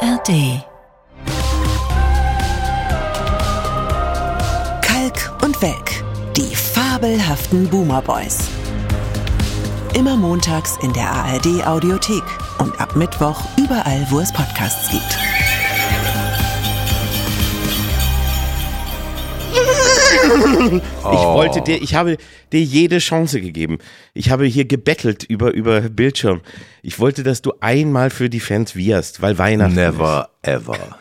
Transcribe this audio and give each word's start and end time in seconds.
ARD. 0.00 0.64
Kalk 4.80 5.42
und 5.42 5.60
Welk, 5.60 6.04
die 6.36 6.54
fabelhaften 6.54 7.68
Boomer 7.68 8.00
Boys. 8.00 8.38
Immer 9.92 10.16
montags 10.16 10.78
in 10.82 10.92
der 10.94 11.10
ARD 11.10 11.66
Audiothek 11.66 12.22
und 12.58 12.80
ab 12.80 12.96
Mittwoch 12.96 13.42
überall, 13.58 14.06
wo 14.08 14.20
es 14.20 14.32
Podcasts 14.32 14.90
gibt. 14.90 15.29
Ich 21.00 21.04
wollte 21.04 21.62
dir, 21.62 21.82
ich 21.82 21.94
habe 21.94 22.16
dir 22.52 22.62
jede 22.62 22.98
Chance 22.98 23.40
gegeben. 23.40 23.78
Ich 24.14 24.30
habe 24.30 24.44
hier 24.44 24.64
gebettelt 24.64 25.24
über, 25.24 25.52
über 25.52 25.80
Bildschirm. 25.80 26.40
Ich 26.82 26.98
wollte, 26.98 27.22
dass 27.22 27.42
du 27.42 27.54
einmal 27.60 28.10
für 28.10 28.28
die 28.28 28.40
Fans 28.40 28.76
wirst, 28.76 29.22
weil 29.22 29.38
Weihnachten 29.38 29.74
Never 29.74 30.30
ever. 30.42 30.98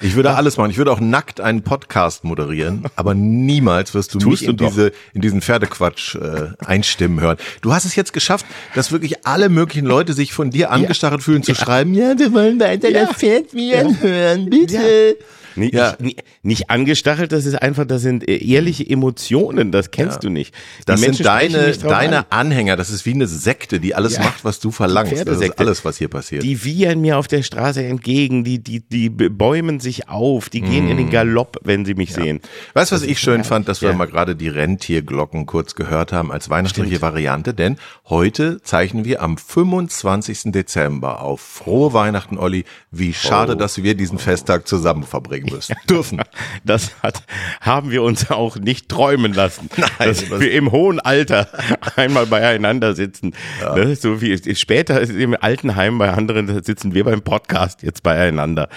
Ich 0.00 0.16
würde 0.16 0.34
alles 0.34 0.56
machen. 0.56 0.70
Ich 0.70 0.76
würde 0.76 0.92
auch 0.92 1.00
nackt 1.00 1.40
einen 1.40 1.62
Podcast 1.62 2.24
moderieren, 2.24 2.84
aber 2.96 3.14
niemals 3.14 3.94
wirst 3.94 4.14
du 4.14 4.18
Tust 4.18 4.42
mich 4.42 4.50
in 4.50 4.56
diese 4.56 4.92
in 5.12 5.20
diesen 5.20 5.40
Pferdequatsch 5.40 6.16
äh, 6.16 6.48
einstimmen 6.64 7.20
hören. 7.20 7.36
Du 7.60 7.72
hast 7.72 7.84
es 7.84 7.94
jetzt 7.94 8.12
geschafft, 8.12 8.44
dass 8.74 8.92
wirklich 8.92 9.26
alle 9.26 9.48
möglichen 9.48 9.86
Leute 9.86 10.12
sich 10.12 10.32
von 10.32 10.50
dir 10.50 10.70
angestarrt 10.70 11.22
fühlen 11.22 11.42
zu 11.42 11.54
schreiben. 11.54 11.94
Ja, 11.94 12.18
wir 12.18 12.32
wollen 12.32 12.58
weiter 12.60 12.90
das 12.90 13.12
Pferd 13.12 13.52
hören, 13.52 14.50
bitte. 14.50 15.16
Nicht, 15.56 15.74
Ja. 15.74 15.96
nicht, 15.98 16.22
nicht 16.42 16.70
angestachelt, 16.70 17.32
das 17.32 17.46
ist 17.46 17.54
einfach, 17.60 17.84
das 17.86 18.02
sind 18.02 18.28
äh, 18.28 18.36
ehrliche 18.44 18.88
Emotionen, 18.88 19.70
das 19.72 19.90
kennst 19.90 20.16
Ja. 20.16 20.20
du 20.20 20.28
nicht. 20.30 20.54
Die 20.80 20.84
Das 20.86 21.00
Menschen 21.00 21.16
sind 21.18 21.26
deine, 21.26 21.72
deine 21.76 22.18
an. 22.30 22.44
Anhänger. 22.44 22.76
Das 22.76 22.90
ist 22.90 23.06
wie 23.06 23.14
eine 23.14 23.26
Sekte, 23.26 23.80
die 23.80 23.94
alles 23.94 24.16
Ja. 24.16 24.22
macht, 24.24 24.44
was 24.44 24.60
du 24.60 24.70
verlangst. 24.70 25.12
Das 25.26 25.40
ist 25.40 25.58
alles, 25.58 25.84
was 25.84 25.96
hier 25.98 26.08
passiert. 26.08 26.42
Die 26.42 26.64
wiehern 26.64 27.00
mir 27.00 27.18
auf 27.18 27.28
der 27.28 27.42
Straße 27.42 27.82
entgegen, 27.84 28.44
die, 28.44 28.58
die, 28.58 28.80
die 28.80 29.08
bäumen 29.10 29.80
sich 29.80 30.08
auf, 30.08 30.48
die 30.50 30.60
gehen 30.60 30.88
in 30.88 30.96
den 30.96 31.10
Galopp, 31.10 31.58
wenn 31.64 31.84
sie 31.84 31.94
mich 31.94 32.12
sehen. 32.12 32.40
Weißt 32.74 32.90
du, 32.92 32.96
was 32.96 33.02
ich 33.02 33.18
schön 33.18 33.44
fand, 33.44 33.68
dass 33.68 33.82
wir 33.82 33.92
mal 33.92 34.06
gerade 34.06 34.36
die 34.36 34.48
Rentierglocken 34.48 35.46
kurz 35.46 35.74
gehört 35.74 36.12
haben 36.12 36.30
als 36.32 36.50
weihnachtliche 36.50 37.00
Variante, 37.00 37.54
denn 37.54 37.76
heute 38.08 38.60
zeichnen 38.62 39.04
wir 39.04 39.22
am 39.22 39.36
25. 39.38 40.52
Dezember 40.52 41.20
auf. 41.22 41.40
Frohe 41.40 41.92
Weihnachten, 41.92 42.38
Olli. 42.38 42.64
Wie 42.90 43.12
schade, 43.12 43.52
Oh. 43.52 43.56
dass 43.56 43.82
wir 43.82 43.94
diesen 43.94 44.18
Festtag 44.18 44.66
zusammen 44.68 45.02
verbringen 45.04 45.43
müssen. 45.50 45.74
Dürfen. 45.88 46.20
Das 46.64 46.92
hat, 47.02 47.22
haben 47.60 47.90
wir 47.90 48.02
uns 48.02 48.30
auch 48.30 48.56
nicht 48.56 48.88
träumen 48.88 49.32
lassen, 49.34 49.68
Nein, 49.76 49.90
dass 49.98 50.28
das- 50.28 50.40
wir 50.40 50.52
im 50.52 50.72
hohen 50.72 51.00
Alter 51.00 51.48
einmal 51.96 52.26
beieinander 52.26 52.94
sitzen. 52.94 53.34
Ne? 53.74 53.96
So 53.96 54.20
wie 54.20 54.54
später 54.56 55.00
im 55.02 55.36
Altenheim 55.38 55.98
bei 55.98 56.10
anderen 56.12 56.62
sitzen 56.64 56.94
wir 56.94 57.04
beim 57.04 57.22
Podcast 57.22 57.82
jetzt 57.82 58.02
beieinander 58.02 58.68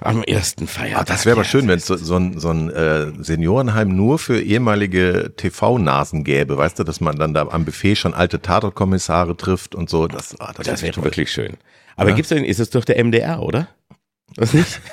am 0.00 0.22
ersten 0.22 0.66
Feiertag. 0.66 1.00
Ah, 1.00 1.04
das 1.04 1.26
wäre 1.26 1.36
aber 1.36 1.44
schön, 1.44 1.68
wenn 1.68 1.78
es 1.78 1.86
so, 1.86 1.96
so 1.96 2.16
ein, 2.16 2.38
so 2.38 2.50
ein 2.50 2.70
äh, 2.70 3.06
Seniorenheim 3.22 3.88
nur 3.94 4.18
für 4.18 4.40
ehemalige 4.40 5.32
TV-Nasen 5.36 6.24
gäbe. 6.24 6.56
Weißt 6.56 6.78
du, 6.78 6.84
dass 6.84 7.00
man 7.00 7.16
dann 7.16 7.34
da 7.34 7.46
am 7.48 7.64
Buffet 7.64 7.96
schon 7.96 8.14
alte 8.14 8.40
Tatortkommissare 8.40 9.36
trifft 9.36 9.74
und 9.74 9.90
so. 9.90 10.06
Das, 10.08 10.38
ah, 10.40 10.52
das, 10.56 10.66
Das 10.66 10.82
wär 10.82 10.94
wäre 10.94 11.04
wirklich 11.04 11.30
schön. 11.30 11.54
Aber 11.96 12.12
gibt's 12.12 12.30
denn, 12.30 12.44
ist 12.44 12.58
es 12.58 12.70
doch 12.70 12.84
der 12.84 13.02
MDR, 13.04 13.42
oder? 13.42 13.68
Was 14.36 14.54
nicht? 14.54 14.80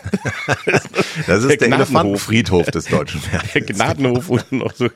Das 1.28 1.42
Der 1.44 1.52
ist 1.52 1.62
der 1.62 1.68
Gnadenhof. 1.68 1.90
Elefantenfriedhof 1.90 2.66
des 2.72 2.86
deutschen 2.86 3.22
der 3.32 3.40
Fernsehens. 3.42 3.78
Gnadenhof 3.80 4.30
und 4.30 4.52
noch 4.52 4.74
so 4.74 4.88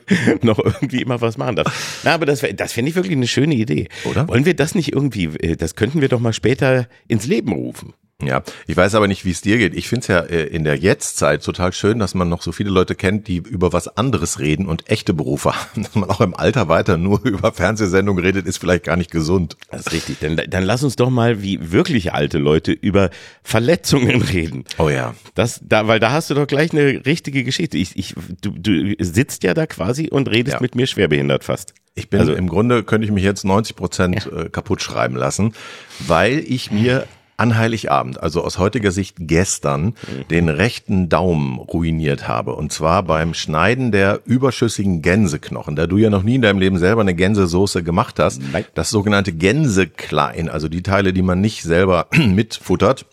noch 0.42 0.58
irgendwie 0.58 1.02
immer 1.02 1.20
was 1.20 1.36
machen 1.38 1.56
darf. 1.56 2.00
Na, 2.04 2.14
aber 2.14 2.26
das, 2.26 2.42
das 2.56 2.72
fände 2.72 2.88
ich 2.90 2.94
wirklich 2.96 3.16
eine 3.16 3.26
schöne 3.28 3.54
Idee. 3.54 3.88
Oder? 4.04 4.26
Wollen 4.28 4.44
wir 4.44 4.54
das 4.54 4.74
nicht 4.74 4.92
irgendwie, 4.92 5.24
äh, 5.26 5.56
das 5.56 5.74
könnten 5.76 6.00
wir 6.00 6.08
doch 6.08 6.20
mal 6.20 6.32
später 6.32 6.88
ins 7.08 7.26
Leben 7.26 7.52
rufen. 7.52 7.94
Ja, 8.26 8.42
ich 8.66 8.76
weiß 8.76 8.94
aber 8.94 9.08
nicht, 9.08 9.24
wie 9.24 9.30
es 9.30 9.40
dir 9.40 9.58
geht. 9.58 9.74
Ich 9.74 9.88
finde 9.88 10.00
es 10.02 10.06
ja 10.08 10.18
äh, 10.20 10.44
in 10.46 10.64
der 10.64 10.76
Jetztzeit 10.76 11.42
total 11.44 11.72
schön, 11.72 11.98
dass 11.98 12.14
man 12.14 12.28
noch 12.28 12.42
so 12.42 12.52
viele 12.52 12.70
Leute 12.70 12.94
kennt, 12.94 13.28
die 13.28 13.36
über 13.36 13.72
was 13.72 13.88
anderes 13.96 14.38
reden 14.38 14.66
und 14.66 14.88
echte 14.90 15.14
Berufe 15.14 15.52
haben. 15.54 15.82
Dass 15.82 15.94
man 15.94 16.08
auch 16.10 16.20
im 16.20 16.34
Alter 16.34 16.68
weiter 16.68 16.96
nur 16.96 17.20
über 17.24 17.52
Fernsehsendungen 17.52 18.24
redet, 18.24 18.46
ist 18.46 18.58
vielleicht 18.58 18.84
gar 18.84 18.96
nicht 18.96 19.10
gesund. 19.10 19.56
Das 19.70 19.82
ist 19.82 19.92
richtig. 19.92 20.16
Dann, 20.20 20.36
dann 20.48 20.62
lass 20.64 20.82
uns 20.82 20.96
doch 20.96 21.10
mal 21.10 21.42
wie 21.42 21.72
wirklich 21.72 22.12
alte 22.12 22.38
Leute 22.38 22.72
über 22.72 23.10
Verletzungen 23.42 24.22
reden. 24.32 24.64
Oh 24.78 24.88
ja. 24.88 25.14
Das, 25.34 25.60
da, 25.62 25.86
weil 25.86 26.00
da 26.00 26.12
hast 26.12 26.30
du 26.30 26.34
doch 26.34 26.46
gleich 26.46 26.72
eine 26.72 27.04
richtige 27.06 27.44
Geschichte. 27.44 27.76
Ich, 27.78 27.96
ich, 27.96 28.14
du, 28.40 28.50
du 28.50 28.94
sitzt 28.98 29.42
ja 29.44 29.54
da 29.54 29.66
quasi 29.66 30.08
und 30.08 30.28
redest 30.30 30.54
Ja. 30.54 30.60
mit 30.60 30.74
mir 30.74 30.86
schwerbehindert 30.86 31.44
fast. 31.44 31.74
Ich 31.94 32.10
bin 32.10 32.20
Also- 32.20 32.34
im 32.34 32.48
Grunde 32.48 32.82
könnte 32.82 33.04
ich 33.04 33.12
mich 33.12 33.22
jetzt 33.22 33.44
90 33.44 33.76
Prozent 33.76 34.26
äh, 34.32 34.48
kaputt 34.48 34.82
schreiben 34.82 35.14
lassen, 35.14 35.52
weil 36.00 36.38
ich 36.40 36.70
mir 36.72 37.06
an 37.36 37.56
Heiligabend, 37.56 38.22
also 38.22 38.42
aus 38.42 38.58
heutiger 38.58 38.90
Sicht 38.90 39.16
gestern, 39.20 39.94
den 40.30 40.48
rechten 40.48 41.08
Daumen 41.08 41.58
ruiniert 41.58 42.28
habe. 42.28 42.54
Und 42.54 42.72
zwar 42.72 43.02
beim 43.02 43.34
Schneiden 43.34 43.92
der 43.92 44.20
überschüssigen 44.24 45.02
Gänseknochen. 45.02 45.76
Da 45.76 45.86
du 45.86 45.96
ja 45.96 46.10
noch 46.10 46.22
nie 46.22 46.36
in 46.36 46.42
deinem 46.42 46.58
Leben 46.58 46.78
selber 46.78 47.00
eine 47.00 47.14
Gänsesoße 47.14 47.82
gemacht 47.82 48.18
hast, 48.18 48.40
Nein. 48.52 48.64
das 48.74 48.90
sogenannte 48.90 49.32
Gänseklein, 49.32 50.48
also 50.48 50.68
die 50.68 50.82
Teile, 50.82 51.12
die 51.12 51.22
man 51.22 51.40
nicht 51.40 51.62
selber 51.62 52.06
mitfuttert, 52.16 53.06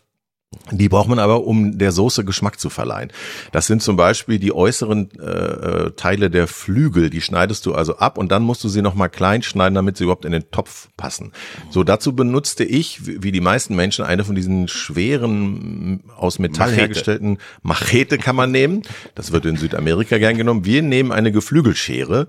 die 0.70 0.90
braucht 0.90 1.08
man 1.08 1.20
aber, 1.20 1.46
um 1.46 1.78
der 1.78 1.94
Soße 1.94 2.26
Geschmack 2.26 2.60
zu 2.60 2.70
verleihen. 2.70 3.12
Das 3.54 3.68
sind 3.68 3.82
zum 3.82 3.96
Beispiel 3.96 4.38
die 4.38 4.54
äußeren 4.54 5.10
äh, 5.18 5.24
äh, 5.24 5.92
Teile 5.92 6.30
der 6.30 6.48
Flügel. 6.48 7.10
Die 7.10 7.22
schneidest 7.22 7.66
du 7.66 7.74
also 7.74 7.98
ab 7.98 8.18
und 8.18 8.34
dann 8.34 8.44
musst 8.44 8.62
du 8.64 8.70
sie 8.70 8.82
nochmal 8.82 9.10
klein 9.10 9.44
schneiden, 9.44 9.76
damit 9.76 9.96
sie 9.96 10.04
überhaupt 10.04 10.26
in 10.26 10.34
den 10.34 10.52
Topf 10.52 10.90
passen. 10.98 11.32
So, 11.70 11.86
dazu 11.86 12.16
benutzte 12.16 12.66
ich, 12.66 13.00
wie 13.06 13.32
die 13.32 13.40
meisten 13.42 13.76
Menschen, 13.76 14.04
eine 14.04 14.26
von 14.26 14.36
diesen 14.36 14.68
schweren, 14.68 16.02
m, 16.06 16.12
aus 16.18 16.38
Metall 16.38 16.68
Machete. 16.68 16.82
hergestellten 16.82 17.38
Machete 17.64 18.18
kann 18.18 18.36
man 18.36 18.52
nehmen. 18.52 18.82
Das 19.16 19.32
wird 19.32 19.46
in 19.46 19.56
Südamerika 19.56 20.18
gern 20.18 20.38
genommen. 20.38 20.66
Wir 20.66 20.82
nehmen 20.82 21.14
eine 21.14 21.32
Geflügelschere. 21.32 22.28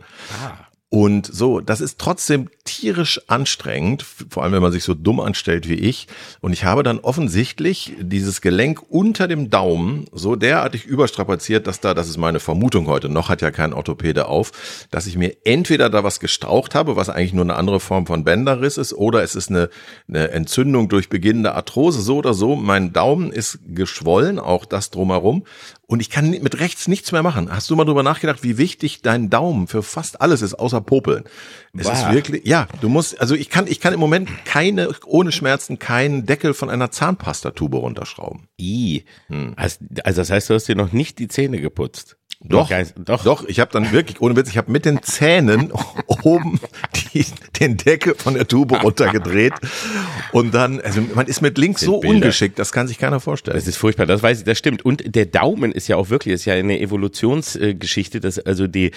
Und 0.94 1.26
so, 1.26 1.60
das 1.60 1.80
ist 1.80 1.98
trotzdem 1.98 2.50
tierisch 2.64 3.18
anstrengend, 3.26 4.04
vor 4.28 4.42
allem 4.42 4.52
wenn 4.52 4.60
man 4.60 4.72
sich 4.72 4.84
so 4.84 4.92
dumm 4.92 5.20
anstellt 5.20 5.66
wie 5.66 5.76
ich. 5.76 6.06
Und 6.42 6.52
ich 6.52 6.64
habe 6.64 6.82
dann 6.82 6.98
offensichtlich 6.98 7.94
dieses 7.98 8.42
Gelenk 8.42 8.82
unter 8.90 9.26
dem 9.26 9.48
Daumen 9.48 10.04
so 10.12 10.36
derartig 10.36 10.84
überstrapaziert, 10.84 11.66
dass 11.66 11.80
da, 11.80 11.94
das 11.94 12.10
ist 12.10 12.18
meine 12.18 12.40
Vermutung 12.40 12.88
heute, 12.88 13.08
noch 13.08 13.30
hat 13.30 13.40
ja 13.40 13.50
kein 13.50 13.72
Orthopäde 13.72 14.26
auf, 14.26 14.52
dass 14.90 15.06
ich 15.06 15.16
mir 15.16 15.34
entweder 15.44 15.88
da 15.88 16.04
was 16.04 16.20
gestaucht 16.20 16.74
habe, 16.74 16.94
was 16.94 17.08
eigentlich 17.08 17.32
nur 17.32 17.44
eine 17.44 17.56
andere 17.56 17.80
Form 17.80 18.04
von 18.04 18.22
Bänderriss 18.22 18.76
ist, 18.76 18.92
oder 18.92 19.22
es 19.22 19.34
ist 19.34 19.48
eine, 19.48 19.70
eine 20.08 20.30
Entzündung 20.32 20.90
durch 20.90 21.08
beginnende 21.08 21.54
Arthrose, 21.54 22.02
so 22.02 22.18
oder 22.18 22.34
so. 22.34 22.54
Mein 22.54 22.92
Daumen 22.92 23.32
ist 23.32 23.60
geschwollen, 23.66 24.38
auch 24.38 24.66
das 24.66 24.90
drumherum. 24.90 25.44
Und 25.88 26.00
ich 26.00 26.08
kann 26.08 26.30
mit 26.30 26.58
rechts 26.60 26.88
nichts 26.88 27.12
mehr 27.12 27.22
machen. 27.22 27.50
Hast 27.52 27.68
du 27.68 27.76
mal 27.76 27.84
drüber 27.84 28.02
nachgedacht, 28.02 28.42
wie 28.42 28.56
wichtig 28.56 29.02
dein 29.02 29.28
Daumen 29.28 29.66
für 29.66 29.82
fast 29.82 30.20
alles 30.22 30.40
ist, 30.40 30.54
außer 30.54 30.80
Popeln? 30.80 31.24
Es 31.76 31.86
Wow. 31.86 31.92
ist 31.94 32.12
wirklich, 32.12 32.46
ja, 32.46 32.66
du 32.80 32.88
musst, 32.88 33.20
also 33.20 33.34
ich 33.34 33.50
kann, 33.50 33.66
ich 33.66 33.80
kann 33.80 33.92
im 33.92 34.00
Moment 34.00 34.30
keine, 34.46 34.90
ohne 35.04 35.32
Schmerzen, 35.32 35.78
keinen 35.78 36.24
Deckel 36.24 36.54
von 36.54 36.70
einer 36.70 36.90
Zahnpastatube 36.90 37.76
runterschrauben. 37.76 38.48
I. 38.58 39.04
Hm. 39.28 39.54
Also 39.56 39.78
das 40.00 40.30
heißt, 40.30 40.48
du 40.48 40.54
hast 40.54 40.68
dir 40.68 40.76
noch 40.76 40.92
nicht 40.92 41.18
die 41.18 41.28
Zähne 41.28 41.60
geputzt. 41.60 42.16
Doch, 42.44 42.70
nicht- 42.70 42.94
doch. 43.04 43.22
doch, 43.24 43.44
ich 43.46 43.60
habe 43.60 43.70
dann 43.72 43.92
wirklich, 43.92 44.20
ohne 44.20 44.34
Witz, 44.36 44.48
ich 44.48 44.58
habe 44.58 44.70
mit 44.70 44.84
den 44.84 45.02
Zähnen 45.02 45.72
oben 46.06 46.58
die, 47.14 47.24
den 47.60 47.76
Deckel 47.76 48.14
von 48.16 48.34
der 48.34 48.48
Tube 48.48 48.82
runtergedreht 48.82 49.52
und 50.32 50.52
dann, 50.52 50.80
also 50.80 51.00
man 51.14 51.26
ist 51.26 51.40
mit 51.42 51.56
links 51.58 51.82
so 51.82 52.00
Bilder. 52.00 52.16
ungeschickt, 52.16 52.58
das 52.58 52.72
kann 52.72 52.88
sich 52.88 52.98
keiner 52.98 53.20
vorstellen. 53.20 53.56
Das 53.56 53.66
ist 53.66 53.76
furchtbar, 53.76 54.06
das 54.06 54.22
weiß 54.22 54.38
ich, 54.40 54.44
das 54.44 54.58
stimmt. 54.58 54.84
Und 54.84 55.14
der 55.14 55.26
Daumen 55.26 55.72
ist 55.72 55.88
ja 55.88 55.96
auch 55.96 56.10
wirklich, 56.10 56.34
ist 56.34 56.44
ja 56.44 56.54
eine 56.54 56.80
Evolutionsgeschichte, 56.80 58.20
dass 58.20 58.38
also 58.38 58.66
die, 58.66 58.90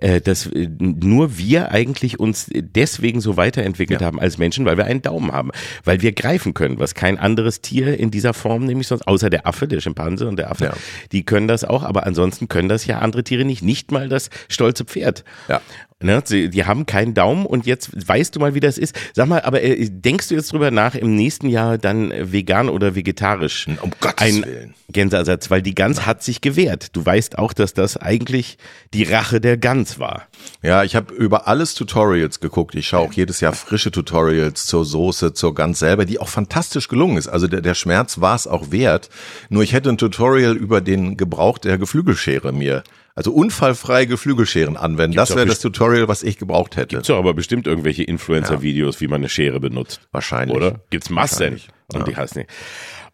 äh, 0.00 0.20
dass 0.20 0.46
äh, 0.46 0.68
nur 0.78 1.38
wir 1.38 1.70
eigentlich 1.72 2.18
uns 2.20 2.50
deswegen 2.52 3.20
so 3.20 3.36
weiterentwickelt 3.36 4.00
Ja. 4.00 4.06
haben 4.06 4.20
als 4.20 4.38
Menschen, 4.38 4.64
weil 4.64 4.76
wir 4.76 4.84
einen 4.84 5.02
Daumen 5.02 5.32
haben, 5.32 5.50
weil 5.84 6.02
wir 6.02 6.12
greifen 6.12 6.54
können, 6.54 6.78
was 6.78 6.94
kein 6.94 7.18
anderes 7.18 7.60
Tier 7.60 7.98
in 7.98 8.10
dieser 8.10 8.34
Form 8.34 8.64
nämlich 8.66 8.86
sonst, 8.88 9.06
außer 9.06 9.30
der 9.30 9.46
Affe, 9.46 9.68
der 9.68 9.80
Schimpanse 9.80 10.28
und 10.28 10.36
der 10.36 10.50
Affe, 10.50 10.64
Ja. 10.66 10.72
die 11.12 11.24
können 11.24 11.48
das 11.48 11.64
auch, 11.64 11.82
aber 11.82 12.06
ansonsten 12.06 12.48
können 12.48 12.68
das 12.68 12.86
ja 12.86 12.89
andere 12.98 13.24
Tiere 13.24 13.44
nicht, 13.44 13.62
nicht 13.62 13.92
mal 13.92 14.08
das 14.08 14.30
stolze 14.48 14.84
Pferd. 14.84 15.24
Ja. 15.48 15.60
Ne, 16.02 16.22
sie, 16.24 16.48
die 16.48 16.64
haben 16.64 16.86
keinen 16.86 17.12
Daumen 17.12 17.44
und 17.44 17.66
jetzt 17.66 17.90
weißt 18.08 18.34
du 18.34 18.40
mal, 18.40 18.54
wie 18.54 18.60
das 18.60 18.78
ist. 18.78 18.98
Sag 19.12 19.28
mal, 19.28 19.42
aber 19.42 19.62
äh, 19.62 19.86
denkst 19.90 20.28
du 20.28 20.34
jetzt 20.34 20.50
drüber 20.50 20.70
nach, 20.70 20.94
im 20.94 21.14
nächsten 21.14 21.50
Jahr 21.50 21.76
dann 21.76 22.10
äh, 22.10 22.32
vegan 22.32 22.70
oder 22.70 22.94
vegetarisch? 22.94 23.66
Um 23.82 23.90
Gottes 24.00 24.14
ein 24.16 24.42
Willen. 24.42 24.74
Gänseersatz, 24.90 25.50
weil 25.50 25.60
die 25.60 25.74
Gans 25.74 26.06
hat 26.06 26.22
sich 26.22 26.40
gewehrt. 26.40 26.96
Du 26.96 27.04
weißt 27.04 27.36
auch, 27.36 27.52
dass 27.52 27.74
das 27.74 27.98
eigentlich 27.98 28.56
die 28.94 29.02
Rache 29.02 29.42
der 29.42 29.58
Gans 29.58 29.98
war. 29.98 30.26
Ja, 30.62 30.84
ich 30.84 30.96
habe 30.96 31.12
über 31.12 31.46
alles 31.48 31.74
Tutorials 31.74 32.40
geguckt. 32.40 32.74
Ich 32.76 32.88
schaue 32.88 33.08
auch 33.08 33.12
jedes 33.12 33.40
Jahr 33.40 33.52
frische 33.52 33.90
Tutorials 33.90 34.64
zur 34.64 34.86
Soße, 34.86 35.34
zur 35.34 35.54
Gans 35.54 35.80
selber, 35.80 36.06
die 36.06 36.18
auch 36.18 36.28
fantastisch 36.28 36.88
gelungen 36.88 37.18
ist. 37.18 37.28
Also 37.28 37.46
der, 37.46 37.60
der 37.60 37.74
Schmerz 37.74 38.22
war 38.22 38.36
es 38.36 38.46
auch 38.46 38.70
wert. 38.70 39.10
Nur 39.50 39.62
ich 39.62 39.74
hätte 39.74 39.90
ein 39.90 39.98
Tutorial 39.98 40.56
über 40.56 40.80
den 40.80 41.18
Gebrauch 41.18 41.58
der 41.58 41.76
Geflügelschere 41.76 42.52
mir 42.52 42.84
Also 43.14 43.32
unfallfreie 43.32 44.06
Geflügelscheren 44.06 44.76
anwenden. 44.76 45.12
Gibt's 45.16 45.28
das 45.30 45.36
wäre 45.36 45.46
das 45.46 45.58
Tutorial, 45.60 46.08
was 46.08 46.22
ich 46.22 46.38
gebraucht 46.38 46.76
hätte. 46.76 46.96
Gibt's 46.96 47.08
doch 47.08 47.18
aber 47.18 47.34
bestimmt 47.34 47.66
irgendwelche 47.66 48.04
Influencer-Videos, 48.04 49.00
wie 49.00 49.08
man 49.08 49.20
eine 49.20 49.28
Schere 49.28 49.60
benutzt. 49.60 50.00
Wahrscheinlich. 50.12 50.56
Oder? 50.56 50.80
Gibt's 50.90 51.10
Massen. 51.10 51.60
Und 51.92 52.06
die 52.06 52.16
hassen 52.16 52.38
nicht. 52.40 52.50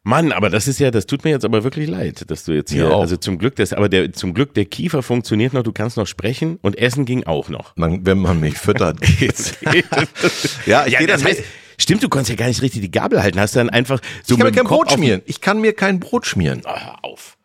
Mann, 0.07 0.31
aber 0.31 0.51
das 0.51 0.69
ist 0.69 0.79
ja, 0.79 0.93
das 0.93 1.07
tut 1.07 1.25
mir 1.25 1.31
jetzt 1.31 1.45
aber 1.45 1.65
wirklich 1.65 1.89
leid, 1.89 2.31
dass 2.31 2.45
du 2.45 2.53
jetzt 2.53 2.71
hier, 2.71 2.93
auch. 2.95 3.01
also 3.01 3.17
zum 3.17 3.39
Glück, 3.39 3.57
das, 3.57 3.73
aber 3.73 3.89
der, 3.89 4.13
zum 4.13 4.35
Glück, 4.35 4.55
der 4.55 4.65
Kiefer 4.65 5.03
funktioniert 5.03 5.53
noch, 5.53 5.65
du 5.65 5.73
kannst 5.73 5.97
noch 5.97 6.07
sprechen 6.07 6.61
und 6.63 6.79
essen 6.79 7.07
ging 7.07 7.25
auch 7.25 7.49
noch. 7.49 7.75
Man, 7.75 8.07
wenn 8.07 8.19
man 8.19 8.39
mich 8.39 8.57
füttert, 8.57 9.01
geht's. 9.19 9.57
ja, 10.67 10.87
ich 10.87 10.93
ja, 10.93 10.99
gehe 11.01 11.09
das 11.09 11.23
dann 11.23 11.31
heißt, 11.33 11.43
stimmt, 11.77 12.05
du 12.05 12.09
konntest 12.09 12.31
ja 12.31 12.37
gar 12.37 12.47
nicht 12.47 12.63
richtig 12.63 12.83
die 12.83 12.91
Gabel 12.93 13.21
halten, 13.21 13.41
hast 13.41 13.57
dann 13.57 13.69
einfach 13.69 14.01
so 14.23 14.35
ich 14.35 14.39
kann 14.39 14.47
mir 14.47 14.53
kein 14.55 14.67
Brot 14.67 14.87
auf- 14.87 14.93
schmieren. 14.93 15.23
Ich 15.27 15.41
kann 15.41 15.61
mir 15.61 15.73
kein 15.73 15.99
Brot 15.99 16.25
schmieren. 16.25 16.63
Hör 16.65 17.05
auf. 17.05 17.36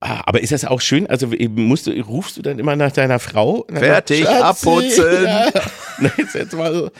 Ah, 0.00 0.22
aber 0.26 0.42
ist 0.42 0.52
das 0.52 0.64
auch 0.64 0.80
schön? 0.82 1.06
Also 1.06 1.32
eben 1.32 1.64
musst 1.64 1.86
du, 1.86 1.90
rufst 2.02 2.36
du 2.36 2.42
dann 2.42 2.58
immer 2.58 2.76
nach 2.76 2.92
deiner 2.92 3.18
Frau? 3.18 3.66
Fertig, 3.72 4.28
abputzen. 4.28 5.24
Ja. 5.24 5.50
Na, 5.98 6.10
jetzt, 6.18 6.34
jetzt 6.34 6.54
mal 6.54 6.72
so 6.74 6.90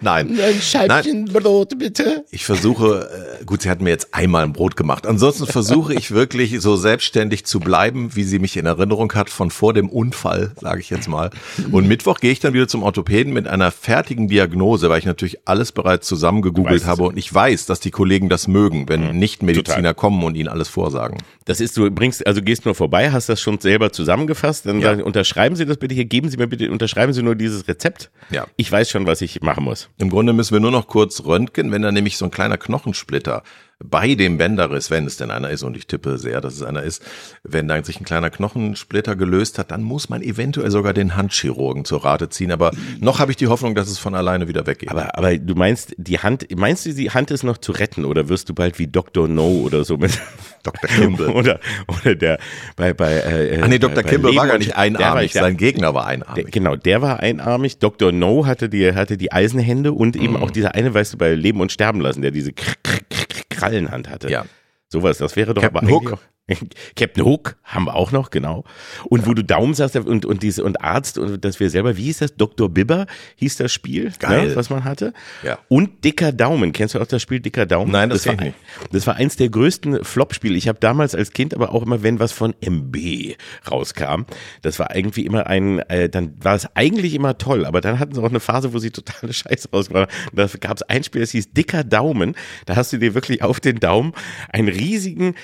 Nein. 0.00 0.38
ein 0.40 0.60
Scheibchen 0.60 1.24
Brot, 1.26 1.78
bitte. 1.78 2.24
Ich 2.30 2.44
versuche, 2.44 3.08
äh, 3.40 3.44
gut, 3.44 3.62
sie 3.62 3.70
hat 3.70 3.80
mir 3.80 3.90
jetzt 3.90 4.12
einmal 4.14 4.44
ein 4.44 4.52
Brot 4.52 4.76
gemacht. 4.76 5.06
Ansonsten 5.06 5.46
versuche 5.46 5.94
ich 5.94 6.10
wirklich 6.10 6.60
so 6.60 6.76
selbstständig 6.76 7.44
zu 7.46 7.60
bleiben, 7.60 8.14
wie 8.14 8.24
sie 8.24 8.38
mich 8.38 8.56
in 8.56 8.66
Erinnerung 8.66 9.12
hat 9.14 9.30
von 9.30 9.50
vor 9.50 9.72
dem 9.72 9.88
Unfall, 9.88 10.52
sage 10.60 10.80
ich 10.80 10.90
jetzt 10.90 11.08
mal. 11.08 11.30
Und 11.72 11.88
Mittwoch 11.88 12.20
gehe 12.20 12.32
ich 12.32 12.40
dann 12.40 12.52
wieder 12.52 12.68
zum 12.68 12.82
Orthopäden 12.82 13.32
mit 13.32 13.46
einer 13.46 13.70
fertigen 13.70 14.28
Diagnose, 14.28 14.90
weil 14.90 14.98
ich 14.98 15.06
natürlich 15.06 15.38
alles 15.46 15.72
bereits 15.72 16.06
zusammengegoogelt 16.06 16.84
habe 16.86 17.04
und 17.04 17.16
ich 17.16 17.32
weiß, 17.32 17.66
dass 17.66 17.80
die 17.80 17.90
Kollegen 17.90 18.28
das 18.28 18.48
mögen, 18.48 18.88
wenn 18.88 19.16
Nicht-Mediziner 19.18 19.94
kommen 19.94 20.22
und 20.24 20.34
ihnen 20.34 20.48
alles 20.48 20.68
vorsagen. 20.68 21.18
Das 21.46 21.60
ist, 21.60 21.76
du 21.76 21.90
bringst, 21.90 22.26
also 22.26 22.42
gehst 22.42 22.64
nur 22.64 22.74
vorbei, 22.74 23.12
hast 23.12 23.28
das 23.28 23.40
schon 23.40 23.58
selber 23.60 23.92
zusammengefasst, 23.92 24.66
dann 24.66 24.80
Ja. 24.80 24.88
sagen, 24.88 25.02
unterschreiben 25.02 25.56
Sie 25.56 25.64
das 25.64 25.76
bitte 25.76 25.94
hier, 25.94 26.04
geben 26.04 26.28
Sie 26.28 26.36
mir 26.36 26.46
bitte, 26.46 26.70
unterschreiben 26.70 27.12
Sie 27.12 27.22
nur 27.22 27.34
dieses 27.34 27.68
Rezept. 27.68 28.10
Ja. 28.30 28.46
Ich 28.56 28.70
weiß 28.70 28.90
schon, 28.90 29.06
was 29.06 29.20
ich 29.20 29.40
machen 29.42 29.64
muss. 29.64 29.88
Im 29.98 30.10
Grunde 30.10 30.32
müssen 30.32 30.52
wir 30.52 30.60
nur 30.60 30.70
noch 30.70 30.88
kurz 30.88 31.24
röntgen, 31.24 31.72
wenn 31.72 31.82
da 31.82 31.92
nämlich 31.92 32.16
so 32.16 32.24
ein 32.24 32.30
kleiner 32.30 32.58
Knochensplitter 32.58 33.42
bei 33.84 34.14
dem 34.14 34.38
Bänderriss, 34.38 34.90
wenn 34.90 35.04
es 35.04 35.18
denn 35.18 35.30
einer 35.30 35.50
ist, 35.50 35.62
und 35.62 35.76
ich 35.76 35.86
tippe 35.86 36.16
sehr, 36.16 36.40
dass 36.40 36.54
es 36.54 36.62
einer 36.62 36.82
ist, 36.82 37.02
wenn 37.44 37.68
da 37.68 37.82
sich 37.84 38.00
ein 38.00 38.04
kleiner 38.06 38.30
Knochensplitter 38.30 39.16
gelöst 39.16 39.58
hat, 39.58 39.70
dann 39.70 39.82
muss 39.82 40.08
man 40.08 40.22
eventuell 40.22 40.70
sogar 40.70 40.94
den 40.94 41.14
Handchirurgen 41.14 41.84
zur 41.84 42.02
Rate 42.02 42.30
ziehen. 42.30 42.52
Aber 42.52 42.70
noch 43.00 43.18
habe 43.18 43.30
ich 43.32 43.36
die 43.36 43.48
Hoffnung, 43.48 43.74
dass 43.74 43.88
es 43.88 43.98
von 43.98 44.14
alleine 44.14 44.48
wieder 44.48 44.66
weggeht. 44.66 44.90
Aber, 44.90 45.18
aber 45.18 45.36
du 45.36 45.54
meinst, 45.54 45.94
die 45.98 46.18
Hand, 46.20 46.46
meinst 46.56 46.86
du, 46.86 46.94
die 46.94 47.10
Hand 47.10 47.30
ist 47.30 47.42
noch 47.42 47.58
zu 47.58 47.72
retten 47.72 48.06
oder 48.06 48.30
wirst 48.30 48.48
du 48.48 48.54
bald 48.54 48.78
wie 48.78 48.86
Dr. 48.86 49.28
No 49.28 49.46
oder 49.46 49.84
so 49.84 49.98
mit 49.98 50.18
Dr. 50.62 50.88
Kimball. 50.88 51.28
oder, 51.34 51.60
oder 51.86 52.14
der, 52.14 52.38
bei, 52.76 52.94
bei, 52.94 53.12
äh, 53.12 53.60
Ah 53.60 53.68
nee, 53.68 53.78
Dr. 53.78 54.02
bei 54.02 54.08
Kimball 54.08 54.34
war 54.36 54.46
gar 54.46 54.58
nicht 54.58 54.70
der 54.70 54.78
einarmig, 54.78 55.32
der- 55.32 55.42
sein 55.42 55.58
Gegner 55.58 55.92
war 55.92 56.04
Der, 56.04 56.12
einarmig. 56.12 56.50
genau, 56.50 56.76
der 56.76 57.02
war 57.02 57.20
einarmig. 57.20 57.78
Dr. 57.78 58.10
No 58.10 58.46
hatte 58.46 58.70
die, 58.70 58.94
hatte 58.94 59.18
die 59.18 59.32
Eisenhände 59.32 59.92
und 59.92 60.16
eben 60.16 60.36
auch 60.38 60.50
dieser 60.50 60.74
eine, 60.74 60.94
weißt 60.94 61.12
du, 61.12 61.18
bei 61.18 61.34
Leben 61.34 61.60
und 61.60 61.72
Sterben 61.72 62.00
lassen, 62.00 62.22
der 62.22 62.30
diese 62.30 62.54
Kr 62.54 62.72
Kr 62.82 62.98
Kr 63.10 63.65
Krallenhand 63.68 64.08
hatte. 64.08 64.30
Ja. 64.30 64.44
Sowas, 64.88 65.18
das 65.18 65.36
wäre 65.36 65.54
doch 65.54 65.62
Captain 65.62 65.78
aber 65.86 65.88
eigentlich 65.88 66.10
Hook. 66.12 66.18
auch. 66.18 66.35
Captain 66.96 67.24
Hook 67.24 67.56
haben 67.64 67.86
wir 67.86 67.94
auch 67.94 68.12
noch, 68.12 68.30
genau. 68.30 68.64
Und 69.04 69.26
wo 69.26 69.34
du 69.34 69.42
Daumen 69.42 69.74
sagst 69.74 69.96
und, 69.96 70.24
und 70.24 70.42
diese, 70.42 70.62
und 70.62 70.80
Arzt 70.80 71.18
und 71.18 71.44
dass 71.44 71.58
wir 71.58 71.70
selber, 71.70 71.96
wie 71.96 72.04
hieß 72.04 72.18
das? 72.18 72.36
Dr. 72.36 72.68
Bibber 72.68 73.06
hieß 73.36 73.56
das 73.56 73.72
Spiel, 73.72 74.12
Geil. 74.18 74.48
Ne, 74.48 74.56
was 74.56 74.70
man 74.70 74.84
hatte. 74.84 75.12
Ja. 75.42 75.58
Und 75.68 76.04
Dicker 76.04 76.30
Daumen. 76.30 76.72
Kennst 76.72 76.94
du 76.94 77.00
auch 77.00 77.06
das 77.06 77.20
Spiel 77.22 77.40
Dicker 77.40 77.66
Daumen? 77.66 77.90
Nein, 77.90 78.10
das 78.10 78.26
war, 78.26 78.36
kenn 78.36 78.48
ich 78.48 78.88
Das 78.92 79.06
war 79.06 79.16
eins 79.16 79.36
der 79.36 79.48
größten 79.48 80.04
Flop-Spiele. 80.04 80.56
Ich 80.56 80.68
habe 80.68 80.78
damals 80.78 81.14
als 81.14 81.32
Kind 81.32 81.52
aber 81.52 81.72
auch 81.72 81.82
immer, 81.82 82.02
wenn 82.04 82.20
was 82.20 82.30
von 82.30 82.54
MB 82.60 83.36
rauskam, 83.68 84.22
das 84.62 84.78
war 84.78 84.94
irgendwie 84.94 85.26
immer 85.26 85.48
ein, 85.48 85.80
äh, 85.80 86.08
dann 86.08 86.34
war 86.42 86.54
es 86.54 86.68
eigentlich 86.76 87.14
immer 87.14 87.38
toll, 87.38 87.66
aber 87.66 87.80
dann 87.80 87.98
hatten 87.98 88.14
sie 88.14 88.22
auch 88.22 88.28
eine 88.28 88.40
Phase, 88.40 88.72
wo 88.72 88.78
sie 88.78 88.90
totale 88.90 89.32
Scheiße 89.32 89.68
rausgebracht 89.72 90.10
haben. 90.10 90.36
Da 90.36 90.46
gab 90.60 90.76
es 90.76 90.82
ein 90.84 91.02
Spiel, 91.02 91.22
das 91.22 91.32
hieß 91.32 91.52
Dicker 91.52 91.82
Daumen. 91.82 92.36
Da 92.66 92.76
hast 92.76 92.92
du 92.92 92.98
dir 92.98 93.14
wirklich 93.14 93.42
auf 93.42 93.58
den 93.58 93.80
Daumen 93.80 94.12
einen 94.52 94.68
riesigen 94.68 95.34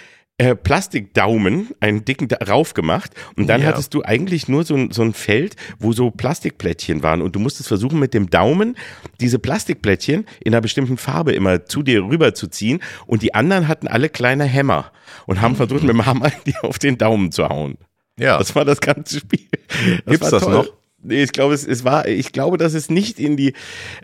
äh, 0.42 0.56
Plastikdaumen, 0.56 1.68
einen 1.80 2.04
dicken 2.04 2.28
da 2.28 2.36
rauf 2.48 2.74
gemacht 2.74 3.12
und 3.36 3.46
dann 3.46 3.60
Ja. 3.62 3.68
hattest 3.68 3.94
du 3.94 4.02
eigentlich 4.02 4.48
nur 4.48 4.64
so 4.64 4.74
ein, 4.74 4.90
so 4.90 5.02
ein 5.02 5.12
Feld, 5.14 5.54
wo 5.78 5.92
so 5.92 6.10
Plastikplättchen 6.10 7.02
waren 7.02 7.22
und 7.22 7.36
du 7.36 7.40
musstest 7.40 7.68
versuchen 7.68 7.98
mit 7.98 8.12
dem 8.14 8.28
Daumen 8.30 8.76
diese 9.20 9.38
Plastikplättchen 9.38 10.26
in 10.44 10.52
einer 10.52 10.60
bestimmten 10.60 10.96
Farbe 10.96 11.32
immer 11.32 11.64
zu 11.66 11.82
dir 11.82 12.02
rüber 12.02 12.34
zu 12.34 12.48
ziehen 12.48 12.80
und 13.06 13.22
die 13.22 13.34
anderen 13.34 13.68
hatten 13.68 13.86
alle 13.88 14.08
kleine 14.08 14.44
Hämmer 14.44 14.90
und 15.26 15.40
haben 15.40 15.56
versucht 15.56 15.82
mit 15.82 15.90
dem 15.90 16.04
Hammer 16.06 16.30
dir 16.46 16.62
auf 16.64 16.78
den 16.78 16.98
Daumen 16.98 17.30
zu 17.32 17.48
hauen. 17.48 17.76
Ja. 18.18 18.38
Das 18.38 18.54
war 18.54 18.64
das 18.64 18.80
ganze 18.80 19.20
Spiel. 19.20 19.46
Das 20.04 20.12
Gibt's 20.12 20.30
das 20.30 20.46
noch? 20.46 20.66
Nee, 21.04 21.24
ich 21.24 21.32
glaube, 21.32 21.54
es, 21.54 21.66
es 21.66 21.82
war, 21.84 22.06
ich 22.06 22.32
glaube, 22.32 22.58
das 22.58 22.74
ist 22.74 22.90
nicht 22.90 23.18
in 23.18 23.36
die 23.36 23.54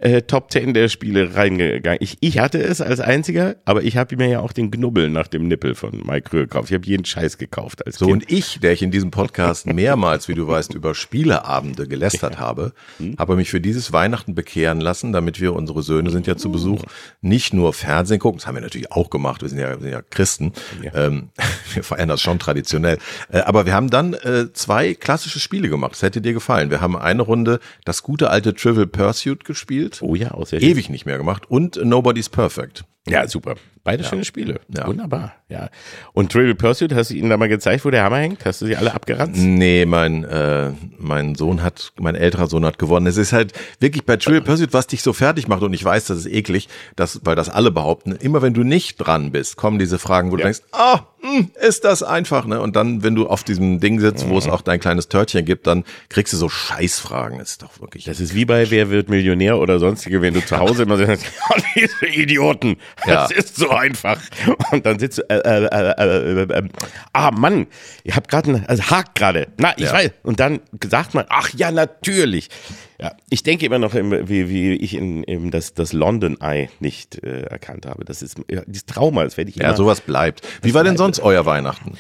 äh, 0.01 0.23
Top 0.23 0.51
Ten 0.51 0.75
der 0.75 0.89
Spiele 0.89 1.37
reingegangen. 1.37 1.99
Ich, 2.03 2.17
ich 2.21 2.41
hatte 2.41 2.59
es 2.59 2.81
als 2.81 2.99
einziger, 2.99 3.57
aber 3.65 3.85
ich 3.85 3.97
habe 3.97 4.17
mir 4.17 4.29
ja 4.29 4.41
auch 4.41 4.53
den 4.53 4.71
Knubbel 4.71 5.09
nach 5.09 5.29
dem 5.29 5.47
Nippel 5.47 5.77
von 5.77 6.03
Mike 6.05 6.31
Krüger 6.31 6.43
gekauft. 6.45 6.71
Ich 6.71 6.75
habe 6.75 6.87
jeden 6.87 7.05
Scheiß 7.05 7.39
gekauft 7.39 7.87
als 7.87 7.99
So, 7.99 8.07
Kind. 8.07 8.25
und 8.25 8.33
ich, 8.33 8.59
der 8.61 8.73
ich 8.73 8.83
in 8.83 8.91
diesem 8.91 9.13
Podcast 9.13 9.67
mehrmals, 9.67 10.27
wie 10.27 10.35
du 10.35 10.49
weißt, 10.49 10.75
über 10.75 10.95
Spieleabende 10.95 11.87
gelästert 11.87 12.41
habe, 12.41 12.73
habe 13.17 13.37
mich 13.37 13.51
für 13.51 13.61
dieses 13.61 13.93
Weihnachten 13.93 14.35
bekehren 14.35 14.81
lassen, 14.81 15.13
damit 15.13 15.41
wir, 15.41 15.55
unsere 15.55 15.83
Söhne 15.83 16.11
sind 16.11 16.27
ja 16.27 16.37
zu 16.37 16.51
Besuch, 16.51 16.83
nicht 17.21 17.55
nur 17.55 17.73
Fernsehen 17.73 18.19
gucken, 18.19 18.39
das 18.39 18.47
haben 18.49 18.57
wir 18.57 18.63
natürlich 18.63 18.91
auch 18.91 19.11
gemacht, 19.11 19.43
wir 19.43 19.49
sind 19.49 19.59
ja, 19.59 19.71
wir 19.71 19.81
sind 19.81 19.93
ja 19.93 20.03
Christen, 20.03 20.53
Ähm, 20.95 21.29
wir 21.75 21.85
feiern 21.85 22.09
das 22.09 22.21
schon 22.21 22.39
traditionell, 22.39 22.99
äh, 23.31 23.39
aber 23.41 23.67
wir 23.67 23.75
haben 23.75 23.91
dann 23.91 24.15
äh, 24.15 24.53
zwei 24.53 24.95
klassische 24.95 25.39
Spiele 25.39 25.69
gemacht, 25.69 25.93
das 25.93 26.03
hätte 26.03 26.21
dir 26.21 26.33
gefallen. 26.33 26.71
Wir 26.71 26.81
haben 26.81 26.88
eine 26.97 27.23
Runde 27.23 27.61
das 27.85 28.03
gute 28.03 28.31
alte 28.31 28.55
Trivial 28.55 28.87
Pursuit 28.87 29.45
gespielt, 29.45 29.99
Oh 30.03 30.15
ja, 30.15 30.33
aus 30.33 30.51
der 30.51 30.63
ewig 30.63 30.89
nicht 30.89 31.07
mehr 31.07 31.19
gemacht, 31.19 31.51
und 31.51 31.77
Nobody's 31.85 32.29
Perfect. 32.29 32.85
Ja, 33.09 33.27
super. 33.27 33.57
Beide 33.89 34.05
schöne 34.05 34.25
Spiele. 34.25 34.61
Ja. 34.69 34.87
Wunderbar. 34.87 35.33
Ja. 35.49 35.71
Und 36.13 36.31
Trivial 36.31 36.55
Pursuit, 36.55 36.93
hast 36.95 37.09
du 37.11 37.15
ihnen 37.15 37.31
da 37.31 37.39
mal 37.39 37.49
gezeigt, 37.49 37.87
wo 37.87 37.91
der 37.91 38.05
Hammer 38.05 38.19
hängt? 38.19 38.45
Hast 38.45 38.61
du 38.61 38.67
sie 38.67 38.77
alle 38.77 38.93
abgeranzt? 38.93 39.41
Nee, 39.41 39.87
mein, 39.87 40.25
äh, 40.25 40.73
mein 40.99 41.35
Sohn 41.37 41.63
hat, 41.63 41.93
mein 41.99 42.15
älterer 42.15 42.49
Sohn 42.49 42.67
hat 42.67 42.79
gewonnen. 42.79 43.07
Es 43.07 43.17
ist 43.17 43.33
halt 43.33 43.55
wirklich 43.81 44.05
bei 44.05 44.19
Trivial 44.19 44.43
Pursuit, 44.43 44.75
was 44.75 44.89
dich 44.89 45.01
so 45.03 45.15
fertig 45.15 45.49
macht 45.49 45.63
und 45.63 45.73
ich 45.73 45.83
weiß, 45.83 46.05
das 46.07 46.19
ist 46.19 46.27
eklig, 46.27 46.69
dass, 46.97 47.21
weil 47.25 47.35
das 47.35 47.49
alle 47.49 47.71
behaupten, 47.71 48.13
immer 48.13 48.43
wenn 48.43 48.53
du 48.53 48.63
nicht 48.63 48.97
dran 48.99 49.33
bist, 49.33 49.57
kommen 49.57 49.79
diese 49.79 49.99
Fragen, 49.99 50.31
wo 50.33 50.37
du 50.37 50.43
Ja. 50.43 50.49
denkst, 50.49 50.61
ah, 50.73 51.01
hm, 51.21 51.51
ist 51.67 51.85
das 51.85 52.03
einfach, 52.03 52.45
ne? 52.47 52.61
Und 52.61 52.77
dann, 52.77 53.03
wenn 53.03 53.15
du 53.15 53.27
auf 53.27 53.43
diesem 53.43 53.81
Ding 53.81 53.99
sitzt, 54.01 54.29
wo 54.29 54.37
es 54.39 54.49
auch 54.49 54.61
dein 54.61 54.79
kleines 54.81 55.09
Törtchen 55.09 55.45
gibt, 55.47 55.67
dann 55.67 55.85
kriegst 56.11 56.33
du 56.33 56.37
so 56.37 56.49
Scheißfragen. 56.49 57.39
Das 57.39 57.51
ist 57.53 57.63
doch 57.63 57.81
wirklich. 57.81 58.05
Das 58.05 58.21
ist 58.21 58.35
wie 58.35 58.45
bei 58.45 58.71
Wer 58.71 58.91
wird 58.91 59.09
Millionär 59.09 59.59
oder 59.59 59.79
sonstige, 59.81 60.23
wenn 60.23 60.35
du 60.35 60.45
zu 60.45 60.59
Hause 60.59 60.83
immer 60.85 60.97
sagst, 60.99 61.25
ja, 61.25 61.57
diese 61.75 62.07
Idioten, 62.07 62.77
Ja. 63.07 63.23
das 63.23 63.31
ist 63.33 63.57
so 63.57 63.71
einfach. 63.79 64.21
Und 64.73 64.85
dann 64.85 64.99
sitzt 64.99 65.19
du, 65.19 65.23
äh, 65.31 65.39
äh, 65.39 65.67
äh, 65.67 66.43
äh, 66.43 66.59
äh, 66.59 66.69
ah 67.13 67.31
Mann, 67.31 67.67
ihr 68.05 68.15
habt 68.17 68.29
gerade, 68.31 68.63
also 68.67 68.83
hakt 68.85 69.15
gerade, 69.15 69.49
na, 69.57 69.73
ich 69.77 69.85
Ja. 69.85 69.93
weiß. 69.93 70.11
Und 70.23 70.41
dann 70.41 70.61
sagt 70.89 71.15
man, 71.15 71.25
ach 71.29 71.51
ja, 71.55 71.71
natürlich. 71.71 72.49
Ja, 73.01 73.13
ich 73.31 73.45
denke 73.45 73.65
immer 73.65 73.79
noch, 73.79 73.95
wie, 73.95 74.49
wie 74.49 74.73
ich 74.75 74.95
in, 74.95 75.23
in 75.23 75.51
das, 75.53 75.73
das 75.73 75.93
London 75.93 76.37
Eye 76.41 76.69
nicht 76.81 77.23
äh, 77.23 77.43
erkannt 77.43 77.87
habe. 77.87 78.05
Das 78.05 78.23
ist 78.23 78.39
ja, 78.51 78.63
dieses 78.67 78.87
Trauma, 78.87 79.23
das 79.25 79.37
werde 79.37 79.51
ich 79.51 79.57
ja, 79.57 79.67
immer. 79.69 79.77
sowas 79.77 80.01
bleibt. 80.01 80.43
Wie 80.63 80.75
war 80.75 80.83
denn 80.83 80.97
sonst 80.97 81.21
euer 81.21 81.47
Weihnachten? 81.47 81.93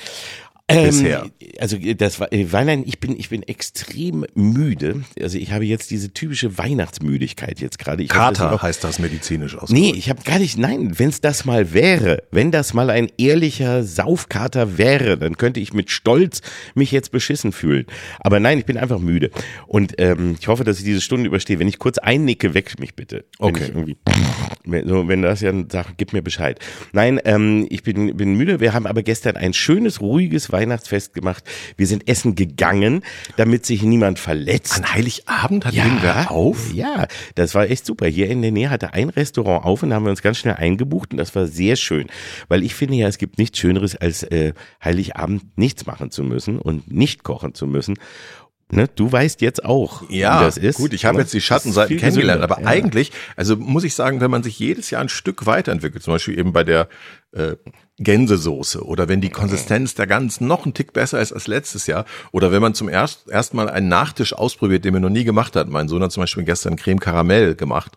Bisher? 0.69 1.25
Ähm, 1.25 1.49
also 1.59 1.77
das 1.97 2.21
war 2.21 2.33
äh, 2.33 2.53
Weihnachten, 2.53 2.85
ich 2.87 3.01
bin 3.01 3.19
ich 3.19 3.29
bin 3.31 3.43
extrem 3.43 4.25
müde. 4.35 5.03
Also 5.21 5.39
ich 5.39 5.51
habe 5.53 5.65
jetzt 5.65 5.91
diese 5.91 6.13
typische 6.13 6.57
Weihnachtsmüdigkeit 6.59 7.61
jetzt 7.61 7.79
gerade. 7.79 8.03
Ich 8.03 8.11
hoffe, 8.11 8.19
Kater 8.21 8.53
auch- 8.53 8.63
heißt 8.63 8.85
das 8.85 8.99
medizinisch 8.99 9.57
aus. 9.57 9.71
Nee, 9.71 9.93
ich 9.97 10.09
habe 10.11 10.23
gar 10.23 10.39
nicht, 10.39 10.59
nein, 10.59 10.99
wenn 10.99 11.09
es 11.09 11.21
das 11.21 11.45
mal 11.45 11.73
wäre, 11.73 12.23
wenn 12.31 12.51
das 12.51 12.75
mal 12.75 12.91
ein 12.91 13.09
ehrlicher 13.19 13.83
Saufkater 13.85 14.79
wäre, 14.79 15.19
dann 15.19 15.37
könnte 15.37 15.61
ich 15.61 15.73
mit 15.73 15.91
Stolz 15.91 16.43
mich 16.75 16.93
jetzt 16.93 17.11
beschissen 17.13 17.53
fühlen. 17.53 17.87
Aber 18.21 18.39
nein, 18.41 18.59
ich 18.59 18.65
bin 18.67 18.77
einfach 18.77 18.99
müde. 18.99 19.31
Und 19.67 19.95
ähm, 19.99 20.37
ich 20.39 20.49
hoffe, 20.49 20.65
dass 20.65 20.79
ich 20.79 20.85
diese 20.85 21.01
Stunde 21.01 21.27
überstehe. 21.27 21.59
Wenn 21.59 21.69
ich 21.69 21.79
kurz 21.79 21.99
einnicke, 21.99 22.55
weck 22.55 22.79
mich 22.79 22.95
bitte. 22.95 23.25
Okay. 23.39 23.73
Wenn- 24.65 24.89
so, 24.89 25.09
wenn 25.09 25.23
das 25.23 25.41
ja 25.41 25.53
sagt, 25.71 25.95
gib 25.97 26.13
mir 26.13 26.23
Bescheid. 26.23 26.59
Nein, 26.93 27.21
ähm, 27.25 27.67
ich 27.71 27.83
bin, 27.83 28.17
bin 28.17 28.35
müde. 28.35 28.61
Wir 28.61 28.75
haben 28.75 28.87
aber 28.87 29.03
gestern 29.03 29.37
ein 29.37 29.55
schönes, 29.55 30.01
ruhiges 30.01 30.53
Weihnachtsfest 30.59 31.15
gemacht. 31.15 31.45
Wir 31.77 31.87
sind 31.87 32.09
essen 32.09 32.35
gegangen, 32.35 33.03
damit 33.37 33.65
sich 33.65 33.83
niemand 33.83 34.19
verletzt. 34.19 34.77
An 34.77 34.93
Heiligabend 34.95 35.65
hat 35.65 35.75
irgendwer 35.75 36.31
auf? 36.33 36.73
Ja, 36.75 37.07
das 37.37 37.55
war 37.55 37.71
echt 37.71 37.87
super. 37.87 38.07
Hier 38.07 38.29
in 38.29 38.43
der 38.43 38.51
Nähe 38.51 38.71
hatte 38.71 38.93
ein 38.93 39.09
Restaurant 39.09 39.65
auf 39.65 39.83
und 39.83 39.91
da 39.91 39.97
haben 39.97 40.05
wir 40.05 40.11
uns 40.11 40.23
ganz 40.23 40.39
schnell 40.39 40.55
eingebucht 40.55 41.13
und 41.13 41.19
das 41.19 41.35
war 41.37 41.47
sehr 41.47 41.77
schön. 41.77 42.09
Weil 42.49 42.63
ich 42.65 42.75
finde 42.75 42.95
ja, 42.97 43.07
es 43.07 43.19
gibt 43.19 43.39
nichts 43.39 43.59
Schöneres, 43.59 43.95
als 43.95 44.25
äh, 44.25 44.53
Heiligabend 44.83 45.57
nichts 45.57 45.87
machen 45.87 46.11
zu 46.11 46.25
müssen 46.25 46.59
und 46.59 46.91
nicht 46.93 47.23
kochen 47.23 47.55
zu 47.55 47.67
müssen. 47.67 47.95
Ne, 48.71 48.87
du 48.95 49.11
weißt 49.11 49.41
jetzt 49.41 49.65
auch, 49.65 50.03
Ja, 50.11 50.41
wie 50.41 50.45
das 50.45 50.59
ist. 50.59 50.77
gut, 50.77 50.93
ich 50.93 51.07
habe 51.07 51.17
ne? 51.17 51.23
jetzt 51.23 51.33
die 51.33 51.41
Schattenseiten 51.41 51.97
kennengelernt, 51.97 52.43
aber 52.43 52.61
Ja. 52.61 52.67
eigentlich, 52.67 53.13
also 53.35 53.57
muss 53.57 53.83
ich 53.85 53.95
sagen, 53.95 54.21
wenn 54.21 54.31
man 54.31 54.43
sich 54.43 54.59
jedes 54.59 54.91
Jahr 54.91 55.01
ein 55.01 55.09
Stück 55.09 55.47
weiterentwickelt, 55.47 56.03
zum 56.03 56.13
Beispiel 56.13 56.39
eben 56.39 56.53
bei 56.53 56.65
der 56.65 56.87
äh, 57.33 57.57
Gänsesoße 58.01 58.85
oder 58.85 59.09
wenn 59.09 59.21
die 59.21 59.29
Konsistenz 59.29 59.95
der 59.95 60.07
Gans 60.07 60.41
noch 60.41 60.65
ein 60.67 60.73
Tick 60.73 60.93
besser 60.93 61.21
ist 61.21 61.33
als 61.33 61.47
letztes 61.49 61.87
Jahr 61.89 62.05
oder 62.31 62.53
wenn 62.53 62.63
man 62.63 62.73
zum 62.75 62.89
erst, 62.89 63.29
erst 63.29 63.55
mal 63.55 63.69
einen 63.69 63.89
Nachtisch 63.89 64.33
ausprobiert, 64.33 64.85
den 64.85 64.93
man 64.95 65.03
noch 65.03 65.11
nie 65.11 65.25
gemacht 65.25 65.57
hat. 65.57 65.69
Mein 65.69 65.89
Sohn 65.89 66.03
hat 66.03 66.13
zum 66.13 66.23
Beispiel 66.23 66.45
gestern 66.45 66.77
Creme 66.77 67.01
Karamell 67.01 67.55
gemacht. 67.57 67.93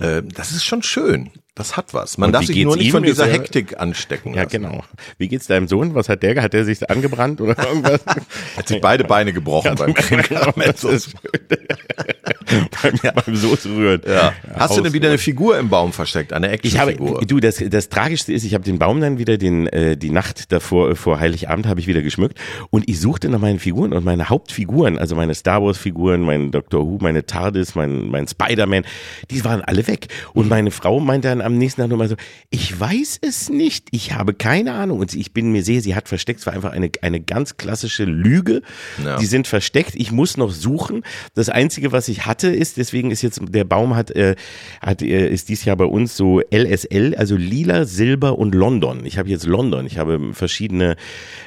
Äh, 0.00 0.22
das 0.24 0.50
ist 0.50 0.64
schon 0.64 0.82
schön. 0.82 1.30
Das 1.54 1.76
hat 1.78 1.94
was. 1.94 2.18
Man 2.18 2.28
Und 2.28 2.32
darf 2.34 2.44
sich 2.44 2.62
nur 2.64 2.76
nicht 2.76 2.90
von 2.90 3.02
dieser 3.02 3.28
er- 3.28 3.32
Hektik 3.32 3.80
anstecken 3.80 4.34
Ja, 4.34 4.42
lassen. 4.42 4.50
genau. 4.62 4.84
Wie 5.16 5.26
geht's 5.28 5.46
deinem 5.46 5.68
Sohn? 5.68 5.94
Was 5.94 6.10
hat 6.10 6.22
der? 6.22 6.42
Hat 6.42 6.52
der 6.52 6.66
sich 6.66 6.90
angebrannt 6.90 7.40
oder 7.40 7.56
irgendwas? 7.66 8.00
Hat 8.58 8.68
sich 8.68 8.78
beide 8.82 9.04
Beine 9.04 9.32
gebrochen 9.32 9.74
beim 9.76 9.94
Creme 9.94 10.22
Karamell. 10.22 10.74
Ist 10.90 11.14
beim, 12.82 13.14
beim 13.24 13.36
Soße 13.36 13.70
rühren. 13.70 14.02
Ja. 14.06 14.34
Hast 14.54 14.76
du 14.76 14.82
denn 14.82 14.92
wieder 14.92 15.08
eine 15.08 15.16
Figur 15.16 15.56
im 15.58 15.70
Baum 15.70 15.94
versteckt, 15.94 16.34
eine 16.34 16.54
Ich 16.62 16.78
habe, 16.78 16.90
Actionfigur? 16.92 17.24
du, 17.26 17.40
das, 17.40 17.62
das 17.70 17.88
Tragischste 17.88 18.34
ist, 18.34 18.44
ich 18.44 18.52
habe 18.52 18.64
den 18.66 18.78
Baum 18.78 19.00
dann 19.00 19.18
wieder 19.18 19.38
den, 19.38 19.66
äh, 19.68 19.96
die 19.96 20.10
Nacht 20.10 20.52
davor, 20.52 20.90
äh, 20.90 20.94
vor 20.94 21.20
Heiligabend 21.20 21.66
habe 21.66 21.80
ich 21.80 21.86
wieder 21.86 22.02
geschmückt 22.02 22.38
und 22.70 22.88
ich 22.88 23.00
suchte 23.00 23.28
nach 23.28 23.40
meinen 23.40 23.58
Figuren 23.58 23.92
und 23.92 24.04
meine 24.04 24.28
Hauptfiguren, 24.28 24.98
also 24.98 25.14
meine 25.16 25.34
Star 25.34 25.62
Wars 25.62 25.78
Figuren, 25.78 26.22
mein 26.22 26.50
Doctor 26.50 26.86
Who, 26.86 26.98
meine 27.00 27.26
TARDIS, 27.26 27.74
mein, 27.74 28.08
mein 28.08 28.28
Spider-Man, 28.28 28.84
die 29.30 29.44
waren 29.44 29.62
alle 29.62 29.86
weg. 29.86 30.08
Und 30.34 30.48
meine 30.48 30.70
Frau 30.70 31.00
meinte 31.00 31.28
dann 31.28 31.40
am 31.40 31.56
nächsten 31.56 31.80
Tag 31.80 31.90
nochmal 31.90 32.08
so, 32.08 32.16
ich 32.50 32.78
weiß 32.78 33.18
es 33.22 33.48
nicht, 33.48 33.88
ich 33.92 34.12
habe 34.12 34.34
keine 34.34 34.72
Ahnung 34.74 35.00
und 35.00 35.14
ich 35.14 35.32
bin 35.32 35.52
mir 35.52 35.62
sehr, 35.62 35.80
sie 35.80 35.94
hat 35.94 36.08
versteckt, 36.08 36.40
es 36.40 36.46
war 36.46 36.52
einfach 36.52 36.72
eine, 36.72 36.90
eine 37.02 37.20
ganz 37.20 37.56
klassische 37.56 38.04
Lüge. 38.04 38.62
Ja. 39.04 39.16
Die 39.18 39.26
sind 39.26 39.46
versteckt, 39.46 39.94
ich 39.94 40.12
muss 40.12 40.36
noch 40.36 40.50
suchen. 40.50 41.02
Das 41.34 41.48
Einzige, 41.48 41.92
was 41.92 42.08
ich 42.08 42.26
hatte, 42.26 42.48
ist, 42.48 42.76
deswegen 42.76 43.10
ist 43.10 43.22
jetzt, 43.22 43.40
der 43.48 43.64
Baum 43.64 43.94
hat, 43.94 44.10
äh, 44.10 44.34
hat 44.80 45.02
äh, 45.02 45.28
ist 45.28 45.48
dies 45.48 45.64
Jahr 45.64 45.76
bei 45.76 45.84
uns 45.84 46.16
so 46.16 46.40
LSL, 46.50 47.14
also 47.16 47.36
lila, 47.36 47.84
Silber 47.84 48.38
und 48.38 48.54
London. 48.56 49.04
Ich 49.04 49.18
habe 49.18 49.28
jetzt 49.28 49.46
London, 49.46 49.86
ich 49.86 49.98
habe 49.98 50.32
verschiedene 50.32 50.96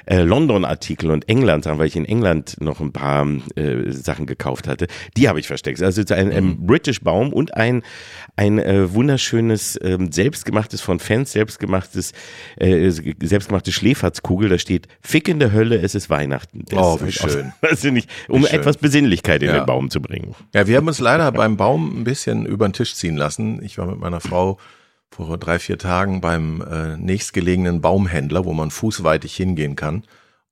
äh, 0.05 0.21
London-Artikel 0.21 1.11
und 1.11 1.27
England, 1.27 1.65
weil 1.65 1.87
ich 1.87 1.95
in 1.95 2.05
England 2.05 2.55
noch 2.61 2.79
ein 2.79 2.91
paar 2.93 3.27
äh, 3.55 3.91
Sachen 3.91 4.25
gekauft 4.25 4.67
hatte. 4.67 4.87
Die 5.17 5.27
habe 5.27 5.39
ich 5.39 5.47
versteckt. 5.47 5.81
Also 5.81 6.01
jetzt 6.01 6.11
ein, 6.11 6.31
ein 6.31 6.65
British 6.65 7.01
Baum 7.01 7.33
und 7.33 7.55
ein, 7.55 7.83
ein 8.35 8.59
äh, 8.59 8.93
wunderschönes, 8.93 9.77
ähm, 9.83 10.11
selbstgemachtes, 10.11 10.81
von 10.81 10.99
Fans 10.99 11.31
selbstgemachtes, 11.31 12.13
äh, 12.57 12.89
selbstgemachte 12.89 13.71
Schläferzkugel. 13.71 14.49
Da 14.49 14.57
steht, 14.57 14.87
Fick 15.01 15.27
in 15.27 15.39
der 15.39 15.51
Hölle, 15.51 15.77
es 15.81 15.95
ist 15.95 16.09
Weihnachten. 16.09 16.63
Das 16.69 16.79
Oh, 16.79 16.99
wie 17.03 17.11
schön. 17.11 17.51
Weiß 17.61 17.83
ich 17.83 17.91
nicht, 17.91 18.09
um 18.27 18.45
schön. 18.45 18.59
etwas 18.59 18.77
Besinnlichkeit 18.77 19.41
in 19.43 19.49
Ja. 19.49 19.59
den 19.59 19.65
Baum 19.65 19.89
zu 19.89 20.01
bringen. 20.01 20.35
Ja, 20.53 20.67
wir 20.67 20.77
haben 20.77 20.87
uns 20.87 20.99
leider 20.99 21.31
beim 21.31 21.57
Baum 21.57 21.99
ein 22.01 22.03
bisschen 22.03 22.45
über 22.45 22.67
den 22.67 22.73
Tisch 22.73 22.95
ziehen 22.95 23.17
lassen. 23.17 23.61
Ich 23.63 23.77
war 23.77 23.85
mit 23.87 23.99
meiner 23.99 24.19
Frau 24.19 24.57
vor 25.11 25.37
drei, 25.37 25.59
vier 25.59 25.77
Tagen 25.77 26.21
beim 26.21 26.61
äh, 26.61 26.97
nächstgelegenen 26.97 27.81
Baumhändler, 27.81 28.45
wo 28.45 28.53
man 28.53 28.71
fußweitig 28.71 29.35
hingehen 29.35 29.75
kann. 29.75 30.03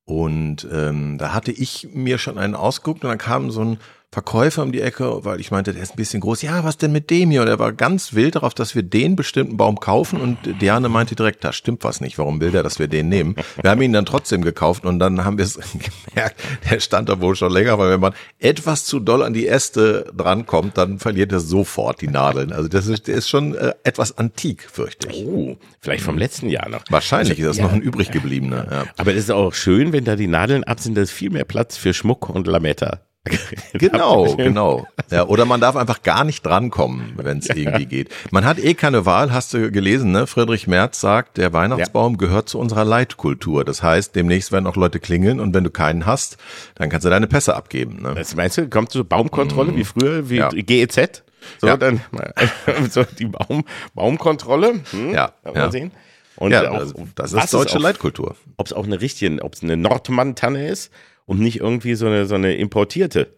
Und 0.04 0.66
ähm, 0.72 1.18
da 1.18 1.34
hatte 1.34 1.52
ich 1.52 1.88
mir 1.92 2.18
schon 2.18 2.38
einen 2.38 2.54
ausgeguckt 2.54 3.04
und 3.04 3.10
dann 3.10 3.18
kam 3.18 3.50
so 3.50 3.62
ein 3.62 3.78
Verkäufer 4.10 4.62
um 4.62 4.72
die 4.72 4.80
Ecke, 4.80 5.22
weil 5.26 5.38
ich 5.38 5.50
meinte, 5.50 5.74
der 5.74 5.82
ist 5.82 5.92
ein 5.92 5.96
bisschen 5.96 6.20
groß. 6.20 6.40
Ja, 6.40 6.64
was 6.64 6.78
denn 6.78 6.92
mit 6.92 7.10
dem 7.10 7.30
hier? 7.30 7.42
Und 7.42 7.48
er 7.48 7.58
war 7.58 7.74
ganz 7.74 8.14
wild 8.14 8.36
darauf, 8.36 8.54
dass 8.54 8.74
wir 8.74 8.82
den 8.82 9.16
bestimmten 9.16 9.58
Baum 9.58 9.78
kaufen. 9.80 10.18
Und 10.18 10.38
Diane 10.62 10.88
meinte 10.88 11.14
direkt, 11.14 11.44
da 11.44 11.52
stimmt 11.52 11.84
was 11.84 12.00
nicht. 12.00 12.16
Warum 12.16 12.40
will 12.40 12.50
der, 12.50 12.62
dass 12.62 12.78
wir 12.78 12.88
den 12.88 13.10
nehmen? 13.10 13.36
Wir 13.60 13.70
haben 13.70 13.82
ihn 13.82 13.92
dann 13.92 14.06
trotzdem 14.06 14.40
gekauft 14.40 14.86
und 14.86 14.98
dann 14.98 15.26
haben 15.26 15.36
wir 15.36 15.44
es 15.44 15.58
gemerkt, 16.08 16.40
der 16.70 16.80
stand 16.80 17.10
da 17.10 17.20
wohl 17.20 17.36
schon 17.36 17.52
länger, 17.52 17.78
weil 17.78 17.90
wenn 17.90 18.00
man 18.00 18.14
etwas 18.38 18.86
zu 18.86 18.98
doll 18.98 19.22
an 19.22 19.34
die 19.34 19.46
Äste 19.46 20.10
drankommt, 20.16 20.78
dann 20.78 20.98
verliert 20.98 21.30
er 21.32 21.40
sofort 21.40 22.00
die 22.00 22.08
Nadeln. 22.08 22.50
Also 22.50 22.68
das 22.68 22.86
ist, 22.86 23.08
der 23.08 23.16
ist 23.16 23.28
schon 23.28 23.54
äh, 23.56 23.74
etwas 23.84 24.16
antik, 24.16 24.66
fürchte 24.72 25.08
ich. 25.10 25.26
Oh, 25.26 25.58
vielleicht 25.80 26.02
vom 26.02 26.16
letzten 26.16 26.48
Jahr 26.48 26.70
noch. 26.70 26.82
Wahrscheinlich 26.88 27.38
ist 27.40 27.46
das 27.46 27.56
Ja. 27.58 27.64
noch 27.64 27.72
ein 27.74 27.82
übrig 27.82 28.10
gebliebener. 28.10 28.66
Ja. 28.70 28.84
Aber 28.96 29.10
es 29.12 29.18
ist 29.24 29.30
auch 29.30 29.52
schön, 29.52 29.92
wenn 29.92 30.04
da 30.06 30.16
die 30.16 30.28
Nadeln 30.28 30.64
ab 30.64 30.80
sind, 30.80 30.96
da 30.96 31.02
ist 31.02 31.10
viel 31.10 31.28
mehr 31.28 31.44
Platz 31.44 31.76
für 31.76 31.92
Schmuck 31.92 32.30
und 32.30 32.46
Lametta. 32.46 33.02
Genau, 33.74 34.34
genau. 34.36 34.86
Ja, 35.10 35.26
oder 35.26 35.44
man 35.44 35.60
darf 35.60 35.76
einfach 35.76 36.02
gar 36.02 36.24
nicht 36.24 36.44
drankommen, 36.44 37.12
wenn 37.16 37.38
es 37.38 37.48
irgendwie 37.48 37.86
geht. 37.86 38.10
Man 38.30 38.44
hat 38.44 38.58
eh 38.58 38.74
keine 38.74 39.06
Wahl, 39.06 39.32
hast 39.32 39.54
du 39.54 39.70
gelesen, 39.70 40.12
ne? 40.12 40.26
Friedrich 40.26 40.66
Merz 40.66 41.00
sagt, 41.00 41.36
der 41.36 41.52
Weihnachtsbaum 41.52 42.16
gehört 42.18 42.48
zu 42.48 42.58
unserer 42.58 42.84
Leitkultur. 42.84 43.64
Das 43.64 43.82
heißt, 43.82 44.14
demnächst 44.16 44.52
werden 44.52 44.66
auch 44.66 44.76
Leute 44.76 45.00
klingeln 45.00 45.40
und 45.40 45.54
wenn 45.54 45.64
du 45.64 45.70
keinen 45.70 46.06
hast, 46.06 46.38
dann 46.74 46.88
kannst 46.88 47.04
du 47.04 47.10
deine 47.10 47.26
Pässe 47.26 47.54
abgeben. 47.54 48.02
Ne? 48.02 48.14
Das 48.14 48.34
meinst 48.34 48.58
du, 48.58 48.68
kommt 48.68 48.90
so 48.92 49.04
Baumkontrolle 49.04 49.76
wie 49.76 49.84
früher, 49.84 50.28
wie 50.30 50.36
Ja. 50.36 50.48
GEZ? 50.48 51.22
So, 51.60 51.66
Ja. 51.66 51.76
dann 51.76 52.00
so 52.90 53.04
die 53.04 53.26
Baum, 53.26 53.64
Baumkontrolle. 53.94 54.80
Hm? 54.90 55.12
Ja, 55.12 55.32
Mal 55.44 55.54
ja. 55.54 55.70
sehen. 55.70 55.92
Und 56.36 56.52
Ja, 56.52 56.70
auch, 56.70 56.84
das, 57.16 57.32
ist 57.32 57.52
deutsche 57.52 57.78
auch, 57.78 57.82
Leitkultur. 57.82 58.36
Ob 58.56 58.66
es 58.66 58.72
auch 58.72 58.84
eine 58.84 59.00
richtige, 59.00 59.42
ob 59.42 59.54
es 59.54 59.62
eine 59.62 59.76
Nordmann-Tanne 59.76 60.68
ist 60.68 60.92
und 61.28 61.40
nicht 61.40 61.60
irgendwie 61.60 61.94
so 61.94 62.06
eine, 62.06 62.24
so 62.26 62.34
eine 62.34 62.54
importierte. 62.54 63.36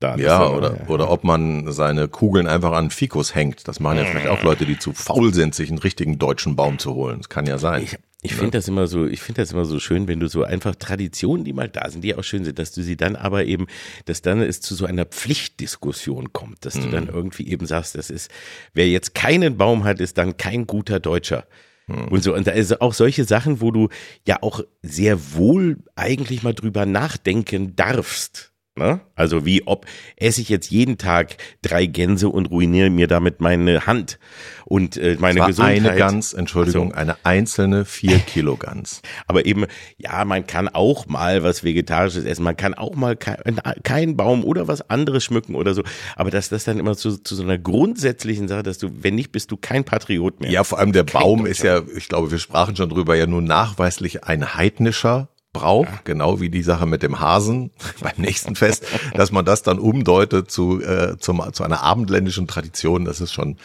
Da, 0.00 0.16
Ja, 0.16 0.50
oder, 0.50 0.76
oder 0.88 1.08
ob 1.08 1.22
man 1.22 1.70
seine 1.70 2.08
Kugeln 2.08 2.48
einfach 2.48 2.72
an 2.72 2.90
Fikus 2.90 3.36
hängt. 3.36 3.68
Das 3.68 3.78
machen 3.78 3.98
ja 3.98 4.04
vielleicht 4.04 4.26
auch 4.26 4.42
Leute, 4.42 4.66
die 4.66 4.76
zu 4.76 4.92
faul 4.92 5.32
sind, 5.32 5.54
sich 5.54 5.70
einen 5.70 5.78
richtigen 5.78 6.18
deutschen 6.18 6.56
Baum 6.56 6.80
zu 6.80 6.94
holen. 6.94 7.18
Das 7.18 7.28
kann 7.28 7.46
ja 7.46 7.58
sein. 7.58 7.84
Ich, 7.84 7.96
ich 8.22 8.34
finde 8.34 8.58
das 8.58 8.66
immer 8.66 8.88
so, 8.88 9.06
ich 9.06 9.22
finde 9.22 9.40
das 9.40 9.52
immer 9.52 9.64
so 9.64 9.78
schön, 9.78 10.08
wenn 10.08 10.18
du 10.18 10.26
so 10.26 10.42
einfach 10.42 10.74
Traditionen, 10.74 11.44
die 11.44 11.52
mal 11.52 11.68
da 11.68 11.88
sind, 11.88 12.02
die 12.02 12.16
auch 12.16 12.24
schön 12.24 12.44
sind, 12.44 12.58
dass 12.58 12.72
du 12.72 12.82
sie 12.82 12.96
dann 12.96 13.14
aber 13.14 13.44
eben, 13.44 13.68
dass 14.06 14.20
dann 14.20 14.40
es 14.42 14.60
zu 14.60 14.74
so 14.74 14.84
einer 14.84 15.04
Pflichtdiskussion 15.04 16.32
kommt, 16.32 16.66
dass 16.66 16.74
du 16.74 16.88
dann 16.90 17.06
irgendwie 17.06 17.48
eben 17.48 17.66
sagst, 17.66 17.94
das 17.94 18.10
ist, 18.10 18.32
wer 18.74 18.88
jetzt 18.88 19.14
keinen 19.14 19.56
Baum 19.56 19.84
hat, 19.84 20.00
ist 20.00 20.18
dann 20.18 20.36
kein 20.36 20.66
guter 20.66 20.98
Deutscher. 20.98 21.46
Und 21.86 22.22
so, 22.22 22.34
und 22.34 22.46
da 22.46 22.52
ist 22.52 22.80
auch 22.80 22.94
solche 22.94 23.24
Sachen, 23.24 23.60
wo 23.60 23.70
du 23.70 23.88
ja 24.26 24.38
auch 24.42 24.60
sehr 24.82 25.34
wohl 25.34 25.78
eigentlich 25.96 26.42
mal 26.42 26.54
drüber 26.54 26.86
nachdenken 26.86 27.74
darfst. 27.76 28.51
Ne? 28.74 29.00
Also 29.14 29.44
wie 29.44 29.66
ob 29.66 29.84
esse 30.16 30.40
ich 30.40 30.48
jetzt 30.48 30.70
jeden 30.70 30.96
Tag 30.96 31.36
drei 31.60 31.84
Gänse 31.84 32.30
und 32.30 32.46
ruiniere 32.46 32.88
mir 32.88 33.06
damit 33.06 33.42
meine 33.42 33.86
Hand 33.86 34.18
und 34.64 34.96
äh, 34.96 35.18
meine 35.20 35.40
War 35.40 35.48
Gesundheit. 35.48 35.84
eine 35.84 35.98
Gans, 35.98 36.32
Entschuldigung, 36.32 36.94
eine 36.94 37.16
einzelne 37.22 37.84
vier 37.84 38.18
Kilo 38.18 38.56
Gans. 38.56 39.02
Aber 39.26 39.44
eben, 39.44 39.66
ja, 39.98 40.24
man 40.24 40.46
kann 40.46 40.70
auch 40.70 41.04
mal 41.06 41.42
was 41.42 41.64
Vegetarisches 41.64 42.24
essen, 42.24 42.44
man 42.44 42.56
kann 42.56 42.72
auch 42.72 42.94
mal 42.94 43.14
keinen 43.14 43.60
kein 43.82 44.16
Baum 44.16 44.42
oder 44.42 44.68
was 44.68 44.88
anderes 44.88 45.22
schmücken 45.22 45.54
oder 45.54 45.74
so. 45.74 45.82
Aber 46.16 46.30
dass 46.30 46.48
das 46.48 46.64
dann 46.64 46.78
immer 46.78 46.96
zu, 46.96 47.18
zu 47.18 47.34
so 47.34 47.42
einer 47.42 47.58
grundsätzlichen 47.58 48.48
Sache, 48.48 48.62
dass 48.62 48.78
du, 48.78 48.88
wenn 49.02 49.16
nicht, 49.16 49.32
bist 49.32 49.50
du 49.50 49.58
kein 49.58 49.84
Patriot 49.84 50.40
mehr. 50.40 50.50
Ja, 50.50 50.64
vor 50.64 50.78
allem 50.78 50.92
der 50.92 51.04
Baum 51.04 51.40
Deutscher. 51.40 51.50
ist 51.50 51.62
ja, 51.62 51.82
ich 51.94 52.08
glaube, 52.08 52.30
wir 52.30 52.38
sprachen 52.38 52.74
schon 52.74 52.88
drüber, 52.88 53.16
ja 53.16 53.26
nun 53.26 53.44
nachweislich 53.44 54.24
ein 54.24 54.54
heidnischer 54.54 55.28
Brauch, 55.52 55.86
genau 56.04 56.40
wie 56.40 56.48
die 56.48 56.62
Sache 56.62 56.86
mit 56.86 57.02
dem 57.02 57.20
Hasen 57.20 57.72
beim 58.00 58.14
nächsten 58.16 58.56
Fest, 58.56 58.86
dass 59.14 59.32
man 59.32 59.44
das 59.44 59.62
dann 59.62 59.78
umdeutet 59.78 60.50
zu, 60.50 60.80
äh, 60.80 61.18
zum, 61.18 61.42
zu 61.52 61.62
einer 61.62 61.82
abendländischen 61.82 62.46
Tradition, 62.46 63.04
das 63.04 63.20
ist 63.20 63.32
schon 63.32 63.48
ein 63.50 63.56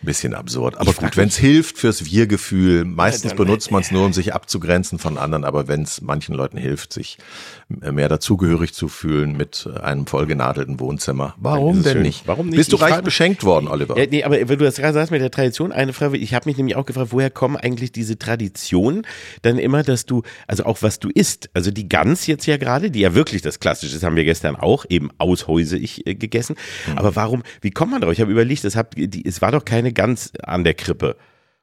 bisschen 0.00 0.34
absurd. 0.34 0.78
Aber 0.78 0.90
Ich 0.90 0.96
gut, 0.96 1.18
wenn 1.18 1.28
es 1.28 1.36
hilft 1.36 1.76
fürs 1.76 2.06
Wir-Gefühl, 2.06 2.86
meistens 2.86 3.32
Ja, 3.32 3.36
benutzt 3.36 3.70
man 3.70 3.82
es 3.82 3.90
nur, 3.90 4.06
um 4.06 4.12
sich 4.14 4.32
abzugrenzen 4.32 4.98
von 4.98 5.18
anderen, 5.18 5.44
aber 5.44 5.68
wenn 5.68 5.82
es 5.82 6.00
manchen 6.00 6.34
Leuten 6.34 6.56
hilft, 6.56 6.94
sich 6.94 7.18
mehr 7.68 8.08
dazugehörig 8.08 8.72
zu 8.72 8.88
fühlen 8.88 9.36
mit 9.36 9.68
einem 9.82 10.06
vollgenadelten 10.06 10.80
Wohnzimmer, 10.80 11.34
warum 11.36 11.82
denn 11.82 11.92
schön. 11.92 12.02
nicht? 12.02 12.26
Warum 12.26 12.46
nicht? 12.46 12.56
Bist 12.56 12.72
du 12.72 12.76
Ich 12.76 12.82
reich 12.82 13.02
beschenkt 13.02 13.44
worden, 13.44 13.68
Oliver? 13.68 13.98
Ja, 13.98 14.06
nee, 14.06 14.24
aber 14.24 14.36
wenn 14.36 14.58
du 14.58 14.64
das 14.64 14.76
gerade 14.76 14.94
sagst 14.94 15.10
mit 15.10 15.20
der 15.20 15.30
Tradition, 15.30 15.72
eine 15.72 15.92
Frage, 15.92 16.16
ich 16.16 16.32
habe 16.32 16.48
mich 16.48 16.56
nämlich 16.56 16.76
auch 16.76 16.86
gefragt, 16.86 17.08
woher 17.12 17.30
kommen 17.30 17.56
eigentlich 17.56 17.92
diese 17.92 18.18
Traditionen 18.18 19.06
dann 19.42 19.58
immer, 19.58 19.82
dass 19.82 20.06
du, 20.06 20.22
also 20.46 20.64
auch 20.64 20.78
was 20.80 20.98
du 21.00 21.10
isst, 21.10 21.33
also 21.52 21.70
die 21.70 21.88
Gans 21.88 22.26
jetzt 22.26 22.46
ja 22.46 22.56
gerade, 22.56 22.90
die 22.90 23.00
ja 23.00 23.14
wirklich 23.14 23.42
das 23.42 23.60
Klassische 23.60 23.96
ist, 23.96 24.02
haben 24.02 24.16
wir 24.16 24.24
gestern 24.24 24.56
auch 24.56 24.84
eben 24.88 25.10
aushäuse 25.18 25.76
ich 25.78 26.06
äh, 26.06 26.14
gegessen, 26.14 26.56
Hm. 26.86 26.98
aber 26.98 27.14
warum, 27.16 27.42
wie 27.60 27.70
kommt 27.70 27.92
man 27.92 28.00
drauf? 28.00 28.12
Ich 28.12 28.20
habe 28.20 28.32
überlegt, 28.32 28.64
es, 28.64 28.76
hat, 28.76 28.94
die, 28.96 29.24
es 29.24 29.42
war 29.42 29.52
doch 29.52 29.64
keine 29.64 29.92
Gans 29.92 30.32
an 30.42 30.64
der 30.64 30.74
Krippe 30.74 31.16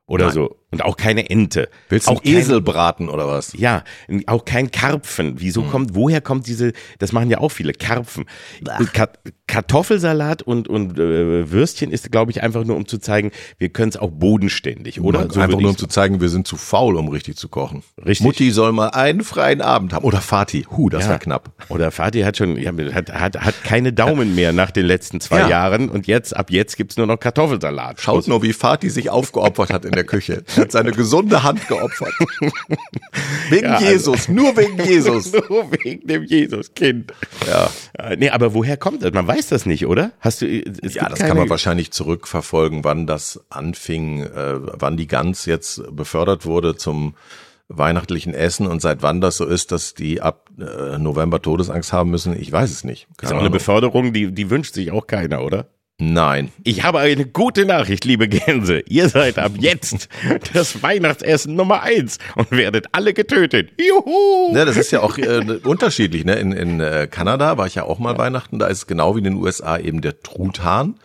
oder 0.06 0.26
Nein. 0.26 0.34
so 0.34 0.61
und 0.72 0.82
auch 0.84 0.98
keine 0.98 1.30
Ente. 1.30 1.70
Willst 1.90 2.08
du 2.08 2.12
auch 2.12 2.24
kein- 2.24 2.34
Esel 2.34 2.62
braten 2.62 3.10
oder 3.10 3.28
was? 3.28 3.54
Ja, 3.58 3.84
auch 4.28 4.46
kein 4.46 4.72
Karpfen. 4.72 5.36
Wieso 5.38 5.64
Hm. 5.64 5.70
kommt, 5.70 5.96
woher 5.96 6.22
kommt 6.22 6.48
diese, 6.48 6.74
das 7.00 7.12
machen 7.12 7.30
ja 7.30 7.40
auch 7.40 7.50
viele, 7.50 7.74
Karpfen. 7.74 8.26
Ka 8.94 9.08
Kartoffelsalat 9.48 10.42
und, 10.42 10.68
und 10.70 10.98
äh, 10.98 11.52
Würstchen 11.52 11.92
ist, 11.92 12.10
glaube 12.12 12.32
ich, 12.32 12.42
einfach 12.42 12.64
nur, 12.64 12.78
um 12.78 12.88
zu 12.88 12.98
zeigen, 13.00 13.32
wir 13.58 13.68
können 13.70 13.90
es 13.90 13.98
auch 13.98 14.10
bodenständig, 14.10 15.02
oder? 15.02 15.28
So 15.30 15.42
einfach 15.42 15.60
nur 15.60 15.72
um 15.72 15.78
zu 15.78 15.88
zeigen, 15.88 16.22
wir 16.22 16.30
sind 16.30 16.48
zu 16.48 16.56
faul, 16.56 16.96
um 16.96 17.10
richtig 17.10 17.36
zu 17.36 17.50
kochen. 17.50 17.84
Richtig. 17.98 18.26
Mutti 18.26 18.52
soll 18.52 18.72
mal 18.72 18.88
einen 18.90 19.24
freien 19.24 19.62
Abend 19.62 19.92
haben. 19.94 20.06
Oder 20.06 20.22
Vati. 20.22 20.66
Huh, 20.72 20.90
das 20.90 21.04
Ja. 21.04 21.12
war 21.12 21.20
knapp. 21.20 21.52
Oder 21.70 21.92
Vati 21.92 22.22
hat 22.22 22.38
schon, 22.38 22.58
ja, 22.58 22.72
hat, 22.94 23.12
hat, 23.14 23.42
hat 23.42 23.64
keine 23.66 23.92
Daumen 23.92 24.36
mehr 24.36 24.54
nach 24.54 24.72
den 24.72 24.86
letzten 24.86 25.20
zwei 25.20 25.40
Ja. 25.42 25.50
Jahren 25.50 25.90
und 25.90 26.08
jetzt, 26.08 26.34
ab 26.36 26.50
jetzt 26.50 26.78
gibt's 26.78 26.96
nur 26.96 27.08
noch 27.08 27.18
Kartoffelsalat. 27.20 28.00
Schaut 28.00 28.28
nur, 28.30 28.42
wie 28.44 28.54
Vati 28.54 28.90
sich 28.90 29.10
aufgeopfert 29.10 29.72
hat 29.74 29.84
in 29.86 29.92
der 29.92 30.06
Küche. 30.06 30.44
hat 30.62 30.72
seine 30.72 30.92
gesunde 30.92 31.44
Hand 31.44 31.68
geopfert. 31.68 32.14
Wegen 33.50 33.66
Ja, 33.66 33.74
also- 33.76 33.86
Jesus, 33.86 34.30
nur 34.30 34.56
wegen 34.58 34.82
Jesus. 34.86 35.32
Nur 35.34 35.72
wegen 35.72 36.08
dem 36.08 36.24
Jesuskind. 36.24 37.14
Ja. 37.48 37.70
Nee, 38.18 38.30
aber 38.30 38.54
woher 38.54 38.78
kommt 38.78 39.04
das? 39.04 39.12
Man 39.14 39.28
weiß 39.28 39.48
das 39.50 39.66
nicht, 39.66 39.86
oder? 39.86 40.12
Hast 40.20 40.42
du, 40.42 40.46
es 40.48 40.94
Ja, 40.94 41.10
das 41.10 41.20
kann 41.20 41.38
man 41.38 41.50
wahrscheinlich 41.50 41.92
zurückverfolgen, 41.92 42.84
wann 42.84 43.08
das 43.08 43.42
anfing, 43.50 44.22
äh, 44.24 44.56
wann 44.80 44.98
die 44.98 45.08
Gans 45.08 45.46
jetzt 45.46 45.84
befördert 45.96 46.46
wurde 46.46 46.76
zum 46.76 47.16
weihnachtlichen 47.74 48.34
Essen 48.34 48.68
und 48.68 48.82
seit 48.82 49.02
wann 49.02 49.22
das 49.22 49.38
so 49.38 49.46
ist, 49.46 49.72
dass 49.72 49.94
die 49.94 50.22
ab 50.22 50.50
äh, 50.60 50.98
November 50.98 51.42
Todesangst 51.42 51.94
haben 51.94 52.10
müssen. 52.12 52.38
Ich 52.38 52.52
weiß 52.52 52.70
es 52.70 52.84
nicht. 52.84 53.08
Ist 53.12 53.18
Keine 53.20 53.36
auch 53.36 53.40
eine. 53.42 53.50
Beförderung, 53.50 54.12
die, 54.14 54.32
die 54.32 54.50
wünscht 54.50 54.74
sich 54.74 54.92
auch 54.92 55.08
keiner, 55.08 55.42
oder? 55.44 55.68
Nein. 56.04 56.52
Ich 56.64 56.84
habe 56.84 56.98
eine 56.98 57.28
gute 57.28 57.64
Nachricht, 57.64 58.06
liebe 58.06 58.28
Gänse. 58.28 58.80
Ihr 58.88 59.08
seid 59.08 59.38
ab 59.38 59.52
jetzt 59.60 60.10
das 60.52 60.82
Weihnachtsessen 60.82 61.56
Nummer 61.56 61.84
eins 61.84 62.18
und 62.36 62.50
werdet 62.50 62.88
alle 62.94 63.14
getötet. 63.14 63.70
Juhu! 63.80 64.56
Ja, 64.56 64.66
das 64.66 64.78
ist 64.78 64.90
ja 64.90 65.02
auch 65.02 65.20
äh, 65.20 65.60
unterschiedlich. 65.64 66.26
Ne? 66.26 66.34
In, 66.38 66.54
in 66.54 66.80
äh, 66.80 67.08
Kanada 67.10 67.60
war 67.60 67.68
ich 67.68 67.76
ja 67.76 67.84
auch 67.84 68.00
mal 68.00 68.18
Weihnachten. 68.18 68.58
Da 68.58 68.66
ist 68.66 68.80
es 68.80 68.88
genau 68.88 69.14
wie 69.14 69.20
in 69.20 69.26
den 69.26 69.36
USA 69.36 69.78
eben 69.78 70.02
der 70.02 70.20
Truthahn. 70.24 70.96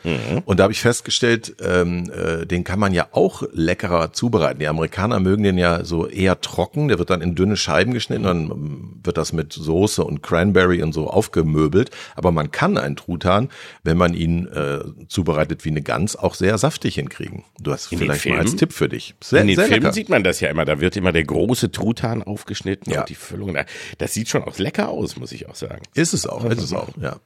Und 0.47 0.59
da 0.59 0.62
habe 0.62 0.73
ich 0.73 0.81
festgestellt, 0.81 1.57
ähm, 1.62 2.11
äh, 2.11 2.47
den 2.47 2.65
kann 2.65 2.79
man 2.79 2.95
ja 2.95 3.09
auch 3.12 3.43
leckerer 3.53 4.15
zubereiten. 4.15 4.61
Die 4.61 4.67
Amerikaner 4.69 5.21
mögen 5.21 5.43
den 5.43 5.59
ja 5.59 5.85
so 5.85 6.07
eher 6.07 6.41
trocken. 6.41 6.88
Der 6.88 6.99
wird 6.99 7.11
dann 7.11 7.21
in 7.21 7.35
dünne 7.35 7.59
Scheiben 7.59 7.93
geschnitten. 7.93 8.23
Dann 8.23 8.50
ähm, 8.50 9.00
wird 9.05 9.19
das 9.19 9.35
mit 9.35 9.53
Soße 9.53 10.03
und 10.03 10.23
Cranberry 10.23 10.83
und 10.83 10.95
so 10.95 11.11
aufgemöbelt. 11.11 11.91
Aber 12.15 12.33
man 12.33 12.50
kann 12.50 12.79
einen 12.79 12.97
Truthahn, 12.97 13.50
wenn 13.85 13.99
man 13.99 14.15
ihn 14.15 14.47
äh, 14.47 14.86
zubereitet 15.09 15.64
wie 15.64 15.71
eine 15.71 15.83
Gans, 15.83 16.16
auch 16.16 16.35
sehr 16.35 16.57
saftig 16.59 16.95
hinkriegen. 16.97 17.45
Du 17.61 17.73
hast 17.73 17.90
In 17.93 17.99
vielleicht 17.99 18.26
mal 18.26 18.38
als? 18.38 18.57
Tipp 18.57 18.73
für 18.73 18.88
dich. 18.88 19.14
Sehr, 19.23 19.40
In 19.43 19.49
den 19.49 19.57
Filmen 19.57 19.71
lecker. 19.73 19.93
sieht 19.93 20.09
man 20.09 20.25
das 20.25 20.40
ja 20.40 20.49
immer. 20.50 20.64
Da 20.64 20.81
wird 20.81 20.97
immer 20.97 21.12
der 21.12 21.25
große 21.25 21.71
Truthahn 21.73 22.23
aufgeschnitten 22.23 22.93
Ja. 22.93 23.00
und 23.00 23.09
die 23.09 23.14
Füllung. 23.14 23.55
da- 23.55 23.64
Das 23.99 24.14
sieht 24.14 24.28
schon 24.28 24.43
auch 24.45 24.59
lecker 24.59 24.88
aus, 24.88 25.16
muss 25.16 25.33
ich 25.33 25.49
auch 25.49 25.55
sagen. 25.55 25.83
Ist 25.95 26.12
es 26.14 26.26
auch, 26.26 26.45
ist 26.45 26.62
es 26.62 26.73
auch, 26.73 26.88
ja. 27.00 27.16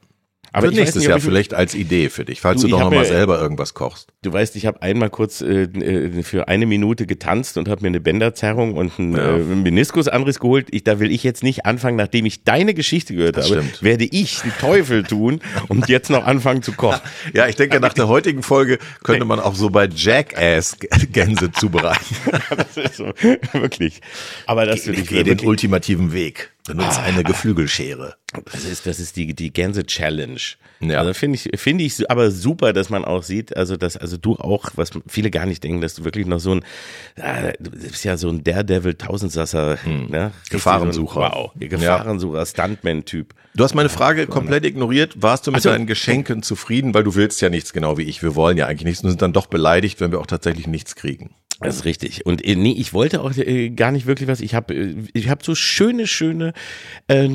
Aber 0.53 0.67
weiß 0.67 0.75
nächstes 0.75 0.95
nicht, 1.03 1.07
Jahr 1.09 1.17
ich- 1.17 1.23
vielleicht 1.23 1.53
als 1.53 1.75
Idee 1.75 2.09
für 2.09 2.25
dich, 2.25 2.41
falls 2.41 2.61
Du, 2.61 2.67
du, 2.67 2.71
doch 2.71 2.79
hab 2.79 2.85
noch 2.87 2.91
mal 2.95 2.99
mir- 3.01 3.05
selber 3.07 3.39
irgendwas 3.41 3.73
kochst. 3.73 4.09
Du 4.21 4.33
weißt, 4.33 4.55
ich 4.57 4.65
habe 4.65 4.81
einmal 4.81 5.09
kurz 5.09 5.41
äh, 5.41 5.63
äh, 5.63 6.23
für 6.23 6.47
eine 6.49 6.65
Minute 6.65 7.05
getanzt 7.07 7.57
und 7.57 7.69
habe 7.69 7.81
mir 7.81 7.87
eine 7.87 7.99
Bänderzerrung 8.01 8.73
und 8.75 8.91
einen 8.99 9.15
Ja. 9.15 9.37
äh, 9.37 9.39
Meniskusanriss 9.39 10.39
geholt. 10.39 10.67
Ich, 10.71 10.83
da 10.83 10.99
will 10.99 11.09
ich 11.11 11.23
jetzt 11.23 11.41
nicht 11.43 11.65
anfangen, 11.65 11.95
nachdem 11.95 12.25
ich 12.25 12.43
deine 12.43 12.73
Geschichte 12.73 13.15
gehört 13.15 13.37
Das 13.37 13.49
habe, 13.49 13.61
stimmt. 13.63 13.81
werde 13.83 14.03
ich 14.03 14.43
einen 14.43 14.53
Teufel 14.59 15.03
tun 15.03 15.39
und 15.69 15.87
jetzt 15.89 16.09
noch 16.09 16.25
anfangen 16.25 16.61
zu 16.63 16.73
kochen. 16.73 16.99
Ja, 17.33 17.47
ich 17.47 17.55
denke, 17.55 17.79
nach 17.79 17.93
der 17.93 18.07
heutigen 18.09 18.43
Folge 18.43 18.77
könnte 19.03 19.23
man 19.25 19.39
auch 19.39 19.55
so 19.55 19.69
bei 19.69 19.87
Jackass 19.87 20.77
Gänse 21.13 21.51
zubereiten. 21.53 22.03
Das 22.57 22.75
ist 22.77 22.95
so, 22.97 23.05
wirklich. 23.53 24.01
Aber 24.47 24.65
das 24.65 24.85
will 24.85 24.99
ich 24.99 25.07
Geh 25.07 25.23
den 25.23 25.39
ultimativen 25.47 26.11
Weg. 26.13 26.51
Benutze 26.65 27.01
eine 27.01 27.23
Geflügelschere. 27.23 28.15
das 28.51 28.65
ist, 28.65 28.85
das 28.85 28.99
ist 28.99 29.15
die, 29.15 29.33
die 29.33 29.51
Gänse-Challenge. 29.51 30.39
Ja. 30.81 30.99
Also 30.99 31.13
finde 31.13 31.37
ich, 31.37 31.59
finde 31.59 31.83
ich 31.83 32.09
aber 32.09 32.31
super, 32.31 32.73
dass 32.73 32.89
man 32.89 33.05
auch 33.05 33.23
sieht, 33.23 33.55
also 33.55 33.77
dass, 33.77 33.97
also 33.97 34.17
du 34.17 34.35
auch, 34.35 34.71
was 34.75 34.91
viele 35.07 35.31
gar 35.31 35.45
nicht 35.45 35.63
denken, 35.63 35.81
dass 35.81 35.95
du 35.95 36.03
wirklich 36.03 36.25
noch 36.25 36.39
so 36.39 36.55
ein, 36.55 36.63
ah, 37.19 37.51
du 37.59 37.71
bist 37.71 38.03
ja 38.03 38.17
so 38.17 38.29
ein 38.29 38.43
Daredevil 38.43 38.95
Tausendsasser, 38.95 39.77
ne? 39.85 40.25
Hm. 40.25 40.31
Gefahrensucher. 40.49 41.19
Wow. 41.19 41.51
Gefahrensucher, 41.55 42.45
Stuntman-Typ. 42.45 43.33
Du 43.53 43.63
hast 43.63 43.75
meine 43.75 43.89
Frage 43.89 44.27
komplett 44.27 44.65
ignoriert. 44.65 45.21
Warst 45.21 45.45
du 45.45 45.51
mit 45.51 45.59
Ach 45.59 45.63
so. 45.63 45.69
deinen 45.69 45.87
Geschenken 45.87 46.41
zufrieden? 46.41 46.93
Weil 46.93 47.03
du 47.03 47.15
willst 47.15 47.41
ja 47.41 47.49
nichts, 47.49 47.73
genau 47.73 47.97
wie 47.97 48.03
ich. 48.03 48.23
Wir 48.23 48.35
wollen 48.35 48.57
ja 48.57 48.67
eigentlich 48.67 48.85
nichts 48.85 49.03
und 49.03 49.09
sind 49.09 49.21
dann 49.21 49.33
doch 49.33 49.47
beleidigt, 49.47 49.99
wenn 49.99 50.11
wir 50.11 50.19
auch 50.19 50.27
tatsächlich 50.27 50.67
nichts 50.67 50.95
kriegen. 50.95 51.31
Das 51.61 51.75
ist 51.75 51.85
richtig. 51.85 52.25
Und 52.25 52.43
äh, 52.43 52.55
nee, 52.55 52.73
ich 52.73 52.93
wollte 52.93 53.21
auch 53.21 53.35
äh, 53.37 53.69
gar 53.69 53.91
nicht 53.91 54.07
wirklich 54.07 54.27
was. 54.27 54.41
Ich 54.41 54.55
habe 54.55 54.73
äh, 54.73 54.95
ich 55.13 55.29
hab 55.29 55.45
so 55.45 55.53
schöne, 55.53 56.07
schöne 56.07 56.53
äh, 57.07 57.29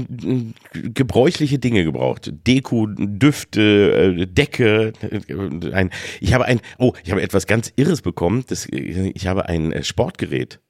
gebräuchliche 0.72 1.58
Dinge 1.58 1.84
gebraucht. 1.84 2.32
Deko, 2.46 2.86
Düfte, 2.88 4.16
äh, 4.20 4.26
Decke. 4.26 4.92
Äh, 5.00 5.72
ein, 5.72 5.90
ich 6.20 6.34
habe 6.34 6.44
ein, 6.44 6.60
oh, 6.78 6.92
ich 7.04 7.10
habe 7.12 7.22
etwas 7.22 7.46
ganz 7.46 7.72
Irres 7.76 8.02
bekommen. 8.02 8.44
Das, 8.48 8.66
äh, 8.66 9.12
ich 9.14 9.26
habe 9.26 9.48
ein 9.48 9.72
äh, 9.72 9.84
Sportgerät, 9.84 10.60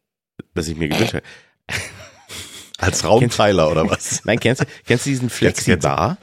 das 0.54 0.68
ich 0.68 0.76
mir 0.76 0.88
gewünscht 0.88 1.14
habe. 1.14 1.24
Als 2.78 3.04
Raumteiler 3.04 3.70
oder 3.70 3.88
was? 3.88 4.22
Nein, 4.24 4.38
kennst 4.38 4.62
du, 4.62 4.66
kennst 4.86 5.06
du 5.06 5.10
diesen 5.10 5.30
Flexi-Bar? 5.30 6.18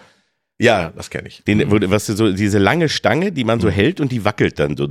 Ja, 0.59 0.93
das 0.95 1.09
kenne 1.09 1.27
ich. 1.27 1.43
Den, 1.43 1.71
wo, 1.71 1.77
was 1.89 2.05
so, 2.05 2.31
diese 2.31 2.59
lange 2.59 2.87
Stange, 2.87 3.31
die 3.31 3.43
man 3.43 3.59
so 3.59 3.69
hält 3.69 3.99
und 3.99 4.11
die 4.11 4.23
wackelt 4.23 4.59
dann 4.59 4.77
so. 4.77 4.85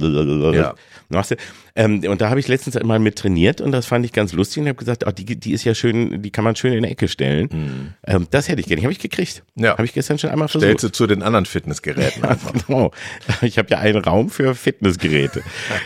Ja. 0.53 0.75
Machst 1.09 1.31
du, 1.31 1.37
ähm, 1.75 2.03
und 2.09 2.21
da 2.21 2.29
habe 2.31 2.39
ich 2.41 2.49
letztens 2.49 2.81
mal 2.83 2.99
mit 2.99 3.17
trainiert 3.17 3.61
und 3.61 3.73
das 3.73 3.87
fand 3.87 4.05
ich 4.05 4.13
ganz 4.13 4.33
lustig 4.33 4.63
und 4.63 4.69
habe 4.69 4.77
gesagt, 4.79 5.05
oh, 5.07 5.11
die, 5.11 5.25
die 5.25 5.53
ist 5.53 5.65
ja 5.65 5.75
schön, 5.75 6.23
die 6.23 6.31
kann 6.31 6.45
man 6.45 6.55
schön 6.57 6.73
in 6.73 6.83
der 6.83 6.91
Ecke 6.93 7.09
stellen. 7.09 7.95
Ähm, 8.07 8.27
das 8.31 8.49
hätte 8.49 8.61
ich 8.61 8.67
gerne, 8.67 8.83
habe 8.83 8.93
ich 8.93 8.99
gekriegt. 8.99 9.43
Ja. 9.55 9.73
Habe 9.73 9.85
ich 9.85 9.93
gestern 9.95 10.19
schon 10.19 10.31
einmal 10.31 10.49
versucht. 10.49 10.67
Stellst 10.69 10.85
du 10.85 10.89
zu 10.93 11.07
den 11.07 11.23
anderen 11.23 11.47
Fitnessgeräten 11.47 12.25
einfach. 12.25 12.53
Genau. 12.67 12.91
Ich 13.43 13.59
habe 13.59 13.69
ja 13.71 13.79
einen 13.79 14.03
Raum 14.03 14.31
für 14.31 14.55
Fitnessgeräte. 14.55 15.43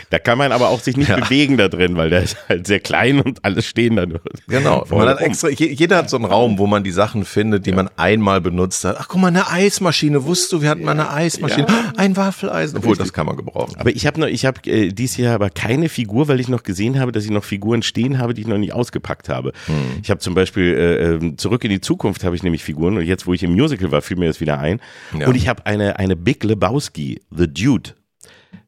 Da 0.09 0.19
kann 0.19 0.37
man 0.37 0.51
aber 0.51 0.69
auch 0.69 0.79
sich 0.79 0.97
nicht 0.97 1.09
Ja. 1.09 1.17
bewegen 1.19 1.57
da 1.57 1.67
drin, 1.67 1.95
weil 1.95 2.09
der 2.09 2.23
ist 2.23 2.37
halt 2.49 2.67
sehr 2.67 2.79
klein 2.79 3.21
und 3.21 3.43
alles 3.45 3.65
stehen 3.65 3.95
da 3.95 4.05
nur. 4.05 4.21
Genau. 4.47 4.85
Man 4.89 5.07
hat 5.07 5.21
extra, 5.21 5.49
je- 5.49 5.71
jeder 5.71 5.97
hat 5.97 6.09
so 6.09 6.17
einen 6.17 6.25
Raum, 6.25 6.57
wo 6.57 6.67
man 6.67 6.83
die 6.83 6.91
Sachen 6.91 7.23
findet, 7.25 7.65
die 7.65 7.71
man 7.71 7.89
einmal 7.97 8.41
benutzt 8.41 8.83
hat. 8.85 8.97
Ach, 8.99 9.07
guck 9.07 9.21
mal, 9.21 9.27
eine 9.27 9.49
Eismaschine. 9.49 10.23
Wusstest 10.25 10.53
du, 10.53 10.61
wir 10.61 10.69
hatten 10.69 10.83
mal 10.83 10.91
eine 10.91 11.09
Eismaschine. 11.11 11.67
Ein 11.95 12.15
Waffeleisen. 12.17 12.77
Obwohl, 12.77 12.95
das 12.95 13.13
kann 13.13 13.25
man 13.25 13.35
gebrauchen. 13.37 13.75
Aber 13.77 13.89
ich 13.89 14.05
habe 14.07 14.29
ich 14.29 14.45
habe 14.45 14.59
äh, 14.69 14.89
dieses 14.89 15.17
Jahr 15.17 15.35
aber 15.35 15.49
keine 15.77 15.89
Figur, 15.89 16.27
weil 16.27 16.39
ich 16.39 16.47
noch 16.47 16.63
gesehen 16.63 16.99
habe, 16.99 17.11
dass 17.11 17.23
ich 17.23 17.29
noch 17.29 17.43
Figuren 17.43 17.83
stehen 17.83 18.17
habe, 18.17 18.33
die 18.33 18.41
ich 18.41 18.47
noch 18.47 18.57
nicht 18.57 18.73
ausgepackt 18.73 19.29
habe. 19.29 19.53
Hm. 19.67 19.75
Ich 20.01 20.09
habe 20.09 20.19
zum 20.19 20.33
Beispiel 20.33 20.73
äh, 20.73 21.13
ähm, 21.13 21.37
zurück 21.37 21.63
in 21.63 21.69
die 21.69 21.81
Zukunft 21.81 22.23
habe 22.23 22.35
ich 22.35 22.41
nämlich 22.41 22.63
Figuren 22.63 22.97
und 22.97 23.05
jetzt, 23.05 23.27
wo 23.27 23.33
ich 23.33 23.43
im 23.43 23.51
Musical 23.51 23.91
war, 23.91 24.01
fiel 24.01 24.17
mir 24.17 24.25
das 24.25 24.41
wieder 24.41 24.59
ein. 24.59 24.81
Ja. 25.17 25.27
Und 25.27 25.35
ich 25.35 25.47
habe 25.47 25.67
eine 25.67 25.99
eine 25.99 26.15
Big 26.15 26.43
Lebowski, 26.43 27.21
The 27.29 27.47
Dude. 27.47 27.91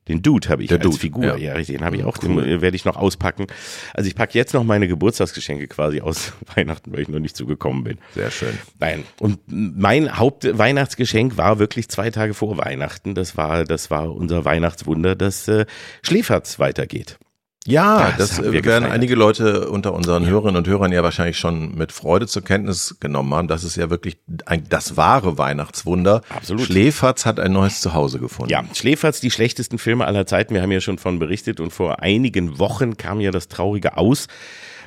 Den 0.09 0.21
Dude 0.21 0.49
habe 0.49 0.63
ich 0.63 0.69
Der 0.69 0.79
als 0.79 0.85
Dude, 0.85 0.97
Figur. 0.97 1.23
ja. 1.23 1.37
Ja, 1.37 1.53
richtig, 1.53 1.77
den 1.77 1.85
habe 1.85 1.95
ich 1.95 2.03
auch, 2.03 2.17
den 2.17 2.37
äh, 2.39 2.61
werde 2.61 2.75
ich 2.75 2.83
noch 2.83 2.97
auspacken. 2.97 3.47
Also 3.93 4.07
ich 4.07 4.15
packe 4.15 4.37
jetzt 4.37 4.53
noch 4.53 4.63
meine 4.63 4.87
Geburtstagsgeschenke 4.87 5.67
quasi 5.67 6.01
aus 6.01 6.33
Weihnachten, 6.55 6.91
weil 6.91 7.01
ich 7.01 7.07
noch 7.07 7.19
nicht 7.19 7.37
zugekommen 7.37 7.83
bin. 7.83 7.97
Sehr 8.15 8.31
schön. 8.31 8.57
Nein. 8.79 9.03
Und 9.19 9.39
mein 9.47 10.17
Hauptweihnachtsgeschenk 10.17 11.37
war 11.37 11.59
wirklich 11.59 11.89
zwei 11.89 12.09
Tage 12.09 12.33
vor 12.33 12.57
Weihnachten. 12.57 13.15
Das 13.15 13.37
war, 13.37 13.63
das 13.63 13.89
war 13.91 14.13
unser 14.13 14.43
Weihnachtswunder, 14.45 15.15
dass 15.15 15.47
äh, 15.47 15.65
Schläferz 16.01 16.59
weitergeht. 16.59 17.17
Ja, 17.67 18.13
Das 18.17 18.29
das, 18.29 18.39
äh, 18.39 18.43
werden 18.51 18.61
gefeiert. 18.63 18.91
einige 18.91 19.15
Leute 19.15 19.69
unter 19.69 19.93
unseren 19.93 20.25
Hörerinnen 20.25 20.55
und 20.55 20.67
Hörern 20.67 20.91
ja 20.91 21.03
wahrscheinlich 21.03 21.37
schon 21.37 21.75
mit 21.75 21.91
Freude 21.91 22.25
zur 22.25 22.43
Kenntnis 22.43 22.95
genommen 22.99 23.33
haben. 23.33 23.47
Das 23.47 23.63
ist 23.63 23.75
ja 23.75 23.89
wirklich 23.89 24.17
ein, 24.45 24.63
das 24.69 24.95
wahre 24.97 25.37
Weihnachtswunder. 25.37 26.21
Absolut. 26.29 26.65
Schläferz 26.65 27.25
hat 27.25 27.39
ein 27.39 27.51
neues 27.51 27.81
Zuhause 27.81 28.19
gefunden. 28.19 28.51
Ja, 28.51 28.63
Schläferz, 28.73 29.19
die 29.19 29.29
schlechtesten 29.29 29.77
Filme 29.77 30.05
aller 30.05 30.25
Zeiten. 30.25 30.53
Wir 30.53 30.61
haben 30.61 30.71
ja 30.71 30.81
schon 30.81 30.97
von 30.97 31.19
berichtet 31.19 31.59
und 31.59 31.71
vor 31.73 32.01
einigen 32.01 32.59
Wochen 32.59 32.95
kam 32.97 33.19
ja 33.19 33.31
das 33.31 33.49
traurige 33.49 33.97
Aus 33.97 34.27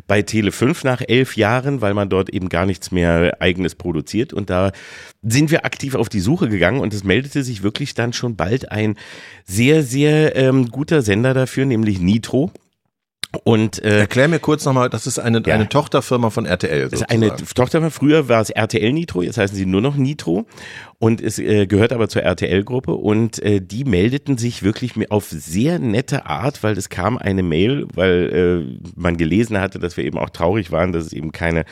bei 0.07 0.23
Tele 0.23 0.51
5 0.51 0.85
nach 0.85 1.03
elf 1.07 1.37
Jahren, 1.37 1.83
weil 1.83 1.93
man 1.95 2.09
dort 2.09 2.31
eben 2.31 2.49
gar 2.49 2.65
nichts 2.67 2.91
mehr 2.91 3.37
eigenes 3.41 3.75
produziert. 3.75 4.33
Und 4.33 4.49
da 4.51 4.73
sind 5.23 5.51
wir 5.51 5.65
aktiv 5.65 5.95
auf 5.95 6.09
die 6.09 6.21
Suche 6.21 6.49
gegangen 6.49 6.81
und 6.81 6.93
es 6.93 7.05
meldete 7.05 7.45
sich 7.45 7.63
wirklich 7.63 7.95
dann 7.95 8.13
schon 8.13 8.37
bald 8.37 8.73
ein 8.73 8.97
sehr, 9.45 9.83
sehr 9.83 10.37
ähm, 10.37 10.71
guter 10.71 11.03
Sender 11.03 11.33
dafür, 11.33 11.65
nämlich 11.65 12.01
Nitro. 12.01 12.51
Und 13.45 13.83
äh, 13.83 14.01
Erklär 14.01 14.29
mir 14.29 14.39
kurz 14.41 14.65
nochmal, 14.67 14.91
das 14.91 15.07
ist 15.07 15.19
eine, 15.19 15.43
Ja. 15.47 15.55
eine 15.55 15.69
Tochterfirma 15.69 16.29
von 16.31 16.45
RTL. 16.45 16.83
Das 16.91 16.93
ist 16.93 17.09
Sozusagen. 17.09 17.33
eine 17.33 17.47
Tochter, 17.55 17.91
früher 17.91 18.29
war 18.29 18.43
es 18.43 18.51
RTL 18.51 18.93
Nitro, 18.93 19.23
jetzt 19.23 19.39
heißen 19.39 19.57
sie 19.57 19.65
nur 19.65 19.81
noch 19.81 19.97
Nitro 19.97 20.47
und 20.99 21.21
es 21.23 21.39
äh, 21.39 21.67
gehört 21.67 21.93
aber 21.95 22.09
zur 22.11 22.23
RTL-Gruppe 22.23 22.93
und 22.93 23.43
äh, 23.43 23.61
die 23.61 23.85
meldeten 23.85 24.37
sich 24.37 24.63
wirklich 24.63 24.93
auf 25.11 25.29
sehr 25.31 25.79
nette 25.79 26.27
Art, 26.27 26.63
weil 26.63 26.77
es 26.77 26.91
kam 26.91 27.17
eine 27.17 27.43
Mail, 27.43 27.87
weil 27.95 28.77
äh, 28.79 28.91
man 28.97 29.17
gelesen 29.17 29.59
hatte, 29.59 29.79
dass 29.79 29.97
wir 29.97 30.05
eben 30.05 30.19
auch 30.19 30.31
traurig 30.31 30.71
waren, 30.71 30.93
dass 30.93 31.07
es 31.07 31.13
eben 31.15 31.33
keine 31.33 31.65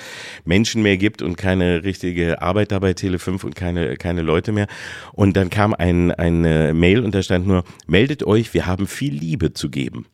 Menschen 0.44 0.82
mehr 0.82 0.96
gibt 0.96 1.20
und 1.20 1.36
keine 1.36 1.84
richtige 1.84 2.40
Arbeit 2.40 2.72
dabei 2.72 2.94
Tele 2.94 3.18
5 3.18 3.44
und 3.44 3.54
keine, 3.54 3.96
keine 3.96 4.22
Leute 4.22 4.52
mehr. 4.52 4.66
Und 5.12 5.36
dann 5.36 5.50
kam 5.50 5.74
ein, 5.74 6.10
eine 6.10 6.72
Mail 6.72 7.00
und 7.04 7.14
da 7.14 7.22
stand 7.22 7.46
nur, 7.46 7.64
meldet 7.86 8.22
euch, 8.24 8.54
wir 8.54 8.66
haben 8.66 8.86
viel 8.86 9.12
Liebe 9.14 9.52
zu 9.52 9.68
geben. 9.68 10.06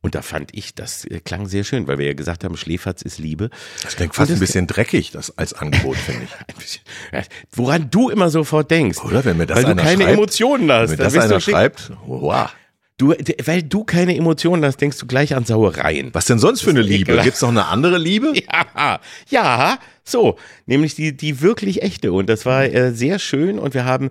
Und 0.00 0.14
da 0.14 0.22
fand 0.22 0.50
ich, 0.54 0.74
das 0.76 1.04
äh, 1.06 1.18
klang 1.20 1.46
sehr 1.48 1.64
schön, 1.64 1.88
weil 1.88 1.98
wir 1.98 2.06
ja 2.06 2.12
gesagt 2.14 2.44
haben, 2.44 2.56
Schläferz 2.56 3.02
ist 3.02 3.18
Liebe. 3.18 3.50
Das 3.82 3.96
klingt 3.96 4.14
fast 4.14 4.30
Und 4.30 4.36
ein 4.36 4.40
das- 4.40 4.46
bisschen 4.48 4.66
dreckig, 4.68 5.10
das 5.10 5.36
als 5.36 5.54
Angebot, 5.54 5.96
finde 5.96 6.24
ich. 6.24 6.30
Ein 6.48 6.54
bisschen, 6.56 6.82
woran 7.52 7.90
du 7.90 8.08
immer 8.08 8.30
sofort 8.30 8.70
denkst. 8.70 8.98
Oder 9.04 9.24
wenn 9.24 9.36
mir 9.36 9.46
das 9.46 9.56
Weil 9.56 9.64
du 9.64 9.70
einer 9.72 9.82
keine 9.82 10.04
schreibt, 10.04 10.16
Emotionen 10.16 10.70
hast. 10.72 10.90
Wenn 10.90 10.98
mir 10.98 11.04
das 11.04 11.12
du 11.14 11.20
einer 11.20 11.40
schreibt, 11.40 11.92
wow. 12.06 12.48
Du, 12.96 13.14
weil 13.44 13.62
du 13.62 13.84
keine 13.84 14.16
Emotionen 14.16 14.64
hast, 14.64 14.78
denkst 14.80 14.98
du 14.98 15.06
gleich 15.06 15.34
an 15.36 15.44
Sauereien. 15.44 16.10
Was 16.14 16.24
denn 16.26 16.40
sonst 16.40 16.62
für 16.62 16.70
eine 16.70 16.82
Liebe? 16.82 17.02
ekelhaft. 17.02 17.24
Gibt's 17.24 17.42
noch 17.42 17.48
eine 17.50 17.66
andere 17.66 17.96
Liebe? 17.98 18.32
Ja, 18.76 19.00
ja, 19.28 19.78
So, 20.08 20.36
nämlich 20.64 20.94
die, 20.94 21.14
die 21.14 21.42
wirklich 21.42 21.82
echte. 21.82 22.12
Und 22.12 22.30
das 22.30 22.46
war 22.46 22.64
äh, 22.64 22.92
sehr 22.92 23.18
schön. 23.18 23.58
Und 23.58 23.74
wir 23.74 23.84
haben 23.84 24.08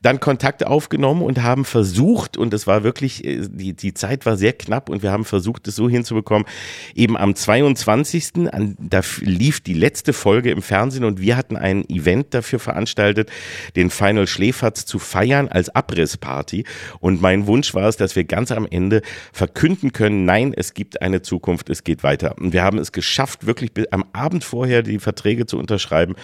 dann 0.00 0.20
Kontakt 0.20 0.64
aufgenommen 0.64 1.22
und 1.22 1.42
haben 1.42 1.64
versucht, 1.64 2.36
und 2.36 2.54
es 2.54 2.68
war 2.68 2.84
wirklich, 2.84 3.24
äh, 3.24 3.48
die, 3.50 3.74
die 3.74 3.92
Zeit 3.92 4.26
war 4.26 4.36
sehr 4.36 4.52
knapp 4.52 4.88
und 4.88 5.02
wir 5.02 5.10
haben 5.10 5.24
versucht, 5.24 5.66
es 5.66 5.74
so 5.74 5.88
hinzubekommen, 5.88 6.46
eben 6.94 7.16
am 7.16 7.34
22. 7.34 8.48
An, 8.52 8.76
da 8.78 9.00
lief 9.22 9.60
die 9.60 9.74
letzte 9.74 10.12
Folge 10.12 10.52
im 10.52 10.62
Fernsehen 10.62 11.02
und 11.02 11.20
wir 11.20 11.36
hatten 11.36 11.56
ein 11.56 11.84
Event 11.88 12.32
dafür 12.32 12.60
veranstaltet, 12.60 13.30
den 13.74 13.90
Final 13.90 14.28
Schläferz 14.28 14.86
zu 14.86 15.00
feiern 15.00 15.48
als 15.48 15.68
Abrissparty. 15.68 16.64
Und 17.00 17.20
mein 17.20 17.48
Wunsch 17.48 17.74
war 17.74 17.88
es, 17.88 17.96
dass 17.96 18.14
wir 18.14 18.22
ganz 18.22 18.52
am 18.52 18.68
Ende 18.70 19.02
verkünden 19.32 19.92
können, 19.92 20.24
nein, 20.24 20.54
es 20.56 20.74
gibt 20.74 21.02
eine 21.02 21.22
Zukunft, 21.22 21.70
es 21.70 21.82
geht 21.82 22.04
weiter. 22.04 22.36
Und 22.38 22.52
wir 22.52 22.62
haben 22.62 22.78
es 22.78 22.92
geschafft, 22.92 23.46
wirklich 23.46 23.72
am 23.90 24.04
Abend 24.12 24.44
vorher 24.44 24.82
die 24.82 25.00
Verträge 25.00 25.39
Verträge 25.40 25.46
zu 25.46 25.58
unterschreiben 25.58 26.14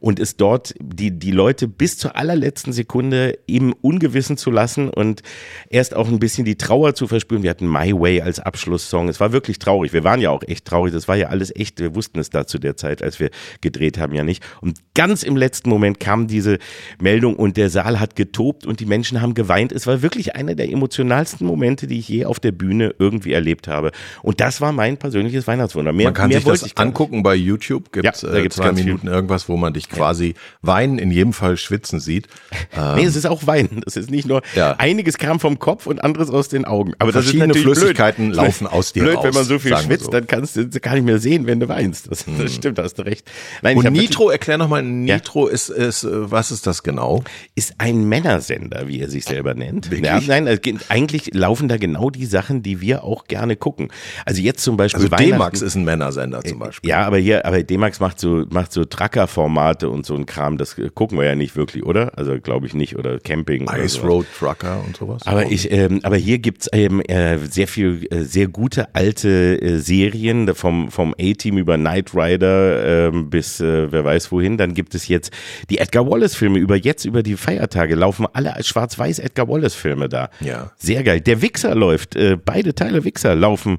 und 0.00 0.18
es 0.18 0.36
dort 0.36 0.74
die, 0.80 1.10
die 1.10 1.30
Leute 1.30 1.68
bis 1.68 1.98
zur 1.98 2.16
allerletzten 2.16 2.72
Sekunde 2.72 3.38
im 3.46 3.72
Ungewissen 3.72 4.36
zu 4.36 4.50
lassen 4.50 4.88
und 4.88 5.22
erst 5.68 5.94
auch 5.94 6.08
ein 6.08 6.18
bisschen 6.18 6.44
die 6.44 6.56
Trauer 6.56 6.94
zu 6.94 7.06
verspüren. 7.06 7.42
Wir 7.42 7.50
hatten 7.50 7.70
My 7.70 7.92
Way 7.92 8.22
als 8.22 8.40
Abschlusssong. 8.40 9.08
Es 9.08 9.20
war 9.20 9.32
wirklich 9.32 9.58
traurig. 9.58 9.92
Wir 9.92 10.04
waren 10.04 10.20
ja 10.20 10.30
auch 10.30 10.42
echt 10.46 10.64
traurig. 10.64 10.92
Das 10.92 11.08
war 11.08 11.16
ja 11.16 11.28
alles 11.28 11.54
echt. 11.54 11.80
Wir 11.80 11.94
wussten 11.94 12.18
es 12.18 12.30
da 12.30 12.46
zu 12.46 12.58
der 12.58 12.76
Zeit, 12.76 13.02
als 13.02 13.20
wir 13.20 13.30
gedreht 13.60 13.98
haben, 13.98 14.14
ja 14.14 14.24
nicht. 14.24 14.42
Und 14.60 14.78
ganz 14.94 15.22
im 15.22 15.36
letzten 15.36 15.68
Moment 15.70 16.00
kam 16.00 16.26
diese 16.26 16.58
Meldung 17.00 17.36
und 17.36 17.56
der 17.56 17.70
Saal 17.70 18.00
hat 18.00 18.16
getobt 18.16 18.66
und 18.66 18.80
die 18.80 18.86
Menschen 18.86 19.20
haben 19.20 19.34
geweint. 19.34 19.72
Es 19.72 19.86
war 19.86 20.02
wirklich 20.02 20.36
einer 20.36 20.54
der 20.54 20.70
emotionalsten 20.70 21.46
Momente, 21.46 21.86
die 21.86 21.98
ich 21.98 22.08
je 22.08 22.24
auf 22.24 22.40
der 22.40 22.52
Bühne 22.52 22.94
irgendwie 22.98 23.32
erlebt 23.32 23.68
habe. 23.68 23.92
Und 24.22 24.40
das 24.40 24.60
war 24.60 24.72
mein 24.72 24.96
persönliches 24.96 25.46
Weihnachtswunder. 25.46 25.92
Mehr, 25.92 26.06
Man 26.06 26.14
kann 26.14 26.28
mehr 26.28 26.40
sich 26.40 26.44
das 26.46 26.76
angucken 26.76 27.22
bei 27.22 27.34
YouTube. 27.34 27.92
Gibt's, 27.92 28.22
ja, 28.22 28.30
da 28.30 28.40
gibt's 28.40 28.59
zwei 28.62 28.72
Minuten 28.72 29.02
viel. 29.02 29.10
irgendwas, 29.10 29.48
wo 29.48 29.56
man 29.56 29.72
dich 29.72 29.88
quasi 29.88 30.34
weinen, 30.62 30.98
in 30.98 31.10
jedem 31.10 31.32
Fall 31.32 31.56
schwitzen 31.56 32.00
sieht. 32.00 32.28
Ähm, 32.76 32.94
nee, 32.96 33.04
es 33.04 33.16
ist 33.16 33.26
auch 33.26 33.46
weinen. 33.46 33.82
Es 33.86 33.96
ist 33.96 34.10
nicht 34.10 34.26
nur, 34.26 34.42
ja. 34.54 34.76
einiges 34.78 35.18
kam 35.18 35.40
vom 35.40 35.58
Kopf 35.58 35.86
und 35.86 36.02
anderes 36.02 36.30
aus 36.30 36.48
den 36.48 36.64
Augen. 36.64 36.92
Aber 36.98 37.12
Verschiedene 37.12 37.48
das 37.48 37.56
ist 37.56 37.62
Flüssigkeiten 37.62 38.26
blöd. 38.28 38.36
laufen 38.36 38.66
aus 38.66 38.92
dir 38.92 39.02
blöd, 39.02 39.16
raus. 39.16 39.24
wenn 39.24 39.34
man 39.34 39.44
so 39.44 39.58
viel 39.58 39.76
schwitzt, 39.76 40.06
so. 40.06 40.10
dann 40.10 40.26
kannst 40.26 40.56
du 40.56 40.68
gar 40.80 40.94
nicht 40.94 41.04
mehr 41.04 41.18
sehen, 41.18 41.46
wenn 41.46 41.60
du 41.60 41.68
weinst. 41.68 42.10
Das, 42.10 42.26
hm. 42.26 42.38
das 42.38 42.54
stimmt, 42.54 42.78
da 42.78 42.84
hast 42.84 42.94
du 42.94 43.02
recht. 43.02 43.30
Nein, 43.62 43.76
und 43.76 43.90
Nitro, 43.92 44.30
erklär 44.30 44.58
nochmal, 44.58 44.82
Nitro 44.82 45.48
ja. 45.48 45.54
ist, 45.54 45.68
ist, 45.70 46.06
was 46.08 46.50
ist 46.50 46.66
das 46.66 46.82
genau? 46.82 47.22
Ist 47.54 47.74
ein 47.78 48.04
Männersender, 48.04 48.88
wie 48.88 49.00
er 49.00 49.08
sich 49.08 49.24
selber 49.24 49.54
nennt. 49.54 49.90
Ja, 49.90 50.20
nein, 50.20 50.48
eigentlich 50.88 51.34
laufen 51.34 51.68
da 51.68 51.76
genau 51.76 52.10
die 52.10 52.26
Sachen, 52.26 52.62
die 52.62 52.80
wir 52.80 53.04
auch 53.04 53.24
gerne 53.24 53.56
gucken. 53.56 53.88
Also 54.24 54.42
jetzt 54.42 54.62
zum 54.62 54.76
Beispiel. 54.76 55.04
Also 55.04 55.16
D-Max 55.16 55.62
ist 55.62 55.74
ein 55.74 55.84
Männersender 55.84 56.42
zum 56.42 56.58
Beispiel. 56.58 56.88
Ja, 56.88 57.06
aber 57.06 57.18
hier, 57.18 57.44
aber 57.44 57.62
D-Max 57.62 58.00
macht 58.00 58.20
so, 58.20 58.39
macht 58.50 58.72
so 58.72 58.84
Tracker 58.84 59.26
Formate 59.26 59.88
und 59.88 60.06
so 60.06 60.14
ein 60.14 60.26
Kram, 60.26 60.58
das 60.58 60.76
gucken 60.94 61.18
wir 61.18 61.24
ja 61.24 61.34
nicht 61.34 61.56
wirklich, 61.56 61.84
oder? 61.84 62.18
Also 62.18 62.38
glaube 62.40 62.66
ich 62.66 62.74
nicht, 62.74 62.96
oder 62.96 63.18
Camping. 63.18 63.68
Ice 63.70 64.00
Road 64.00 64.26
Trucker 64.38 64.82
und 64.86 64.96
sowas. 64.96 65.22
Aber 65.26 65.46
ich, 65.46 65.70
ähm, 65.70 66.00
aber 66.02 66.16
hier 66.16 66.38
gibt's 66.38 66.68
ähm, 66.72 67.00
äh, 67.00 67.38
sehr 67.38 67.68
viel, 67.68 68.06
äh, 68.10 68.22
sehr 68.22 68.48
gute 68.48 68.94
alte 68.94 69.60
äh, 69.60 69.78
Serien 69.78 70.54
vom 70.54 70.90
vom 70.90 71.14
A-Team 71.20 71.58
über 71.58 71.76
Knight 71.76 72.14
Rider 72.14 73.08
äh, 73.08 73.10
bis 73.10 73.60
äh, 73.60 73.90
wer 73.92 74.04
weiß 74.04 74.32
wohin. 74.32 74.56
Dann 74.56 74.74
gibt 74.74 74.94
es 74.94 75.08
jetzt 75.08 75.32
die 75.68 75.78
Edgar 75.78 76.08
Wallace 76.08 76.34
Filme 76.34 76.58
über 76.58 76.76
jetzt 76.76 77.04
über 77.04 77.22
die 77.22 77.36
Feiertage 77.36 77.94
laufen 77.94 78.26
alle 78.32 78.54
als 78.54 78.68
schwarz-weiß 78.68 79.18
Edgar 79.18 79.48
Wallace 79.48 79.74
Filme 79.74 80.08
da. 80.08 80.30
Ja. 80.40 80.72
Sehr 80.76 81.02
geil. 81.02 81.20
Der 81.20 81.42
Wichser 81.42 81.74
läuft. 81.74 82.16
Äh, 82.16 82.36
beide 82.42 82.74
Teile 82.74 83.04
Wichser 83.04 83.34
laufen 83.34 83.78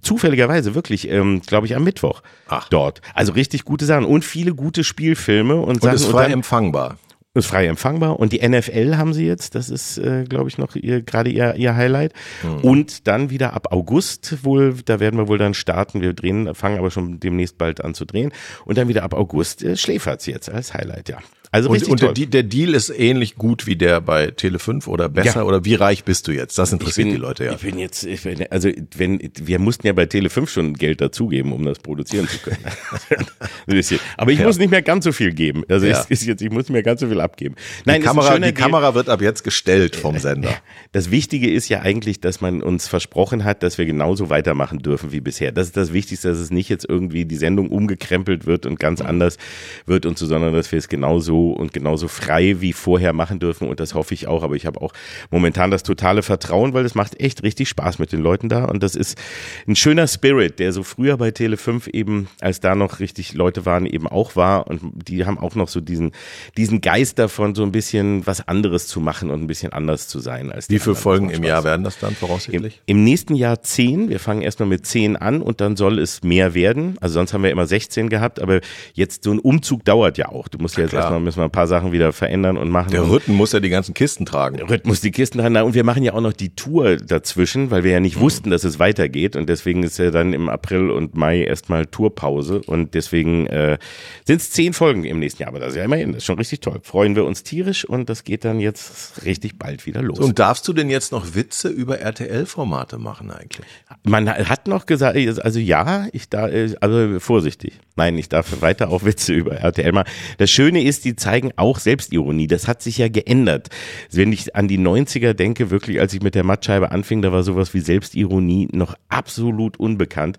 zufälligerweise 0.00 0.74
wirklich, 0.74 1.08
ähm, 1.08 1.42
glaube 1.42 1.66
ich, 1.66 1.76
am 1.76 1.84
Mittwoch 1.84 2.22
Ach. 2.48 2.68
dort. 2.68 3.00
Also 3.14 3.32
richtig 3.32 3.64
gute 3.64 3.84
Sachen 3.84 4.04
und 4.04 4.24
viele 4.24 4.54
gute 4.54 4.84
Spielfilme 4.84 5.56
und, 5.56 5.74
und 5.74 5.82
Sachen. 5.82 5.94
Ist 5.94 6.04
frei 6.06 6.10
und 6.10 6.22
dann, 6.24 6.32
empfangbar. 6.32 6.98
Ist 7.34 7.46
frei 7.48 7.66
empfangbar 7.66 8.18
und 8.18 8.32
die 8.32 8.46
NFL 8.46 8.96
haben 8.96 9.12
sie 9.12 9.26
jetzt, 9.26 9.54
das 9.54 9.68
ist, 9.68 9.98
äh, 9.98 10.24
glaube 10.24 10.48
ich, 10.48 10.56
noch 10.56 10.74
ihr, 10.74 11.02
gerade 11.02 11.28
ihr, 11.28 11.54
ihr 11.56 11.76
Highlight. 11.76 12.14
Mhm. 12.42 12.60
Und 12.60 13.06
dann 13.06 13.28
wieder 13.28 13.52
ab 13.52 13.72
August 13.72 14.42
wohl, 14.42 14.74
da 14.84 15.00
werden 15.00 15.18
wir 15.18 15.28
wohl 15.28 15.38
dann 15.38 15.52
starten. 15.52 16.00
Wir 16.00 16.14
drehen, 16.14 16.54
fangen 16.54 16.78
aber 16.78 16.90
schon 16.90 17.20
demnächst 17.20 17.58
bald 17.58 17.84
an 17.84 17.92
zu 17.92 18.06
drehen. 18.06 18.32
Und 18.64 18.78
dann 18.78 18.88
wieder 18.88 19.02
ab 19.02 19.12
August 19.12 19.62
äh, 19.62 19.76
Schläferz 19.76 20.26
jetzt 20.26 20.48
als 20.50 20.72
Highlight, 20.72 21.10
ja. 21.10 21.18
Also 21.56 21.70
und, 21.70 21.88
und 21.88 22.18
der, 22.18 22.26
der, 22.26 22.42
Deal 22.42 22.74
ist 22.74 22.90
ähnlich 22.90 23.36
gut 23.36 23.66
wie 23.66 23.76
der 23.76 24.02
bei 24.02 24.26
Tele5 24.28 24.86
oder 24.88 25.08
besser 25.08 25.40
ja. 25.40 25.42
oder 25.42 25.64
wie 25.64 25.74
reich 25.74 26.04
bist 26.04 26.28
du 26.28 26.32
jetzt? 26.32 26.58
Das 26.58 26.70
interessiert 26.70 27.06
bin, 27.06 27.14
die 27.14 27.20
Leute 27.20 27.46
ja. 27.46 27.52
Ich 27.52 27.62
bin 27.62 27.78
jetzt, 27.78 28.04
ich 28.04 28.24
bin, 28.24 28.44
also 28.50 28.68
wenn 28.94 29.18
wir 29.40 29.58
mussten 29.58 29.86
ja 29.86 29.94
bei 29.94 30.02
Tele5 30.02 30.48
schon 30.48 30.74
Geld 30.74 31.00
dazugeben, 31.00 31.52
um 31.52 31.64
das 31.64 31.78
produzieren 31.78 32.28
zu 32.28 32.38
können. 32.40 32.58
Aber 34.18 34.30
ich 34.30 34.38
ja. 34.38 34.46
muss 34.46 34.58
nicht 34.58 34.70
mehr 34.70 34.82
ganz 34.82 35.04
so 35.04 35.12
viel 35.12 35.32
geben. 35.32 35.62
Also 35.66 35.86
ja. 35.86 35.98
ist 36.10 36.26
jetzt, 36.26 36.42
ich 36.42 36.50
muss 36.50 36.64
nicht 36.64 36.72
mehr 36.72 36.82
ganz 36.82 37.00
so 37.00 37.08
viel 37.08 37.20
abgeben. 37.20 37.54
Nein, 37.86 38.02
die, 38.02 38.06
Kamera, 38.06 38.38
die 38.38 38.52
Kamera 38.52 38.94
wird 38.94 39.08
ab 39.08 39.22
jetzt 39.22 39.42
gestellt 39.42 39.96
vom 39.96 40.18
Sender. 40.18 40.50
Das 40.92 41.10
Wichtige 41.10 41.50
ist 41.50 41.70
ja 41.70 41.80
eigentlich, 41.80 42.20
dass 42.20 42.42
man 42.42 42.62
uns 42.62 42.86
versprochen 42.86 43.44
hat, 43.44 43.62
dass 43.62 43.78
wir 43.78 43.86
genauso 43.86 44.28
weitermachen 44.28 44.80
dürfen 44.80 45.10
wie 45.10 45.20
bisher. 45.20 45.52
Das 45.52 45.68
ist 45.68 45.76
das 45.78 45.94
Wichtigste, 45.94 46.28
dass 46.28 46.38
es 46.38 46.50
nicht 46.50 46.68
jetzt 46.68 46.86
irgendwie 46.86 47.24
die 47.24 47.36
Sendung 47.36 47.70
umgekrempelt 47.70 48.44
wird 48.44 48.66
und 48.66 48.78
ganz 48.78 49.00
anders 49.00 49.38
wird 49.86 50.04
und 50.04 50.18
so, 50.18 50.26
sondern 50.26 50.52
dass 50.52 50.70
wir 50.70 50.78
es 50.78 50.88
genauso 50.88 51.45
und 51.52 51.72
genauso 51.72 52.08
frei 52.08 52.60
wie 52.60 52.72
vorher 52.72 53.12
machen 53.12 53.38
dürfen 53.38 53.68
und 53.68 53.80
das 53.80 53.94
hoffe 53.94 54.14
ich 54.14 54.26
auch. 54.26 54.42
Aber 54.42 54.56
ich 54.56 54.66
habe 54.66 54.80
auch 54.80 54.92
momentan 55.30 55.70
das 55.70 55.82
totale 55.82 56.22
Vertrauen, 56.22 56.74
weil 56.74 56.84
es 56.84 56.94
macht 56.94 57.20
echt 57.20 57.42
richtig 57.42 57.68
Spaß 57.68 57.98
mit 57.98 58.12
den 58.12 58.20
Leuten 58.20 58.48
da 58.48 58.64
und 58.64 58.82
das 58.82 58.94
ist 58.94 59.18
ein 59.66 59.76
schöner 59.76 60.06
Spirit, 60.06 60.58
der 60.58 60.72
so 60.72 60.82
früher 60.82 61.16
bei 61.16 61.28
Tele5 61.28 61.92
eben, 61.92 62.28
als 62.40 62.60
da 62.60 62.74
noch 62.74 63.00
richtig 63.00 63.34
Leute 63.34 63.66
waren, 63.66 63.86
eben 63.86 64.06
auch 64.06 64.36
war 64.36 64.66
und 64.66 64.80
die 65.08 65.26
haben 65.26 65.38
auch 65.38 65.54
noch 65.54 65.68
so 65.68 65.80
diesen, 65.80 66.12
diesen 66.56 66.80
Geist 66.80 67.18
davon, 67.18 67.54
so 67.54 67.62
ein 67.62 67.72
bisschen 67.72 68.26
was 68.26 68.46
anderes 68.46 68.86
zu 68.86 69.00
machen 69.00 69.30
und 69.30 69.42
ein 69.42 69.46
bisschen 69.46 69.72
anders 69.72 70.08
zu 70.08 70.20
sein 70.20 70.50
als 70.52 70.70
Wie 70.70 70.78
viele 70.78 70.96
Folgen 70.96 71.30
im 71.30 71.44
Jahr 71.44 71.64
werden 71.64 71.84
das 71.84 71.98
dann 71.98 72.14
voraussichtlich? 72.14 72.82
Im, 72.86 72.98
Im, 72.98 73.04
nächsten 73.04 73.34
Jahr 73.34 73.62
zehn. 73.62 74.08
Wir 74.08 74.20
fangen 74.20 74.42
erstmal 74.42 74.68
mit 74.68 74.86
zehn 74.86 75.16
an 75.16 75.42
und 75.42 75.60
dann 75.60 75.76
soll 75.76 75.98
es 75.98 76.22
mehr 76.22 76.54
werden. 76.54 76.96
Also 77.00 77.14
sonst 77.14 77.32
haben 77.32 77.42
wir 77.42 77.50
immer 77.50 77.66
16 77.66 78.08
gehabt, 78.08 78.40
aber 78.40 78.60
jetzt 78.94 79.24
so 79.24 79.32
ein 79.32 79.38
Umzug 79.38 79.84
dauert 79.84 80.18
ja 80.18 80.28
auch. 80.28 80.48
Du 80.48 80.58
musst 80.58 80.76
ja, 80.76 80.84
jetzt 80.84 80.94
erstmal 80.94 81.20
müssen 81.26 81.40
wir 81.40 81.44
ein 81.44 81.50
paar 81.50 81.66
Sachen 81.66 81.92
wieder 81.92 82.14
verändern 82.14 82.56
und 82.56 82.70
machen. 82.70 82.90
Der 82.90 83.08
Rütten 83.08 83.34
muss 83.34 83.52
ja 83.52 83.60
die 83.60 83.68
ganzen 83.68 83.92
Kisten 83.92 84.24
tragen. 84.24 84.56
Der 84.56 84.70
Rütten 84.70 84.88
muss 84.88 85.02
die 85.02 85.10
Kisten 85.10 85.38
tragen 85.38 85.56
und 85.56 85.74
wir 85.74 85.84
machen 85.84 86.02
ja 86.02 86.14
auch 86.14 86.20
noch 86.20 86.32
die 86.32 86.54
Tour 86.56 86.96
dazwischen, 86.96 87.70
weil 87.70 87.84
wir 87.84 87.92
ja 87.92 88.00
nicht 88.00 88.16
mhm. 88.16 88.20
wussten, 88.20 88.50
dass 88.50 88.64
es 88.64 88.78
weitergeht 88.78 89.36
und 89.36 89.48
deswegen 89.48 89.82
ist 89.82 89.98
ja 89.98 90.10
dann 90.10 90.32
im 90.32 90.48
April 90.48 90.90
und 90.90 91.14
Mai 91.14 91.42
erstmal 91.42 91.86
Tourpause 91.86 92.62
und 92.64 92.94
deswegen 92.94 93.46
äh, 93.48 93.78
sind 94.24 94.40
es 94.40 94.50
zehn 94.50 94.72
Folgen 94.72 95.04
im 95.04 95.18
nächsten 95.18 95.42
Jahr. 95.42 95.50
Aber 95.50 95.60
das 95.60 95.70
ist 95.70 95.76
ja 95.76 95.84
immerhin, 95.84 96.12
das 96.12 96.18
ist 96.18 96.26
schon 96.26 96.38
richtig 96.38 96.60
toll. 96.60 96.80
Freuen 96.82 97.16
wir 97.16 97.24
uns 97.24 97.42
tierisch 97.42 97.84
und 97.84 98.08
das 98.08 98.24
geht 98.24 98.44
dann 98.44 98.60
jetzt 98.60 99.24
richtig 99.24 99.58
bald 99.58 99.84
wieder 99.84 100.02
los. 100.02 100.20
Und 100.20 100.38
darfst 100.38 100.66
du 100.68 100.72
denn 100.72 100.88
jetzt 100.88 101.12
noch 101.12 101.34
Witze 101.34 101.68
über 101.68 101.98
RTL-Formate 101.98 102.98
machen 102.98 103.30
eigentlich? 103.30 103.66
Man 104.04 104.28
hat 104.30 104.68
noch 104.68 104.86
gesagt, 104.86 105.16
also 105.16 105.58
ja, 105.58 106.06
ich 106.12 106.28
da, 106.28 106.48
also 106.80 107.20
vorsichtig. 107.20 107.78
Nein, 107.96 108.18
ich 108.18 108.28
darf 108.28 108.60
weiter 108.60 108.90
auch 108.90 109.04
Witze 109.04 109.32
über 109.32 109.56
RTL 109.56 109.92
machen. 109.92 110.08
Das 110.38 110.50
Schöne 110.50 110.82
ist, 110.82 111.04
die 111.04 111.15
zeigen 111.16 111.52
auch 111.56 111.78
Selbstironie. 111.78 112.46
Das 112.46 112.68
hat 112.68 112.82
sich 112.82 112.98
ja 112.98 113.08
geändert. 113.08 113.68
Wenn 114.10 114.32
ich 114.32 114.54
an 114.56 114.68
die 114.68 114.78
90er 114.78 115.32
denke, 115.32 115.70
wirklich, 115.70 116.00
als 116.00 116.14
ich 116.14 116.22
mit 116.22 116.34
der 116.34 116.44
Mattscheibe 116.44 116.90
anfing, 116.90 117.22
da 117.22 117.32
war 117.32 117.42
sowas 117.42 117.74
wie 117.74 117.80
Selbstironie 117.80 118.68
noch 118.72 118.94
absolut 119.08 119.78
unbekannt. 119.78 120.38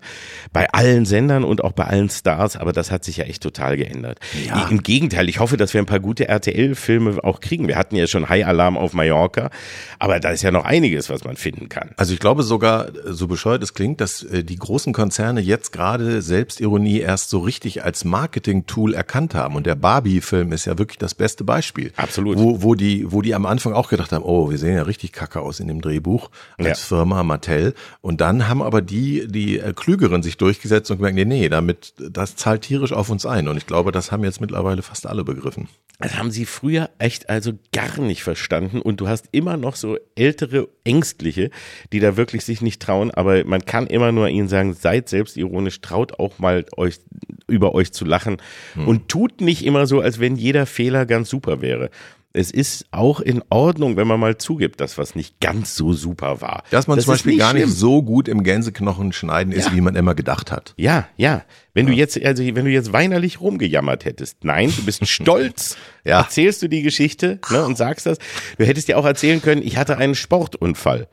Bei 0.52 0.70
allen 0.70 1.04
Sendern 1.04 1.44
und 1.44 1.64
auch 1.64 1.72
bei 1.72 1.84
allen 1.84 2.10
Stars, 2.10 2.56
aber 2.56 2.72
das 2.72 2.90
hat 2.90 3.04
sich 3.04 3.18
ja 3.18 3.24
echt 3.24 3.42
total 3.42 3.76
geändert. 3.76 4.20
Ja. 4.46 4.68
Im 4.68 4.82
Gegenteil, 4.82 5.28
ich 5.28 5.40
hoffe, 5.40 5.56
dass 5.56 5.74
wir 5.74 5.82
ein 5.82 5.86
paar 5.86 6.00
gute 6.00 6.28
RTL-Filme 6.28 7.22
auch 7.24 7.40
kriegen. 7.40 7.68
Wir 7.68 7.76
hatten 7.76 7.96
ja 7.96 8.06
schon 8.06 8.28
High 8.28 8.46
Alarm 8.46 8.76
auf 8.76 8.92
Mallorca, 8.92 9.50
aber 9.98 10.20
da 10.20 10.30
ist 10.30 10.42
ja 10.42 10.50
noch 10.50 10.64
einiges, 10.64 11.10
was 11.10 11.24
man 11.24 11.36
finden 11.36 11.68
kann. 11.68 11.90
Also 11.96 12.12
ich 12.12 12.20
glaube 12.20 12.42
sogar, 12.42 12.88
so 13.06 13.26
bescheuert 13.26 13.62
es 13.62 13.74
klingt, 13.74 14.00
dass 14.00 14.22
äh, 14.22 14.44
die 14.44 14.56
großen 14.56 14.92
Konzerne 14.92 15.40
jetzt 15.40 15.72
gerade 15.72 16.22
Selbstironie 16.22 17.00
erst 17.00 17.30
so 17.30 17.40
richtig 17.40 17.84
als 17.84 18.04
Marketing-Tool 18.04 18.94
erkannt 18.94 19.34
haben. 19.34 19.56
Und 19.56 19.66
der 19.66 19.74
Barbie-Film 19.74 20.52
ist 20.52 20.66
ja 20.68 20.78
wirklich 20.78 20.98
das 20.98 21.14
beste 21.14 21.44
Beispiel. 21.44 21.92
Absolut. 21.96 22.38
Wo, 22.38 22.62
wo, 22.62 22.74
die, 22.74 23.10
wo 23.10 23.22
die 23.22 23.34
am 23.34 23.46
Anfang 23.46 23.72
auch 23.72 23.88
gedacht 23.88 24.12
haben, 24.12 24.24
oh, 24.24 24.50
wir 24.50 24.58
sehen 24.58 24.76
ja 24.76 24.82
richtig 24.82 25.12
kacke 25.12 25.40
aus 25.40 25.60
in 25.60 25.68
dem 25.68 25.80
Drehbuch 25.80 26.30
als 26.56 26.68
ja. 26.68 26.74
Firma 26.74 27.22
Mattel. 27.22 27.74
Und 28.00 28.20
dann 28.20 28.48
haben 28.48 28.62
aber 28.62 28.82
die, 28.82 29.26
die 29.28 29.58
äh, 29.58 29.72
Klügeren 29.72 30.22
sich 30.22 30.36
durchgesetzt 30.36 30.90
und 30.90 30.98
gemerkt, 30.98 31.16
nee, 31.16 31.24
nee, 31.24 31.48
damit, 31.48 31.94
das 31.98 32.36
zahlt 32.36 32.62
tierisch 32.62 32.92
auf 32.92 33.10
uns 33.10 33.26
ein. 33.26 33.48
Und 33.48 33.56
ich 33.56 33.66
glaube, 33.66 33.90
das 33.90 34.12
haben 34.12 34.22
jetzt 34.24 34.40
mittlerweile 34.40 34.82
fast 34.82 35.06
alle 35.06 35.24
begriffen. 35.24 35.68
Das 36.00 36.16
haben 36.16 36.30
sie 36.30 36.46
früher 36.46 36.90
echt 37.00 37.28
also 37.28 37.54
gar 37.72 37.98
nicht 38.00 38.22
verstanden 38.22 38.80
und 38.80 39.00
du 39.00 39.08
hast 39.08 39.28
immer 39.32 39.56
noch 39.56 39.74
so 39.74 39.98
ältere 40.14 40.68
Ängstliche, 40.84 41.50
die 41.92 41.98
da 41.98 42.16
wirklich 42.16 42.44
sich 42.44 42.62
nicht 42.62 42.80
trauen, 42.80 43.10
aber 43.10 43.44
man 43.44 43.64
kann 43.64 43.88
immer 43.88 44.12
nur 44.12 44.28
ihnen 44.28 44.46
sagen, 44.46 44.74
seid 44.74 45.08
selbstironisch, 45.08 45.80
traut 45.80 46.20
auch 46.20 46.38
mal 46.38 46.66
euch 46.76 47.00
über 47.48 47.74
euch 47.74 47.92
zu 47.92 48.04
lachen 48.04 48.36
hm. 48.74 48.86
und 48.86 49.08
tut 49.08 49.40
nicht 49.40 49.64
immer 49.64 49.88
so, 49.88 50.00
als 50.00 50.20
wenn 50.20 50.36
jeder 50.36 50.57
Fehler 50.66 51.06
ganz 51.06 51.28
super 51.30 51.60
wäre 51.60 51.90
es 52.34 52.50
ist 52.50 52.84
auch 52.90 53.20
in 53.20 53.42
Ordnung, 53.48 53.96
wenn 53.96 54.06
man 54.06 54.20
mal 54.20 54.36
zugibt, 54.36 54.80
dass 54.82 54.98
was 54.98 55.14
nicht 55.16 55.40
ganz 55.40 55.74
so 55.74 55.94
super 55.94 56.42
war. 56.42 56.62
Dass 56.70 56.86
man 56.86 56.96
das 56.96 57.06
zum 57.06 57.14
Beispiel 57.14 57.32
nicht 57.32 57.40
gar 57.40 57.50
schlimm. 57.52 57.64
nicht 57.64 57.76
so 57.76 58.02
gut 58.02 58.28
im 58.28 58.44
Gänseknochen 58.44 59.12
schneiden 59.12 59.50
ist, 59.52 59.68
Ja. 59.68 59.72
wie 59.74 59.80
man 59.80 59.96
immer 59.96 60.14
gedacht 60.14 60.52
hat. 60.52 60.74
Ja, 60.76 61.08
ja. 61.16 61.42
Wenn 61.72 61.86
du 61.86 61.92
jetzt, 61.94 62.22
also 62.22 62.44
wenn 62.44 62.66
du 62.66 62.70
jetzt 62.70 62.92
weinerlich 62.92 63.40
rumgejammert 63.40 64.04
hättest, 64.04 64.44
nein, 64.44 64.70
du 64.76 64.84
bist 64.84 65.04
stolz, 65.08 65.76
Ja. 66.04 66.20
erzählst 66.20 66.60
du 66.62 66.68
die 66.68 66.82
Geschichte 66.82 67.40
ne, 67.50 67.64
und 67.64 67.78
sagst 67.78 68.04
das. 68.04 68.18
Du 68.58 68.64
hättest 68.66 68.88
dir 68.88 68.98
auch 68.98 69.06
erzählen 69.06 69.40
können, 69.40 69.62
ich 69.62 69.78
hatte 69.78 69.96
einen 69.96 70.14
Sportunfall 70.14 71.08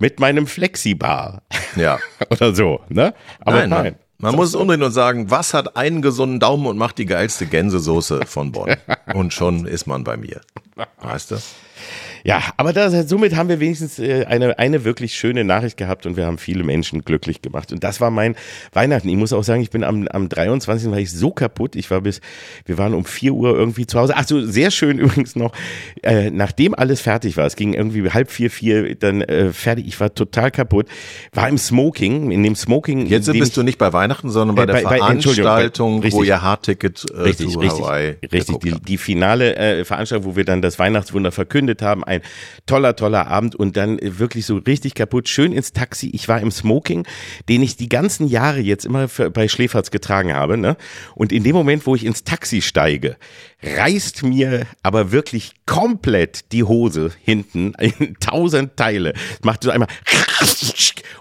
mit 0.00 0.18
meinem 0.18 0.46
Flexibar 0.48 1.42
Ja. 1.76 1.98
oder 2.30 2.52
so, 2.54 2.80
ne? 2.88 3.14
Aber 3.40 3.58
nein. 3.60 3.70
nein. 3.70 3.82
Man, 3.84 3.94
man 4.18 4.34
muss 4.34 4.48
es 4.48 4.54
umdrehen 4.54 4.82
und 4.82 4.92
sagen, 4.92 5.30
was 5.30 5.54
hat 5.54 5.76
einen 5.76 6.02
gesunden 6.02 6.40
Daumen 6.40 6.66
und 6.66 6.76
macht 6.76 6.98
die 6.98 7.06
geilste 7.06 7.46
Gänsesoße 7.46 8.26
von 8.26 8.52
Bonn? 8.52 8.76
Und 9.14 9.32
schon 9.32 9.64
ist 9.64 9.86
man 9.86 10.04
bei 10.04 10.16
mir. 10.16 10.40
Weißt 11.00 11.30
du? 11.30 11.36
Ja, 12.24 12.42
aber 12.56 12.72
das, 12.72 13.08
somit 13.08 13.36
haben 13.36 13.48
wir 13.48 13.60
wenigstens 13.60 13.98
äh, 13.98 14.24
eine, 14.26 14.58
eine 14.58 14.84
wirklich 14.84 15.14
schöne 15.14 15.44
Nachricht 15.44 15.76
gehabt 15.76 16.06
und 16.06 16.16
wir 16.16 16.26
haben 16.26 16.38
viele 16.38 16.64
Menschen 16.64 17.04
glücklich 17.04 17.42
gemacht. 17.42 17.72
Und 17.72 17.84
das 17.84 18.00
war 18.00 18.10
mein 18.10 18.34
Weihnachten. 18.72 19.08
Ich 19.08 19.16
muss 19.16 19.32
auch 19.32 19.44
sagen, 19.44 19.62
ich 19.62 19.70
bin 19.70 19.84
am, 19.84 20.08
am 20.08 20.28
23. 20.28 20.90
war 20.90 20.98
ich 20.98 21.10
so 21.12 21.30
kaputt. 21.30 21.76
Ich 21.76 21.90
war 21.90 22.00
bis, 22.00 22.20
wir 22.66 22.78
waren 22.78 22.94
um 22.94 23.04
4 23.04 23.32
Uhr 23.32 23.56
irgendwie 23.56 23.86
zu 23.86 23.98
Hause. 23.98 24.14
Ach 24.16 24.26
so, 24.26 24.44
sehr 24.44 24.70
schön 24.70 24.98
übrigens 24.98 25.36
noch, 25.36 25.52
äh, 26.02 26.30
nachdem 26.30 26.74
alles 26.74 27.00
fertig 27.00 27.36
war, 27.36 27.46
es 27.46 27.56
ging 27.56 27.74
irgendwie 27.74 28.10
halb 28.10 28.30
vier, 28.30 28.50
vier, 28.50 28.94
dann 28.96 29.22
äh, 29.22 29.52
fertig, 29.52 29.86
ich 29.86 29.98
war 30.00 30.14
total 30.14 30.50
kaputt, 30.50 30.86
war 31.32 31.48
im 31.48 31.58
Smoking, 31.58 32.30
in 32.30 32.42
dem 32.42 32.56
Smoking. 32.56 33.06
Jetzt 33.06 33.32
bist 33.32 33.56
du 33.56 33.62
nicht 33.62 33.78
bei 33.78 33.92
Weihnachten, 33.92 34.30
sondern 34.30 34.56
bei 34.56 34.62
Äh, 34.64 34.66
der 34.66 34.72
bei- 34.82 34.98
Entschuldigung, 34.98 35.44
Veranstaltung, 35.44 36.00
bei- 36.00 36.12
wo 36.12 36.18
richtig. 36.18 36.28
ihr 36.28 36.42
Hardticket 36.42 37.06
äh, 37.12 37.20
Richtig, 37.20 37.50
zu 37.50 37.58
richtig, 37.60 37.80
Hawaii 37.84 38.16
richtig. 38.32 38.58
Die, 38.60 38.72
die 38.80 38.98
finale 38.98 39.56
äh, 39.56 39.84
Veranstaltung, 39.84 40.32
wo 40.32 40.36
wir 40.36 40.44
dann 40.44 40.62
das 40.62 40.78
Weihnachtswunder 40.78 41.32
verkündet 41.32 41.82
haben, 41.82 42.04
ein 42.08 42.22
toller, 42.66 42.96
toller 42.96 43.28
Abend 43.28 43.54
und 43.54 43.76
dann 43.76 43.98
äh, 43.98 44.18
wirklich 44.18 44.46
so 44.46 44.56
richtig 44.56 44.94
kaputt, 44.94 45.28
schön 45.28 45.52
ins 45.52 45.72
Taxi. 45.72 46.10
Ich 46.12 46.28
war 46.28 46.40
im 46.40 46.50
Smoking, 46.50 47.06
den 47.48 47.62
ich 47.62 47.76
die 47.76 47.88
ganzen 47.88 48.26
Jahre 48.26 48.60
jetzt 48.60 48.84
immer 48.84 49.08
für, 49.08 49.30
bei 49.30 49.46
Schläferz 49.46 49.90
getragen 49.90 50.34
habe, 50.34 50.56
ne? 50.56 50.76
Und 51.14 51.32
in 51.32 51.44
dem 51.44 51.54
Moment, 51.54 51.86
wo 51.86 51.94
ich 51.94 52.04
ins 52.04 52.24
Taxi 52.24 52.62
steige, 52.62 53.16
reißt 53.62 54.22
mir 54.24 54.66
aber 54.82 55.12
wirklich 55.12 55.54
komplett 55.68 56.50
die 56.52 56.64
Hose 56.64 57.12
hinten 57.22 57.74
in 57.78 58.16
tausend 58.20 58.76
Teile. 58.76 59.12
Macht 59.42 59.62
so 59.62 59.70
einmal 59.70 59.86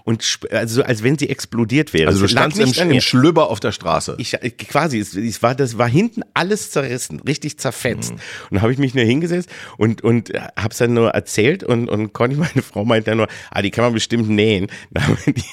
und 0.06 0.40
also 0.52 0.84
als 0.84 1.04
wenn 1.04 1.18
sie 1.18 1.30
explodiert 1.30 1.94
wäre. 1.94 2.08
Also 2.08 2.20
du 2.20 2.26
Es 2.26 2.32
standst 2.32 2.58
im, 2.58 2.72
im 2.72 2.88
mir. 2.88 3.02
Schlüpper 3.02 3.50
auf 3.50 3.60
der 3.60 3.74
Straße. 3.74 4.16
Ich 4.20 4.32
quasi, 4.70 5.00
es, 5.00 5.16
es 5.16 5.44
war 5.44 5.54
das 5.54 5.78
war 5.78 5.90
hinten 5.90 6.22
alles 6.34 6.72
zerrissen, 6.72 7.20
richtig 7.20 7.60
zerfetzt. 7.60 8.12
Und 8.12 8.22
dann 8.52 8.62
habe 8.62 8.72
ich 8.72 8.78
mich 8.78 8.96
nur 8.96 9.04
hingesetzt 9.04 9.50
und 9.78 10.02
und 10.02 10.34
äh, 10.34 10.40
hab's 10.56 10.78
dann 10.78 10.94
nur 10.94 11.10
erzählt 11.10 11.66
und 11.66 11.90
und 11.90 12.14
Conny, 12.14 12.36
meine 12.38 12.62
Frau, 12.62 12.86
meinte 12.86 13.12
dann 13.12 13.18
nur, 13.18 13.28
ah, 13.52 13.62
die 13.62 13.70
kann 13.70 13.84
man 13.84 13.94
bestimmt 13.94 14.30
nähen. 14.30 14.68
Die, 15.28 15.44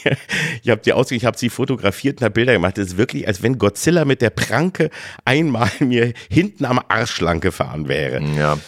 ich 0.62 0.70
habe 0.70 0.80
die 0.82 0.92
ausge, 0.92 1.16
ich 1.16 1.24
habe 1.24 1.36
sie 1.36 1.48
fotografiert 1.50 2.20
und 2.20 2.24
hab 2.24 2.34
Bilder 2.34 2.52
gemacht. 2.52 2.78
Das 2.78 2.86
ist 2.86 2.96
wirklich, 2.96 3.26
als 3.26 3.42
wenn 3.42 3.58
Godzilla 3.58 4.04
mit 4.04 4.22
der 4.22 4.30
Pranke 4.30 4.90
einmal 5.24 5.70
mir 5.80 6.12
hinten 6.30 6.64
am 6.64 6.80
Arsch 6.88 7.20
lang 7.20 7.40
gefahren 7.40 7.88
wäre. 7.88 8.22
Ja. 8.36 8.58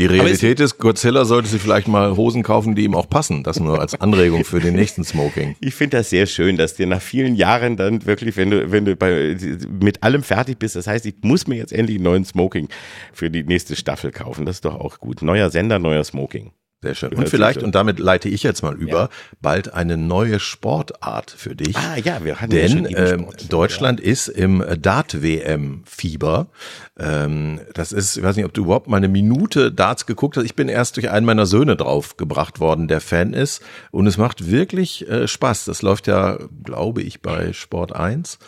Die 0.00 0.06
Realität 0.06 0.60
ist, 0.60 0.78
Godzilla 0.78 1.26
sollte 1.26 1.46
sich 1.50 1.60
vielleicht 1.60 1.86
mal 1.86 2.16
Hosen 2.16 2.42
kaufen, 2.42 2.74
die 2.74 2.84
ihm 2.84 2.94
auch 2.94 3.06
passen. 3.06 3.42
Das 3.42 3.60
nur 3.60 3.78
als 3.78 4.00
Anregung 4.00 4.46
für 4.46 4.58
den 4.58 4.74
nächsten 4.74 5.04
Smoking. 5.04 5.56
Ich 5.60 5.74
finde 5.74 5.98
das 5.98 6.08
sehr 6.08 6.24
schön, 6.24 6.56
dass 6.56 6.74
dir 6.74 6.86
nach 6.86 7.02
vielen 7.02 7.34
Jahren 7.34 7.76
dann 7.76 8.06
wirklich, 8.06 8.38
wenn 8.38 8.50
du, 8.50 8.72
wenn 8.72 8.86
du 8.86 8.96
bei, 8.96 9.36
mit 9.68 10.02
allem 10.02 10.22
fertig 10.22 10.58
bist, 10.58 10.74
das 10.74 10.86
heißt, 10.86 11.04
ich 11.04 11.16
muss 11.20 11.46
mir 11.46 11.56
jetzt 11.56 11.74
endlich 11.74 11.98
einen 11.98 12.04
neuen 12.04 12.24
Smoking 12.24 12.70
für 13.12 13.28
die 13.28 13.42
nächste 13.42 13.76
Staffel 13.76 14.10
kaufen. 14.10 14.46
Das 14.46 14.56
ist 14.56 14.64
doch 14.64 14.80
auch 14.80 15.00
gut. 15.00 15.20
Neuer 15.20 15.50
Sender, 15.50 15.78
neuer 15.78 16.02
Smoking. 16.02 16.52
Sehr 16.82 16.94
schön. 16.94 17.12
Und 17.12 17.28
vielleicht, 17.28 17.62
und 17.62 17.74
damit 17.74 17.98
leite 17.98 18.30
ich 18.30 18.42
jetzt 18.42 18.62
mal 18.62 18.74
über, 18.74 19.10
bald 19.42 19.74
eine 19.74 19.98
neue 19.98 20.40
Sportart 20.40 21.30
für 21.30 21.54
dich. 21.54 21.76
Ah 21.76 21.96
ja, 22.02 22.24
wir 22.24 22.40
hatten 22.40 22.52
ja 22.52 22.62
Denn 22.62 22.70
schon 22.70 22.86
eben 22.86 23.22
ähm. 23.24 23.28
Deutschland 23.50 24.00
ist 24.00 24.28
im 24.28 24.64
Dart-WM-Fieber. 24.80 26.46
Ähm, 26.98 27.60
das 27.74 27.92
ist, 27.92 28.16
ich 28.16 28.22
weiß 28.22 28.36
nicht, 28.36 28.46
ob 28.46 28.54
du 28.54 28.64
überhaupt 28.64 28.88
mal 28.88 28.96
eine 28.96 29.08
Minute 29.08 29.70
Darts 29.70 30.06
geguckt 30.06 30.38
hast. 30.38 30.44
Ich 30.44 30.56
bin 30.56 30.70
erst 30.70 30.96
durch 30.96 31.10
einen 31.10 31.26
meiner 31.26 31.44
Söhne 31.44 31.76
draufgebracht 31.76 32.60
worden, 32.60 32.88
der 32.88 33.02
Fan 33.02 33.34
ist. 33.34 33.62
Und 33.90 34.06
es 34.06 34.16
macht 34.16 34.50
wirklich 34.50 35.06
äh, 35.06 35.28
Spaß. 35.28 35.66
Das 35.66 35.82
läuft 35.82 36.06
ja, 36.06 36.38
glaube 36.64 37.02
ich, 37.02 37.20
bei 37.20 37.52
Sport 37.52 37.94
1. 37.94 38.38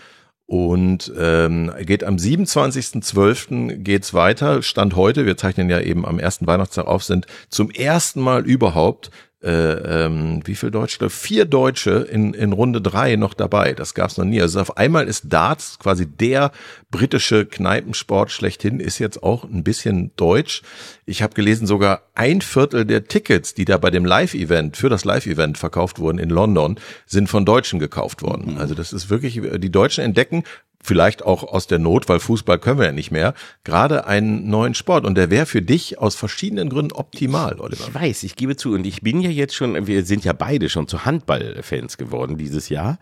Und 0.46 1.12
ähm, 1.16 1.72
geht 1.80 2.04
am 2.04 2.16
27.12. 2.16 3.76
geht's 3.76 4.12
weiter. 4.12 4.62
Stand 4.62 4.96
heute, 4.96 5.24
wir 5.24 5.36
zeichnen 5.36 5.70
ja 5.70 5.80
eben 5.80 6.04
am 6.04 6.18
ersten 6.18 6.46
Weihnachtstag 6.46 6.86
auf, 6.86 7.04
sind 7.04 7.26
zum 7.48 7.70
ersten 7.70 8.20
Mal 8.20 8.44
überhaupt 8.44 9.10
äh, 9.42 10.04
ähm, 10.04 10.40
wie 10.44 10.54
viel 10.54 10.70
Deutsche? 10.70 11.10
Vier 11.10 11.44
Deutsche 11.44 11.90
in, 11.90 12.32
in 12.34 12.52
Runde 12.52 12.80
drei 12.80 13.16
noch 13.16 13.34
dabei. 13.34 13.72
Das 13.72 13.94
gab's 13.94 14.16
noch 14.16 14.24
nie. 14.24 14.40
Also 14.40 14.60
auf 14.60 14.76
einmal 14.76 15.08
ist 15.08 15.32
Darts 15.32 15.78
quasi 15.78 16.06
der 16.06 16.52
britische 16.90 17.46
Kneipensport 17.46 18.30
schlechthin, 18.30 18.78
ist 18.78 18.98
jetzt 18.98 19.22
auch 19.22 19.44
ein 19.44 19.64
bisschen 19.64 20.12
deutsch. 20.16 20.62
Ich 21.06 21.22
habe 21.22 21.34
gelesen, 21.34 21.66
sogar 21.66 22.02
ein 22.14 22.40
Viertel 22.40 22.84
der 22.84 23.04
Tickets, 23.04 23.54
die 23.54 23.64
da 23.64 23.78
bei 23.78 23.90
dem 23.90 24.04
Live-Event, 24.04 24.76
für 24.76 24.88
das 24.88 25.04
Live-Event 25.04 25.58
verkauft 25.58 25.98
wurden 25.98 26.18
in 26.18 26.30
London, 26.30 26.78
sind 27.06 27.28
von 27.28 27.44
Deutschen 27.44 27.80
gekauft 27.80 28.22
worden. 28.22 28.58
Also 28.58 28.74
das 28.74 28.92
ist 28.92 29.10
wirklich, 29.10 29.40
die 29.58 29.72
Deutschen 29.72 30.04
entdecken, 30.04 30.44
vielleicht 30.82 31.24
auch 31.24 31.44
aus 31.44 31.66
der 31.66 31.78
Not, 31.78 32.08
weil 32.08 32.20
Fußball 32.20 32.58
können 32.58 32.78
wir 32.78 32.86
ja 32.86 32.92
nicht 32.92 33.10
mehr, 33.10 33.34
gerade 33.64 34.06
einen 34.06 34.48
neuen 34.50 34.74
Sport. 34.74 35.06
Und 35.06 35.14
der 35.14 35.30
wäre 35.30 35.46
für 35.46 35.62
dich 35.62 35.98
aus 35.98 36.14
verschiedenen 36.14 36.68
Gründen 36.68 36.92
optimal, 36.92 37.60
Oliver. 37.60 37.84
Ich 37.88 37.94
weiß, 37.94 38.22
ich 38.24 38.36
gebe 38.36 38.56
zu. 38.56 38.72
Und 38.72 38.86
ich 38.86 39.02
bin 39.02 39.20
ja 39.20 39.30
jetzt 39.30 39.54
schon, 39.54 39.86
wir 39.86 40.04
sind 40.04 40.24
ja 40.24 40.32
beide 40.32 40.68
schon 40.68 40.88
zu 40.88 41.04
Handballfans 41.04 41.96
geworden 41.96 42.36
dieses 42.36 42.68
Jahr. 42.68 42.98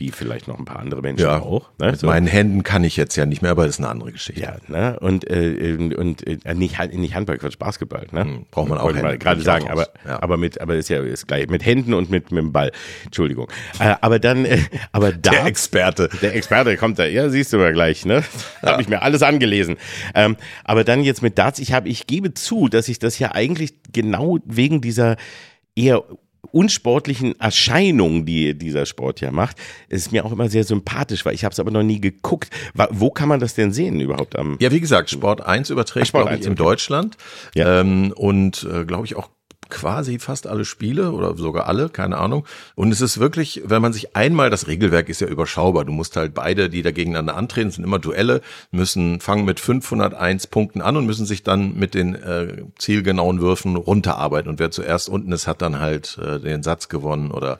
Wie 0.00 0.12
vielleicht 0.12 0.46
noch 0.46 0.60
ein 0.60 0.64
paar 0.64 0.78
andere 0.78 1.02
Menschen 1.02 1.24
Ja, 1.24 1.40
auch. 1.40 1.70
Ne? 1.80 1.90
Mit 1.90 2.02
meinen 2.04 2.28
Händen 2.28 2.62
kann 2.62 2.84
ich 2.84 2.96
jetzt 2.96 3.16
ja 3.16 3.26
nicht 3.26 3.42
mehr, 3.42 3.50
aber 3.50 3.64
das 3.66 3.74
ist 3.74 3.78
eine 3.80 3.88
andere 3.88 4.12
Geschichte. 4.12 4.40
Ja, 4.40 4.54
ne? 4.68 4.96
Und, 5.00 5.28
äh, 5.28 5.76
und 5.96 6.24
äh, 6.24 6.54
nicht, 6.54 6.78
nicht 6.94 7.16
Handball, 7.16 7.36
Quatsch, 7.36 7.58
Basketball, 7.58 8.06
ne? 8.12 8.22
Hm, 8.22 8.46
braucht 8.52 8.68
man 8.68 8.78
auch 8.78 8.84
Wollte 8.84 9.00
Hände, 9.00 9.18
gerade 9.18 9.40
sagen, 9.40 9.68
aber. 9.68 9.88
Ja. 10.06 10.22
aber 10.22 10.36
mit, 10.36 10.60
aber 10.60 10.76
ist 10.76 10.88
ja 10.88 11.02
ist 11.02 11.26
gleich 11.26 11.48
mit 11.48 11.66
Händen 11.66 11.94
und 11.94 12.10
mit, 12.10 12.30
mit 12.30 12.44
dem 12.44 12.52
Ball. 12.52 12.70
Entschuldigung. 13.06 13.48
Äh, 13.80 13.96
aber 14.00 14.20
dann, 14.20 14.44
äh, 14.44 14.60
aber 14.92 15.10
da. 15.10 15.32
Der 15.32 15.46
Experte. 15.46 16.08
Der 16.22 16.32
Experte 16.36 16.76
kommt 16.76 17.00
da, 17.00 17.04
ja, 17.04 17.28
siehst 17.28 17.52
du 17.52 17.56
mal 17.56 17.72
gleich, 17.72 18.06
ne? 18.06 18.22
Habe 18.62 18.80
ich 18.80 18.88
mir 18.88 19.02
alles 19.02 19.24
angelesen. 19.24 19.78
Ähm, 20.14 20.36
aber 20.62 20.84
dann 20.84 21.02
jetzt 21.02 21.22
mit 21.22 21.38
Darts, 21.38 21.58
ich 21.58 21.72
habe, 21.72 21.88
ich 21.88 22.06
gebe 22.06 22.34
zu, 22.34 22.68
dass 22.68 22.88
ich 22.88 23.00
das 23.00 23.18
ja 23.18 23.32
eigentlich 23.32 23.74
genau 23.92 24.38
wegen 24.44 24.80
dieser 24.80 25.16
eher 25.74 26.04
unsportlichen 26.50 27.38
Erscheinung, 27.40 28.24
die 28.24 28.56
dieser 28.56 28.86
Sport 28.86 29.20
ja 29.20 29.30
macht, 29.30 29.56
ist 29.88 30.12
mir 30.12 30.24
auch 30.24 30.32
immer 30.32 30.48
sehr 30.48 30.64
sympathisch, 30.64 31.24
weil 31.24 31.34
ich 31.34 31.44
habe 31.44 31.52
es 31.52 31.60
aber 31.60 31.70
noch 31.70 31.82
nie 31.82 32.00
geguckt. 32.00 32.50
Wo 32.90 33.10
kann 33.10 33.28
man 33.28 33.40
das 33.40 33.54
denn 33.54 33.72
sehen 33.72 34.00
überhaupt 34.00 34.38
am? 34.38 34.56
Ja, 34.60 34.70
wie 34.70 34.80
gesagt, 34.80 35.10
Sport 35.10 35.40
1 35.40 35.70
überträgt, 35.70 36.08
Sport 36.08 36.24
glaube 36.24 36.36
1, 36.36 36.40
ich, 36.40 36.46
in 36.46 36.52
okay. 36.52 36.62
Deutschland. 36.62 37.16
Ja. 37.54 37.80
Ähm, 37.80 38.12
und 38.16 38.66
äh, 38.72 38.84
glaube 38.84 39.06
ich 39.06 39.16
auch 39.16 39.28
quasi 39.68 40.18
fast 40.18 40.46
alle 40.46 40.64
Spiele 40.64 41.12
oder 41.12 41.36
sogar 41.36 41.66
alle, 41.66 41.88
keine 41.88 42.18
Ahnung. 42.18 42.46
Und 42.74 42.92
es 42.92 43.00
ist 43.00 43.18
wirklich, 43.18 43.62
wenn 43.64 43.82
man 43.82 43.92
sich 43.92 44.16
einmal, 44.16 44.50
das 44.50 44.66
Regelwerk 44.66 45.08
ist 45.08 45.20
ja 45.20 45.26
überschaubar, 45.26 45.84
du 45.84 45.92
musst 45.92 46.16
halt 46.16 46.34
beide, 46.34 46.68
die 46.70 46.82
da 46.82 46.90
gegeneinander 46.90 47.36
antreten, 47.36 47.70
sind 47.70 47.84
immer 47.84 47.98
Duelle, 47.98 48.40
müssen 48.70 49.20
fangen 49.20 49.44
mit 49.44 49.60
501 49.60 50.46
Punkten 50.48 50.80
an 50.80 50.96
und 50.96 51.06
müssen 51.06 51.26
sich 51.26 51.42
dann 51.42 51.74
mit 51.76 51.94
den 51.94 52.14
äh, 52.14 52.64
zielgenauen 52.78 53.40
Würfen 53.40 53.76
runterarbeiten. 53.76 54.50
Und 54.50 54.58
wer 54.58 54.70
zuerst 54.70 55.08
unten 55.08 55.32
ist, 55.32 55.46
hat 55.46 55.62
dann 55.62 55.78
halt 55.78 56.18
äh, 56.18 56.40
den 56.40 56.62
Satz 56.62 56.88
gewonnen 56.88 57.30
oder 57.30 57.58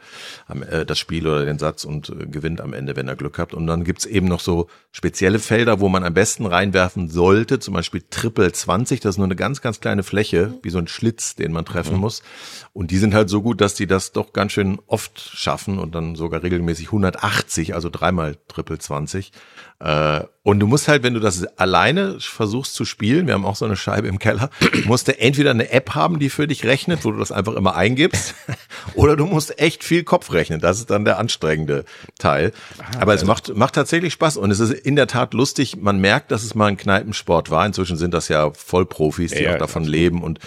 äh, 0.70 0.84
das 0.84 0.98
Spiel 0.98 1.26
oder 1.26 1.44
den 1.44 1.58
Satz 1.58 1.84
und 1.84 2.10
äh, 2.10 2.26
gewinnt 2.26 2.60
am 2.60 2.72
Ende, 2.72 2.96
wenn 2.96 3.08
er 3.08 3.16
Glück 3.16 3.38
hat. 3.38 3.54
Und 3.54 3.66
dann 3.66 3.84
gibt's 3.84 4.06
eben 4.06 4.26
noch 4.26 4.40
so 4.40 4.68
spezielle 4.90 5.38
Felder, 5.38 5.80
wo 5.80 5.88
man 5.88 6.04
am 6.04 6.14
besten 6.14 6.46
reinwerfen 6.46 7.08
sollte, 7.08 7.58
zum 7.58 7.74
Beispiel 7.74 8.02
Triple 8.10 8.52
20, 8.52 9.00
das 9.00 9.14
ist 9.14 9.18
nur 9.18 9.26
eine 9.26 9.36
ganz, 9.36 9.60
ganz 9.60 9.80
kleine 9.80 10.02
Fläche, 10.02 10.54
wie 10.62 10.70
so 10.70 10.78
ein 10.78 10.88
Schlitz, 10.88 11.34
den 11.34 11.52
man 11.52 11.64
treffen 11.64 11.97
muss. 11.98 12.22
Und 12.72 12.90
die 12.90 12.98
sind 12.98 13.14
halt 13.14 13.28
so 13.28 13.42
gut, 13.42 13.60
dass 13.60 13.74
die 13.74 13.86
das 13.86 14.12
doch 14.12 14.32
ganz 14.32 14.52
schön 14.52 14.78
oft 14.86 15.18
schaffen 15.18 15.78
und 15.78 15.94
dann 15.94 16.16
sogar 16.16 16.42
regelmäßig 16.42 16.86
180, 16.86 17.74
also 17.74 17.90
dreimal 17.90 18.36
Triple 18.48 18.78
20. 18.78 19.32
Äh, 19.80 20.22
und 20.42 20.60
du 20.60 20.66
musst 20.66 20.88
halt, 20.88 21.02
wenn 21.02 21.14
du 21.14 21.20
das 21.20 21.44
alleine 21.58 22.18
versuchst 22.20 22.74
zu 22.74 22.84
spielen, 22.84 23.26
wir 23.26 23.34
haben 23.34 23.44
auch 23.44 23.54
so 23.54 23.64
eine 23.64 23.76
Scheibe 23.76 24.08
im 24.08 24.18
Keller, 24.18 24.50
musst 24.86 25.08
du 25.08 25.18
entweder 25.18 25.50
eine 25.50 25.70
App 25.70 25.94
haben, 25.94 26.18
die 26.18 26.30
für 26.30 26.48
dich 26.48 26.64
rechnet, 26.64 27.04
wo 27.04 27.12
du 27.12 27.18
das 27.18 27.30
einfach 27.30 27.54
immer 27.54 27.76
eingibst, 27.76 28.34
oder 28.94 29.14
du 29.14 29.26
musst 29.26 29.60
echt 29.60 29.84
viel 29.84 30.04
Kopf 30.04 30.32
rechnen. 30.32 30.60
Das 30.60 30.78
ist 30.78 30.90
dann 30.90 31.04
der 31.04 31.18
anstrengende 31.18 31.84
Teil. 32.18 32.52
Aber 32.98 33.14
es 33.14 33.24
macht, 33.24 33.54
macht 33.54 33.74
tatsächlich 33.74 34.14
Spaß 34.14 34.36
und 34.38 34.50
es 34.50 34.58
ist 34.58 34.72
in 34.72 34.96
der 34.96 35.06
Tat 35.06 35.34
lustig. 35.34 35.76
Man 35.76 36.00
merkt, 36.00 36.30
dass 36.30 36.42
es 36.42 36.54
mal 36.54 36.66
ein 36.66 36.76
Kneipensport 36.76 37.50
war. 37.50 37.64
Inzwischen 37.66 37.96
sind 37.96 38.14
das 38.14 38.28
ja 38.28 38.50
Vollprofis, 38.52 39.32
die 39.32 39.44
Ja, 39.44 39.54
auch 39.54 39.58
davon 39.58 39.84
leben 39.84 40.22
und 40.22 40.40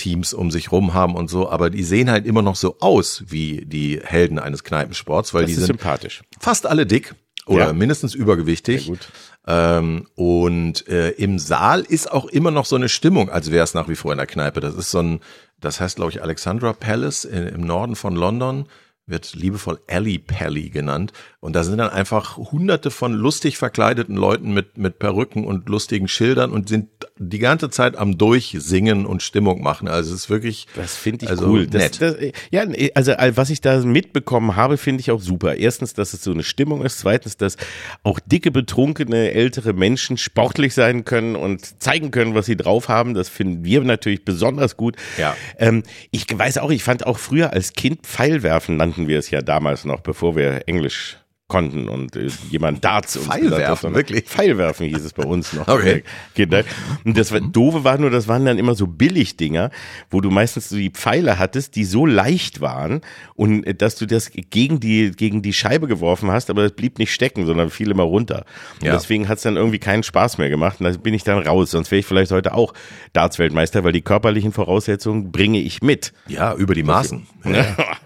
Teams 0.00 0.32
um 0.32 0.50
sich 0.50 0.72
rum 0.72 0.94
haben 0.94 1.14
und 1.14 1.28
so, 1.28 1.48
aber 1.50 1.68
die 1.70 1.82
sehen 1.84 2.10
halt 2.10 2.24
immer 2.26 2.42
noch 2.42 2.56
so 2.56 2.76
aus 2.80 3.22
wie 3.28 3.64
die 3.66 4.00
Helden 4.02 4.38
eines 4.38 4.64
Kneipensports, 4.64 5.34
weil 5.34 5.42
Das 5.42 5.50
die 5.50 5.54
sind 5.56 5.66
sympathisch. 5.66 6.22
fast 6.40 6.66
alle 6.66 6.86
dick 6.86 7.14
oder 7.46 7.66
Ja. 7.66 7.72
mindestens 7.72 8.14
übergewichtig. 8.14 8.84
Sehr 8.84 8.90
gut. 8.94 9.08
Ähm, 9.46 10.06
und 10.16 10.86
äh, 10.88 11.10
im 11.10 11.38
Saal 11.38 11.80
ist 11.82 12.10
auch 12.12 12.26
immer 12.26 12.50
noch 12.50 12.66
so 12.66 12.76
eine 12.76 12.88
Stimmung, 12.88 13.30
als 13.30 13.50
wäre 13.50 13.64
es 13.64 13.74
nach 13.74 13.88
wie 13.88 13.94
vor 13.96 14.12
in 14.12 14.18
der 14.18 14.26
Kneipe. 14.26 14.60
Das 14.60 14.74
ist 14.74 14.90
so 14.90 14.98
ein, 15.00 15.20
das 15.60 15.80
heißt, 15.80 15.96
glaube 15.96 16.10
ich, 16.12 16.22
Alexandra 16.22 16.72
Palace 16.72 17.24
in, 17.24 17.46
im 17.46 17.60
Norden 17.62 17.96
von 17.96 18.14
London 18.14 18.66
wird 19.10 19.34
liebevoll 19.34 19.80
Alley 19.88 20.18
Pally 20.18 20.70
genannt. 20.70 21.12
Und 21.40 21.56
da 21.56 21.64
sind 21.64 21.78
dann 21.78 21.88
einfach 21.88 22.36
hunderte 22.36 22.90
von 22.90 23.14
lustig 23.14 23.56
verkleideten 23.56 24.14
Leuten 24.14 24.52
mit, 24.52 24.76
mit 24.76 24.98
Perücken 24.98 25.46
und 25.46 25.68
lustigen 25.70 26.06
Schildern 26.06 26.50
und 26.50 26.68
sind 26.68 26.88
die 27.18 27.38
ganze 27.38 27.70
Zeit 27.70 27.96
am 27.96 28.18
Durchsingen 28.18 29.06
und 29.06 29.22
Stimmung 29.22 29.62
machen. 29.62 29.88
Also 29.88 30.14
es 30.14 30.22
ist 30.22 30.30
wirklich 30.30 30.66
Das 30.76 30.96
finde 30.96 31.24
ich 31.24 31.30
also 31.30 31.46
cool. 31.46 31.66
Das, 31.66 31.82
nett. 31.82 32.02
Das, 32.02 32.16
ja, 32.50 32.64
also 32.94 33.12
äh, 33.12 33.36
was 33.36 33.48
ich 33.48 33.62
da 33.62 33.78
mitbekommen 33.80 34.54
habe, 34.56 34.76
finde 34.76 35.00
ich 35.00 35.10
auch 35.10 35.20
super. 35.20 35.56
Erstens, 35.56 35.94
dass 35.94 36.12
es 36.12 36.22
so 36.22 36.30
eine 36.30 36.42
Stimmung 36.42 36.84
ist. 36.84 36.98
Zweitens, 36.98 37.38
dass 37.38 37.56
auch 38.02 38.20
dicke, 38.20 38.50
betrunkene, 38.50 39.32
ältere 39.32 39.72
Menschen 39.72 40.18
sportlich 40.18 40.74
sein 40.74 41.06
können 41.06 41.36
und 41.36 41.82
zeigen 41.82 42.10
können, 42.10 42.34
was 42.34 42.46
sie 42.46 42.56
drauf 42.56 42.88
haben. 42.88 43.14
Das 43.14 43.30
finden 43.30 43.64
wir 43.64 43.80
natürlich 43.82 44.26
besonders 44.26 44.76
gut. 44.76 44.96
Ja. 45.16 45.34
Ähm, 45.58 45.84
ich 46.10 46.26
weiß 46.30 46.58
auch, 46.58 46.70
ich 46.70 46.84
fand 46.84 47.06
auch 47.06 47.18
früher 47.18 47.54
als 47.54 47.72
Kind 47.72 48.06
Pfeilwerfen 48.06 48.76
nannten 48.76 48.99
wir 49.08 49.18
es 49.18 49.30
ja 49.30 49.40
damals 49.40 49.84
noch, 49.84 50.00
bevor 50.00 50.36
wir 50.36 50.66
Englisch 50.66 51.19
konnten 51.50 51.88
und 51.90 52.16
äh, 52.16 52.28
jemand 52.48 52.82
Darts 52.82 53.16
uns 53.18 53.26
Pfeilwerfen, 53.26 53.94
wirklich? 53.94 54.24
Pfeilwerfen 54.24 54.86
hieß 54.86 55.04
es 55.04 55.12
bei 55.12 55.24
uns 55.24 55.52
noch. 55.52 55.68
Okay. 55.80 56.04
Kinder. 56.34 56.64
Und 57.04 57.18
das 57.18 57.32
war, 57.32 57.40
doofe 57.40 57.84
war 57.84 57.98
nur, 57.98 58.08
das 58.10 58.26
waren 58.28 58.46
dann 58.46 58.56
immer 58.58 58.74
so 58.74 58.86
Billigdinger, 58.86 59.70
wo 60.10 60.20
du 60.22 60.30
meistens 60.30 60.68
so 60.70 60.76
die 60.76 60.90
Pfeile 60.90 61.38
hattest, 61.38 61.76
die 61.76 61.84
so 61.84 62.06
leicht 62.06 62.60
waren 62.62 63.02
und 63.34 63.64
äh, 63.66 63.74
dass 63.74 63.96
du 63.96 64.06
das 64.06 64.30
gegen 64.32 64.80
die, 64.80 65.10
gegen 65.10 65.42
die 65.42 65.52
Scheibe 65.52 65.86
geworfen 65.88 66.30
hast, 66.30 66.48
aber 66.50 66.62
das 66.62 66.72
blieb 66.72 66.98
nicht 66.98 67.12
stecken, 67.12 67.44
sondern 67.46 67.68
fiel 67.70 67.90
immer 67.90 68.04
runter. 68.04 68.44
Und 68.80 68.86
Ja. 68.86 68.92
deswegen 68.94 69.28
hat 69.28 69.36
es 69.38 69.42
dann 69.42 69.56
irgendwie 69.56 69.78
keinen 69.78 70.02
Spaß 70.04 70.38
mehr 70.38 70.48
gemacht 70.48 70.80
und 70.80 70.84
da 70.86 70.96
bin 70.96 71.12
ich 71.12 71.24
dann 71.24 71.38
raus. 71.38 71.72
Sonst 71.72 71.90
wäre 71.90 71.98
ich 72.00 72.06
vielleicht 72.06 72.30
heute 72.30 72.54
auch 72.54 72.72
Darts-Weltmeister, 73.12 73.84
weil 73.84 73.92
die 73.92 74.02
körperlichen 74.02 74.52
Voraussetzungen 74.52 75.32
bringe 75.32 75.58
ich 75.60 75.82
mit. 75.82 76.12
ja 76.28 76.54
über 76.54 76.74
die 76.74 76.82
Maßen. 76.84 77.26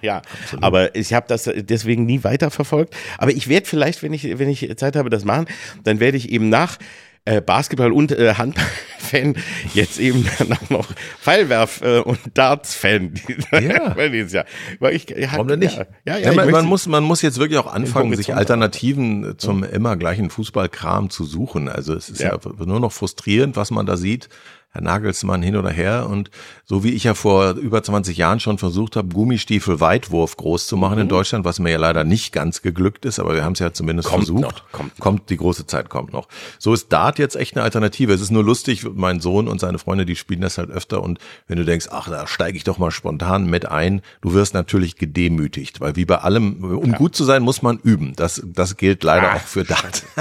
Ja, 0.02 0.20
aber 0.60 0.94
ich 0.94 1.14
habe 1.14 1.24
das 1.28 1.50
deswegen 1.54 2.04
nie 2.04 2.22
weiterverfolgt. 2.24 2.94
Aber 3.16 3.32
ich 3.34 3.48
werde 3.48 3.66
vielleicht, 3.66 4.02
wenn 4.02 4.12
ich, 4.12 4.38
wenn 4.38 4.48
ich 4.48 4.76
Zeit 4.76 4.96
habe, 4.96 5.10
das 5.10 5.24
machen, 5.24 5.46
dann 5.82 6.00
werde 6.00 6.16
ich 6.16 6.30
eben 6.30 6.48
nach 6.48 6.78
äh, 7.26 7.40
Basketball 7.40 7.92
und 7.92 8.12
äh, 8.12 8.34
Handball-Fan 8.34 9.36
jetzt 9.72 9.98
eben 9.98 10.26
dann 10.38 10.52
auch 10.52 10.70
noch 10.70 10.88
Pfeilwerf- 11.24 11.82
äh, 11.82 12.00
und 12.00 12.18
Darts-Fan. 12.34 13.14
Ja. 13.52 13.94
Jahr. 14.34 14.44
Weil 14.78 14.94
ich, 14.94 15.08
ja, 15.08 15.32
Warum 15.32 15.48
denn 15.48 15.60
nicht? 15.60 15.76
Ja, 15.76 15.86
ja, 16.04 16.18
ja, 16.18 16.30
Ja, 16.30 16.32
man, 16.34 16.50
man, 16.50 16.66
muss, 16.66 16.86
man 16.86 17.02
muss 17.02 17.22
jetzt 17.22 17.38
wirklich 17.38 17.58
auch 17.58 17.72
anfangen, 17.72 18.14
sich 18.14 18.34
Alternativen 18.34 19.38
zum 19.38 19.64
immer 19.64 19.96
gleichen 19.96 20.28
Fußballkram 20.28 21.08
zu 21.10 21.24
suchen. 21.24 21.68
Also 21.68 21.94
es 21.94 22.10
ist 22.10 22.20
ja. 22.20 22.34
Ja. 22.34 22.66
nur 22.66 22.80
noch 22.80 22.92
frustrierend, 22.92 23.56
was 23.56 23.70
man 23.70 23.86
da 23.86 23.96
sieht. 23.96 24.28
Herr 24.74 24.82
Nagelsmann 24.82 25.40
hin 25.40 25.56
oder 25.56 25.70
her. 25.70 26.08
Und 26.10 26.30
so 26.64 26.82
wie 26.82 26.90
ich 26.90 27.04
ja 27.04 27.14
vor 27.14 27.52
über 27.52 27.82
20 27.82 28.16
Jahren 28.16 28.40
schon 28.40 28.58
versucht 28.58 28.96
habe, 28.96 29.08
Gummistiefel 29.14 29.80
Weitwurf 29.80 30.36
groß 30.36 30.66
zu 30.66 30.74
Mhm. 30.76 30.80
machen 30.80 30.98
in 30.98 31.08
Deutschland, 31.08 31.44
was 31.44 31.60
mir 31.60 31.70
ja 31.70 31.78
leider 31.78 32.02
nicht 32.02 32.32
ganz 32.32 32.60
geglückt 32.60 33.04
ist, 33.04 33.20
aber 33.20 33.34
wir 33.34 33.44
haben 33.44 33.52
es 33.52 33.60
ja 33.60 33.72
zumindest 33.72 34.08
Kommt 34.08 34.24
versucht. 34.26 34.42
noch, 34.42 34.72
kommt 34.72 34.98
noch. 34.98 35.26
die 35.26 35.36
große 35.36 35.66
Zeit 35.66 35.88
kommt 35.88 36.12
noch. 36.12 36.26
So 36.58 36.74
ist 36.74 36.92
Dart 36.92 37.20
jetzt 37.20 37.36
echt 37.36 37.54
eine 37.56 37.62
Alternative. 37.62 38.12
Es 38.12 38.20
ist 38.20 38.32
nur 38.32 38.42
lustig, 38.42 38.84
mein 38.94 39.20
Sohn 39.20 39.46
und 39.46 39.60
seine 39.60 39.78
Freunde, 39.78 40.04
die 40.06 40.16
spielen 40.16 40.40
das 40.40 40.58
halt 40.58 40.70
öfter 40.70 41.02
und 41.02 41.20
wenn 41.46 41.56
du 41.58 41.64
denkst, 41.64 41.86
ach, 41.92 42.08
da 42.10 42.26
steige 42.26 42.56
ich 42.56 42.64
doch 42.64 42.78
mal 42.78 42.90
spontan 42.90 43.46
mit 43.46 43.66
ein, 43.66 44.02
du 44.22 44.32
wirst 44.34 44.54
natürlich 44.54 44.96
gedemütigt, 44.96 45.80
weil 45.80 45.94
wie 45.94 46.04
bei 46.04 46.18
allem, 46.18 46.64
um 46.64 46.92
gut 46.92 47.14
zu 47.14 47.22
sein, 47.22 47.42
muss 47.42 47.62
man 47.62 47.78
üben. 47.78 48.14
Das, 48.16 48.42
das 48.44 48.76
gilt 48.76 49.04
leider 49.04 49.30
Ah, 49.30 49.36
auch 49.36 49.40
für 49.40 49.62
Dart. 49.62 50.02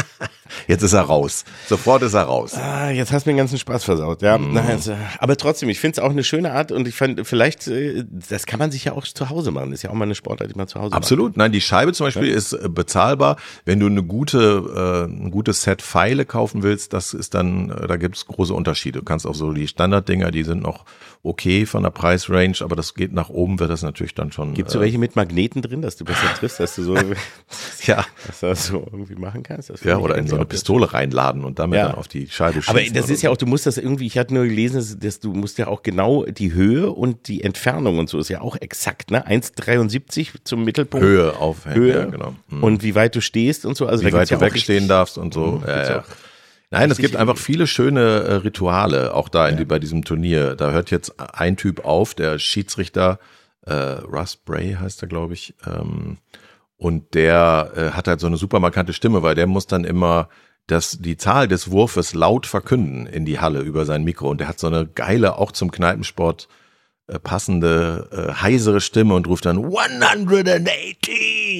Jetzt 0.67 0.83
ist 0.83 0.93
er 0.93 1.01
raus. 1.01 1.45
Sofort 1.67 2.03
ist 2.03 2.13
er 2.13 2.23
raus. 2.23 2.55
Ah, 2.55 2.89
jetzt 2.89 3.11
hast 3.11 3.25
du 3.25 3.29
mir 3.29 3.33
den 3.33 3.37
ganzen 3.37 3.57
Spaß 3.57 3.83
versaut, 3.83 4.21
ja. 4.21 4.37
Nein, 4.37 4.65
also, 4.67 4.95
aber 5.19 5.37
trotzdem, 5.37 5.69
ich 5.69 5.79
finde 5.79 5.99
es 5.99 6.03
auch 6.03 6.11
eine 6.11 6.23
schöne 6.23 6.51
Art 6.53 6.71
und 6.71 6.87
ich 6.87 6.95
fand, 6.95 7.25
vielleicht, 7.27 7.67
äh, 7.67 8.03
das 8.09 8.45
kann 8.45 8.59
man 8.59 8.71
sich 8.71 8.85
ja 8.85 8.93
auch 8.93 9.03
zu 9.03 9.29
Hause 9.29 9.51
machen. 9.51 9.71
Das 9.71 9.79
ist 9.79 9.83
ja 9.83 9.89
auch 9.89 9.95
mal 9.95 10.05
eine 10.05 10.15
Sportart, 10.15 10.49
die 10.49 10.55
man 10.55 10.67
zu 10.67 10.79
Hause 10.79 10.95
Absolut. 10.95 11.37
Nein, 11.37 11.51
die 11.51 11.61
Scheibe 11.61 11.93
zum 11.93 12.07
Beispiel 12.07 12.29
ist 12.29 12.53
äh, 12.53 12.69
bezahlbar. 12.69 13.37
Wenn 13.65 13.79
du 13.79 13.87
eine 13.87 14.03
gute, 14.03 15.07
äh, 15.07 15.11
ein 15.11 15.31
gutes 15.31 15.63
Set 15.63 15.81
Pfeile 15.81 16.25
kaufen 16.25 16.63
willst, 16.63 16.93
das 16.93 17.13
ist 17.13 17.33
dann, 17.33 17.67
da 17.67 17.97
gibt 17.97 18.17
es 18.17 18.25
große 18.25 18.53
Unterschiede. 18.53 18.99
Du 18.99 19.05
kannst 19.05 19.27
auch 19.27 19.35
so 19.35 19.51
die 19.51 19.67
Standarddinger, 19.67 20.31
die 20.31 20.43
sind 20.43 20.61
noch 20.61 20.85
okay 21.23 21.65
von 21.65 21.83
der 21.83 21.89
Preisrange, 21.89 22.57
aber 22.59 22.75
das 22.75 22.93
geht 22.93 23.13
nach 23.13 23.29
oben, 23.29 23.59
wird 23.59 23.69
das 23.69 23.81
natürlich 23.81 24.13
dann 24.13 24.31
schon. 24.31 24.53
Gibt 24.53 24.69
es 24.69 24.75
äh, 24.75 24.79
welche 24.81 24.97
mit 24.97 25.15
Magneten 25.15 25.61
drin, 25.61 25.81
dass 25.81 25.95
du 25.95 26.03
besser 26.03 26.27
triffst, 26.37 26.59
dass 26.59 26.75
du 26.75 26.83
so, 26.83 26.95
ja, 27.85 28.05
dass 28.27 28.39
du 28.41 28.47
das 28.47 28.67
so 28.67 28.87
irgendwie 28.91 29.15
machen 29.15 29.41
kannst? 29.41 29.71
Ja, 29.83 29.97
oder 29.97 30.17
in 30.17 30.27
so 30.27 30.35
eine 30.35 30.45
Pistole 30.53 30.93
reinladen 30.93 31.43
und 31.43 31.59
damit 31.59 31.77
Ja. 31.77 31.87
dann 31.89 31.95
auf 31.95 32.07
die 32.07 32.27
Scheibe 32.29 32.61
schießen. 32.61 32.69
Aber 32.77 32.81
das 32.93 33.09
ist 33.09 33.21
ja 33.21 33.29
auch, 33.29 33.37
du 33.37 33.45
musst 33.45 33.65
das 33.65 33.77
irgendwie, 33.77 34.07
ich 34.07 34.17
hatte 34.17 34.33
nur 34.33 34.45
gelesen, 34.45 34.75
dass, 34.77 34.97
dass 34.97 35.19
du 35.19 35.33
musst 35.33 35.57
ja 35.57 35.67
auch 35.67 35.83
genau 35.83 36.23
die 36.25 36.53
Höhe 36.53 36.89
und 36.91 37.27
die 37.27 37.43
Entfernung 37.43 37.99
und 37.99 38.09
so 38.09 38.19
ist 38.19 38.29
ja 38.29 38.41
auch 38.41 38.55
exakt, 38.59 39.11
ne? 39.11 39.25
1,73 39.27 40.29
zum 40.43 40.63
Mittelpunkt. 40.63 41.05
Höhe 41.05 41.35
aufhängen. 41.37 41.75
Höhe. 41.77 41.93
Ja, 41.93 42.05
genau. 42.05 42.35
Mhm. 42.49 42.63
Und 42.63 42.83
wie 42.83 42.95
weit 42.95 43.15
du 43.15 43.21
stehst 43.21 43.65
und 43.65 43.75
so. 43.75 43.87
Also 43.87 44.05
Wie 44.05 44.13
weit 44.13 44.29
ja 44.29 44.37
du 44.37 44.45
wegstehen 44.45 44.75
richtig- 44.75 44.87
darfst 44.89 45.17
und 45.17 45.33
so. 45.33 45.59
Mhm, 45.61 45.63
ja, 45.67 45.89
ja. 45.89 46.03
Nein, 46.71 46.89
es 46.89 46.97
gibt 46.97 47.15
einfach 47.15 47.37
viele 47.37 47.67
schöne 47.67 47.99
äh, 48.01 48.33
Rituale, 48.35 49.13
auch 49.13 49.29
da 49.29 49.47
in 49.47 49.57
die, 49.57 49.65
bei 49.65 49.77
diesem 49.77 50.03
Turnier. 50.03 50.55
Da 50.55 50.71
hört 50.71 50.89
jetzt 50.89 51.13
ein 51.19 51.55
Typ 51.55 51.85
auf, 51.85 52.15
der 52.15 52.39
Schiedsrichter, 52.39 53.19
äh, 53.65 53.73
Russ 53.73 54.35
Bray 54.37 54.73
heißt 54.79 55.03
er, 55.03 55.07
glaube 55.07 55.33
ich. 55.35 55.53
Ähm, 55.67 56.17
und 56.83 57.13
der 57.13 57.71
äh, 57.77 57.89
hat 57.91 58.09
halt 58.09 58.19
so 58.19 58.27
eine 58.27 58.35
super 58.35 58.59
markante 58.59 58.91
Stimme, 58.91 59.23
weil 59.23 59.35
der 59.35 59.47
muss 59.47 59.67
dann 59.67 59.85
immer 59.85 60.27
das, 60.67 60.97
die 60.99 61.15
Zahl 61.15 61.47
des 61.47 61.71
Wurfes 61.71 62.13
laut 62.13 62.45
verkünden 62.45 63.05
in 63.05 63.23
die 63.23 63.39
Halle 63.39 63.61
über 63.61 63.85
sein 63.85 64.03
Mikro. 64.03 64.29
Und 64.29 64.41
der 64.41 64.49
hat 64.49 64.59
so 64.59 64.67
eine 64.67 64.85
geile, 64.85 65.37
auch 65.37 65.53
zum 65.53 65.71
Kneipensport 65.71 66.49
äh, 67.07 67.19
passende, 67.19 68.09
äh, 68.11 68.33
heisere 68.33 68.81
Stimme 68.81 69.13
und 69.13 69.27
ruft 69.27 69.45
dann 69.45 69.59
180. 69.63 71.07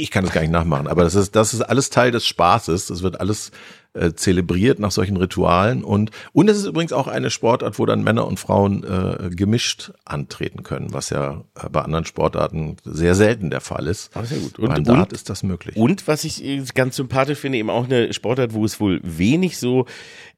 Ich 0.01 0.11
kann 0.11 0.25
das 0.25 0.33
gar 0.33 0.41
nicht 0.41 0.51
nachmachen, 0.51 0.87
aber 0.87 1.05
das 1.05 1.15
ist, 1.15 1.37
das 1.37 1.53
ist 1.53 1.61
alles 1.61 1.89
Teil 1.89 2.11
des 2.11 2.27
Spaßes. 2.27 2.87
Das 2.87 3.01
wird 3.01 3.21
alles 3.21 3.51
äh, 3.93 4.13
zelebriert 4.13 4.79
nach 4.79 4.91
solchen 4.91 5.17
Ritualen 5.17 5.83
und 5.83 6.11
und 6.33 6.49
es 6.49 6.57
ist 6.57 6.65
übrigens 6.65 6.93
auch 6.93 7.07
eine 7.07 7.29
Sportart, 7.29 7.77
wo 7.79 7.85
dann 7.85 8.03
Männer 8.03 8.27
und 8.27 8.39
Frauen 8.39 8.83
äh, 8.83 9.29
gemischt 9.29 9.91
antreten 10.05 10.63
können, 10.63 10.93
was 10.93 11.09
ja 11.09 11.43
äh, 11.61 11.69
bei 11.69 11.81
anderen 11.81 12.05
Sportarten 12.05 12.77
sehr 12.83 13.15
selten 13.15 13.49
der 13.49 13.61
Fall 13.61 13.87
ist. 13.87 14.09
Ah, 14.15 14.23
sehr 14.23 14.39
gut. 14.39 14.57
Und, 14.59 14.69
Beim 14.69 14.83
Dart 14.83 15.09
und- 15.09 15.13
ist 15.13 15.29
das 15.29 15.43
möglich. 15.43 15.75
Und 15.75 16.07
was 16.07 16.23
ich 16.23 16.43
äh, 16.43 16.63
ganz 16.73 16.95
sympathisch 16.95 17.39
finde, 17.39 17.57
eben 17.59 17.69
auch 17.69 17.85
eine 17.85 18.11
Sportart, 18.13 18.53
wo 18.53 18.65
es 18.65 18.79
wohl 18.79 18.99
wenig 19.03 19.57
so 19.57 19.85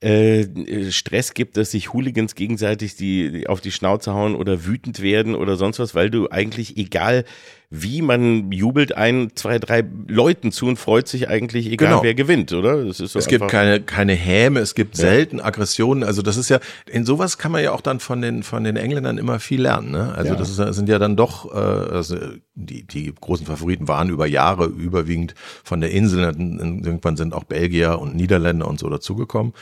äh, 0.01 0.45
Stress 0.91 1.33
gibt, 1.33 1.57
dass 1.57 1.71
sich 1.71 1.93
Hooligans 1.93 2.35
gegenseitig 2.35 2.95
die, 2.95 3.31
die 3.31 3.47
auf 3.47 3.61
die 3.61 3.71
Schnauze 3.71 4.13
hauen 4.13 4.35
oder 4.35 4.65
wütend 4.65 5.01
werden 5.01 5.35
oder 5.35 5.55
sonst 5.55 5.79
was, 5.79 5.95
weil 5.95 6.09
du 6.09 6.29
eigentlich 6.29 6.77
egal 6.77 7.23
wie 7.69 8.01
man 8.01 8.51
jubelt 8.51 8.95
ein, 8.95 9.31
zwei, 9.35 9.59
drei 9.59 9.83
Leuten 10.07 10.51
zu 10.51 10.67
und 10.67 10.77
freut 10.77 11.07
sich 11.07 11.27
eigentlich 11.29 11.67
egal 11.67 11.89
Genau. 11.89 12.03
wer 12.03 12.13
gewinnt, 12.13 12.53
oder? 12.53 12.91
So 12.93 13.03
Es 13.19 13.27
gibt 13.27 13.47
keine, 13.47 13.81
keine 13.81 14.13
Häme, 14.13 14.59
es 14.59 14.75
gibt 14.75 14.95
selten 14.95 15.39
Aggressionen. 15.39 16.03
Also 16.03 16.21
das 16.21 16.37
ist 16.37 16.49
ja, 16.49 16.59
in 16.89 17.05
sowas 17.05 17.37
kann 17.37 17.51
man 17.51 17.63
ja 17.63 17.71
auch 17.71 17.81
dann 17.81 17.99
von 17.99 18.21
den, 18.21 18.43
von 18.43 18.63
den 18.63 18.75
Engländern 18.77 19.17
immer 19.17 19.39
viel 19.39 19.61
lernen. 19.61 19.91
Ne? 19.91 20.13
Also 20.15 20.33
Ja. 20.33 20.39
das 20.39 20.49
ist, 20.57 20.75
sind 20.75 20.89
ja 20.89 20.99
dann 20.99 21.15
doch, 21.15 21.51
äh, 21.53 21.57
also 21.57 22.17
die, 22.55 22.83
die 22.83 23.13
großen 23.13 23.45
Favoriten 23.45 23.87
waren 23.87 24.09
über 24.09 24.25
Jahre 24.27 24.65
überwiegend 24.67 25.35
von 25.63 25.81
der 25.81 25.91
Insel. 25.91 26.21
Irgendwann 26.23 27.17
sind 27.17 27.33
auch 27.33 27.43
Belgier 27.43 27.99
und 27.99 28.15
Niederländer 28.15 28.67
und 28.67 28.79
so 28.79 28.89
dazugekommen. 28.89 29.53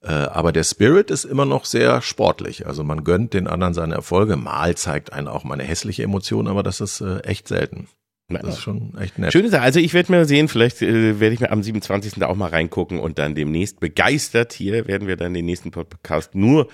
Äh, 0.00 0.10
aber 0.10 0.52
der 0.52 0.64
Spirit 0.64 1.10
ist 1.10 1.24
immer 1.24 1.44
noch 1.44 1.64
sehr 1.64 2.02
sportlich. 2.02 2.66
Also 2.66 2.84
man 2.84 3.04
gönnt 3.04 3.34
den 3.34 3.48
anderen 3.48 3.74
seine 3.74 3.94
Erfolge. 3.94 4.36
Mal 4.36 4.76
zeigt 4.76 5.12
einen 5.12 5.28
auch 5.28 5.44
mal 5.44 5.54
eine 5.54 5.64
hässliche 5.64 6.04
Emotion, 6.04 6.46
aber 6.46 6.62
das 6.62 6.80
ist 6.80 7.00
äh, 7.00 7.20
echt 7.20 7.48
selten. 7.48 7.88
Das 8.30 8.56
ist 8.56 8.60
schon 8.60 8.94
echt 8.98 9.18
nett. 9.18 9.32
Schöne 9.32 9.48
Sache. 9.48 9.62
Also 9.62 9.80
ich 9.80 9.94
werde 9.94 10.12
mal 10.12 10.26
sehen, 10.26 10.48
vielleicht 10.48 10.82
äh, 10.82 11.18
werde 11.18 11.34
ich 11.34 11.40
mir 11.40 11.50
am 11.50 11.62
27. 11.62 12.14
da 12.16 12.26
auch 12.26 12.36
mal 12.36 12.50
reingucken 12.50 13.00
und 13.00 13.18
dann 13.18 13.34
demnächst 13.34 13.80
begeistert 13.80 14.52
hier 14.52 14.86
werden 14.86 15.08
wir 15.08 15.16
dann 15.16 15.32
den 15.32 15.46
nächsten 15.46 15.70
Podcast 15.70 16.34
nur 16.34 16.68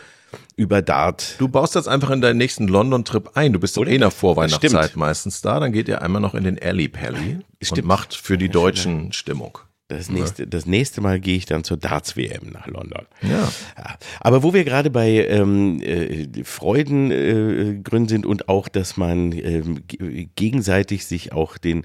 über 0.57 0.83
Dart. 0.83 1.37
Du 1.39 1.47
baust 1.47 1.77
das 1.77 1.87
einfach 1.87 2.11
in 2.11 2.21
deinen 2.21 2.39
nächsten 2.39 2.67
London-Trip 2.67 3.31
ein. 3.35 3.53
Du 3.53 3.61
bist 3.61 3.77
doch 3.77 3.87
eh 3.87 3.95
in 3.95 4.01
der 4.01 4.11
Vorweihnachtszeit 4.11 4.97
meistens 4.97 5.43
da. 5.43 5.61
Dann 5.61 5.73
geht 5.73 5.87
ihr 5.87 6.03
einmal 6.03 6.21
noch 6.21 6.35
in 6.35 6.43
den 6.43 6.61
Alley 6.61 6.89
Pally 6.89 7.39
und 7.71 7.85
macht 7.85 8.15
für 8.15 8.37
die 8.37 8.49
Deutschen 8.49 9.13
Stimmung. 9.13 9.59
Das 9.89 10.09
nächste, 10.09 10.47
das 10.47 10.65
nächste 10.65 11.03
Mal 11.03 11.21
gehe 11.21 11.37
ich 11.37 11.45
dann 11.45 11.63
zur 11.63 11.77
Darts-WM 11.77 12.49
nach 12.51 12.67
London. 12.67 13.05
Ja. 13.21 13.53
Ja, 13.77 13.99
aber 14.21 14.43
wo 14.43 14.55
wir 14.55 14.65
gerade 14.65 14.89
bei 14.89 15.27
ähm, 15.27 15.83
äh, 15.83 16.43
Freudengründen 16.43 18.07
äh, 18.07 18.09
sind 18.09 18.25
und 18.25 18.49
auch, 18.49 18.69
dass 18.69 18.97
man 18.97 19.33
ähm, 19.33 19.87
ge- 19.87 20.29
gegenseitig 20.37 21.05
sich 21.05 21.33
auch 21.35 21.59
den 21.59 21.85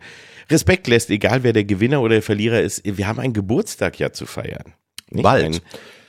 Respekt 0.50 0.88
lässt, 0.88 1.10
egal 1.10 1.44
wer 1.44 1.52
der 1.52 1.66
Gewinner 1.66 2.02
oder 2.02 2.16
der 2.16 2.22
Verlierer 2.22 2.62
ist. 2.62 2.82
Wir 2.86 3.06
haben 3.06 3.20
einen 3.20 3.34
Geburtstag 3.34 4.00
ja 4.00 4.14
zu 4.14 4.26
feiern. 4.26 4.74
Nicht? 5.10 5.24
Bald. 5.24 5.56
Ein, 5.56 5.60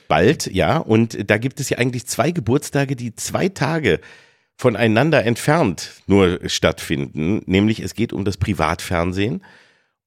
bald, 0.07 0.47
ja. 0.47 0.77
Und 0.77 1.29
da 1.29 1.37
gibt 1.37 1.59
es 1.59 1.69
ja 1.69 1.77
eigentlich 1.77 2.07
zwei 2.07 2.31
Geburtstage, 2.31 2.95
die 2.95 3.15
zwei 3.15 3.49
Tage 3.49 3.99
voneinander 4.55 5.25
entfernt 5.25 6.01
nur 6.07 6.39
stattfinden. 6.45 7.41
Nämlich 7.47 7.81
es 7.81 7.95
geht 7.95 8.13
um 8.13 8.23
das 8.23 8.37
Privatfernsehen 8.37 9.43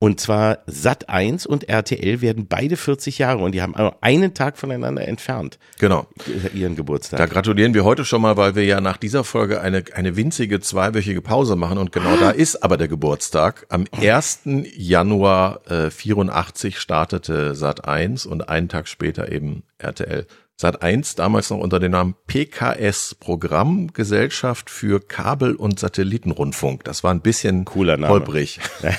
Und 0.04 0.20
zwar 0.20 0.58
Sat 0.66 1.08
1 1.08 1.46
und 1.46 1.70
RTL 1.70 2.20
werden 2.20 2.46
beide 2.46 2.76
40 2.76 3.16
Jahre 3.16 3.42
und 3.42 3.52
die 3.52 3.62
haben 3.62 3.74
einen 4.02 4.34
Tag 4.34 4.58
voneinander 4.58 5.08
entfernt. 5.08 5.58
Genau. 5.78 6.06
Ihren 6.52 6.76
Geburtstag. 6.76 7.16
Da 7.16 7.24
gratulieren 7.24 7.72
wir 7.72 7.84
heute 7.84 8.04
schon 8.04 8.20
mal, 8.20 8.36
weil 8.36 8.54
wir 8.54 8.66
ja 8.66 8.82
nach 8.82 8.98
dieser 8.98 9.24
Folge 9.24 9.62
eine, 9.62 9.82
eine 9.94 10.14
winzige 10.14 10.60
zweiwöchige 10.60 11.22
Pause 11.22 11.56
machen 11.56 11.78
und 11.78 11.90
genau 11.90 12.18
da 12.18 12.28
ist 12.28 12.62
aber 12.62 12.76
der 12.76 12.88
Geburtstag. 12.88 13.64
Am 13.70 13.86
1. 13.92 14.40
Januar 14.76 15.62
äh, 15.70 15.90
84 15.90 16.78
startete 16.78 17.54
Sat 17.54 17.88
1 17.88 18.26
und 18.26 18.50
einen 18.50 18.68
Tag 18.68 18.88
später 18.88 19.32
eben 19.32 19.62
RTL. 19.78 20.26
Sat 20.56 20.82
1 20.82 21.14
damals 21.14 21.48
noch 21.48 21.60
unter 21.60 21.80
dem 21.80 21.92
Namen 21.92 22.14
PKS 22.26 23.14
Programmgesellschaft 23.18 24.68
für 24.68 25.00
Kabel- 25.00 25.56
und 25.56 25.80
Satellitenrundfunk. 25.80 26.84
Das 26.84 27.02
war 27.02 27.14
ein 27.14 27.22
bisschen 27.22 27.64
Cooler 27.64 27.96
Name. 27.96 28.12
holprig. 28.12 28.60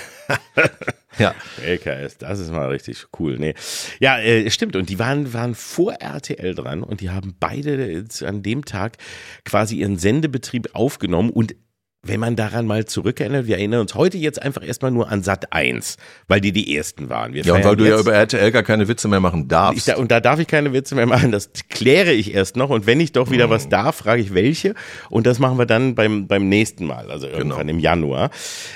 ja. 1.17 1.33
LKS, 1.63 2.17
das 2.17 2.39
ist 2.39 2.51
mal 2.51 2.69
richtig 2.69 3.05
cool. 3.19 3.37
Nee. 3.37 3.53
Ja, 3.99 4.19
äh, 4.19 4.49
stimmt. 4.49 4.75
Und 4.75 4.89
die 4.89 4.99
waren, 4.99 5.33
waren 5.33 5.55
vor 5.55 5.93
RTL 5.93 6.55
dran 6.55 6.83
und 6.83 7.01
die 7.01 7.09
haben 7.09 7.35
beide 7.39 8.05
an 8.25 8.43
dem 8.43 8.65
Tag 8.65 8.97
quasi 9.43 9.77
ihren 9.77 9.97
Sendebetrieb 9.97 10.69
aufgenommen 10.73 11.29
und 11.29 11.55
wenn 12.07 12.19
man 12.19 12.35
daran 12.35 12.67
mal 12.67 12.85
zurückerinnert, 12.85 13.47
wir 13.47 13.57
erinnern 13.57 13.81
uns 13.81 13.95
heute 13.95 14.17
jetzt 14.17 14.41
einfach 14.41 14.65
erstmal 14.65 14.91
nur 14.91 15.11
an 15.11 15.23
Sat 15.23 15.51
1, 15.51 15.97
weil 16.27 16.39
die 16.39 16.51
die 16.51 16.75
ersten 16.75 17.09
waren. 17.09 17.33
Wir 17.33 17.43
ja, 17.43 17.55
und 17.55 17.63
weil 17.63 17.75
du 17.75 17.87
ja 17.87 17.99
über 17.99 18.13
RTL 18.13 18.51
gar 18.51 18.63
keine 18.63 18.87
Witze 18.87 19.07
mehr 19.07 19.19
machen 19.19 19.47
darfst. 19.47 19.87
Ich, 19.87 19.95
und 19.95 20.11
da 20.11 20.19
darf 20.19 20.39
ich 20.39 20.47
keine 20.47 20.71
Witze 20.71 20.93
mehr 20.93 21.07
machen, 21.07 21.31
das 21.31 21.49
kläre 21.69 22.13
ich 22.13 22.33
erst 22.33 22.57
noch. 22.57 22.69
Und 22.69 22.85
wenn 22.85 22.99
ich 22.99 23.11
doch 23.11 23.31
wieder 23.31 23.49
was 23.49 23.69
darf, 23.69 23.95
frage 23.95 24.21
ich 24.21 24.33
welche. 24.33 24.75
Und 25.09 25.25
das 25.25 25.39
machen 25.39 25.57
wir 25.57 25.65
dann 25.65 25.95
beim, 25.95 26.27
beim 26.27 26.47
nächsten 26.47 26.85
Mal, 26.85 27.09
also 27.09 27.27
irgendwann 27.27 27.67
genau. 27.67 27.77
im 27.77 27.79
Januar, 27.79 28.29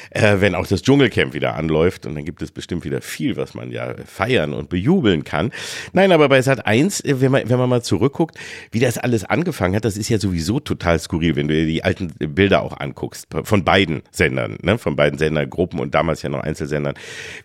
äh, 0.09 0.37
wenn 0.39 0.55
auch 0.55 0.65
das 0.65 0.81
Dschungelcamp 0.81 1.33
wieder 1.33 1.55
anläuft. 1.55 2.07
Und 2.07 2.15
dann 2.15 2.25
gibt 2.25 2.41
es 2.41 2.51
bestimmt 2.51 2.83
wieder 2.83 3.01
viel, 3.01 3.37
was 3.37 3.53
man 3.53 3.71
ja 3.71 3.93
feiern 4.05 4.53
und 4.53 4.69
bejubeln 4.69 5.23
kann. 5.23 5.51
Nein, 5.93 6.11
aber 6.11 6.29
bei 6.29 6.41
Sat 6.41 6.65
1, 6.65 7.01
äh, 7.01 7.21
wenn 7.21 7.31
man, 7.31 7.47
wenn 7.47 7.59
man 7.59 7.69
mal 7.69 7.83
zurückguckt, 7.83 8.37
wie 8.71 8.79
das 8.79 8.97
alles 8.97 9.23
angefangen 9.23 9.75
hat, 9.75 9.85
das 9.85 9.97
ist 9.97 10.09
ja 10.09 10.17
sowieso 10.17 10.59
total 10.59 10.97
skurril, 10.97 11.35
wenn 11.35 11.47
du 11.47 11.53
dir 11.53 11.67
die 11.67 11.83
alten 11.83 12.07
Bilder 12.17 12.63
auch 12.63 12.79
anguckst 12.79 13.18
von 13.43 13.63
beiden 13.63 14.03
Sendern, 14.11 14.57
ne, 14.61 14.77
von 14.77 14.95
beiden 14.95 15.17
Sendergruppen 15.19 15.79
und 15.79 15.95
damals 15.95 16.21
ja 16.21 16.29
noch 16.29 16.41
Einzelsendern, 16.41 16.95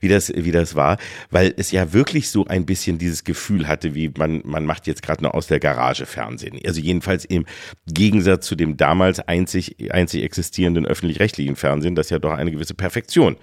wie 0.01 0.09
das, 0.09 0.33
wie 0.35 0.53
das 0.53 0.75
war, 0.75 0.99
weil 1.31 1.55
es 1.57 1.70
ja 1.70 1.93
wirklich 1.93 2.31
so 2.31 2.47
ein 2.47 2.66
bisschen 2.66 2.99
dieses 2.99 3.25
Gefühl 3.25 3.68
hatte, 3.68 3.95
wie 3.95 4.11
man, 4.16 4.43
man 4.45 4.66
macht 4.66 4.87
jetzt 4.87 5.03
gerade 5.03 5.22
noch 5.22 5.35
aus 5.35 5.47
der 5.47 5.61
Garage 5.61 6.07
Fernsehen. 6.07 6.59
Also 6.66 6.81
jedenfalls 6.81 7.25
im 7.25 7.47
Gegensatz 7.87 8.47
zu 8.47 8.55
dem 8.55 8.77
damals 8.77 9.20
einzig, 9.20 9.93
einzig 9.93 10.22
existierenden 10.22 10.87
öffentlich-rechtlichen 10.87 11.57
Fernsehen, 11.57 11.95
das 11.95 12.11
ja 12.11 12.18
doch 12.18 12.33
eine 12.33 12.51
gewisse 12.51 12.75
Perfektion 12.75 13.37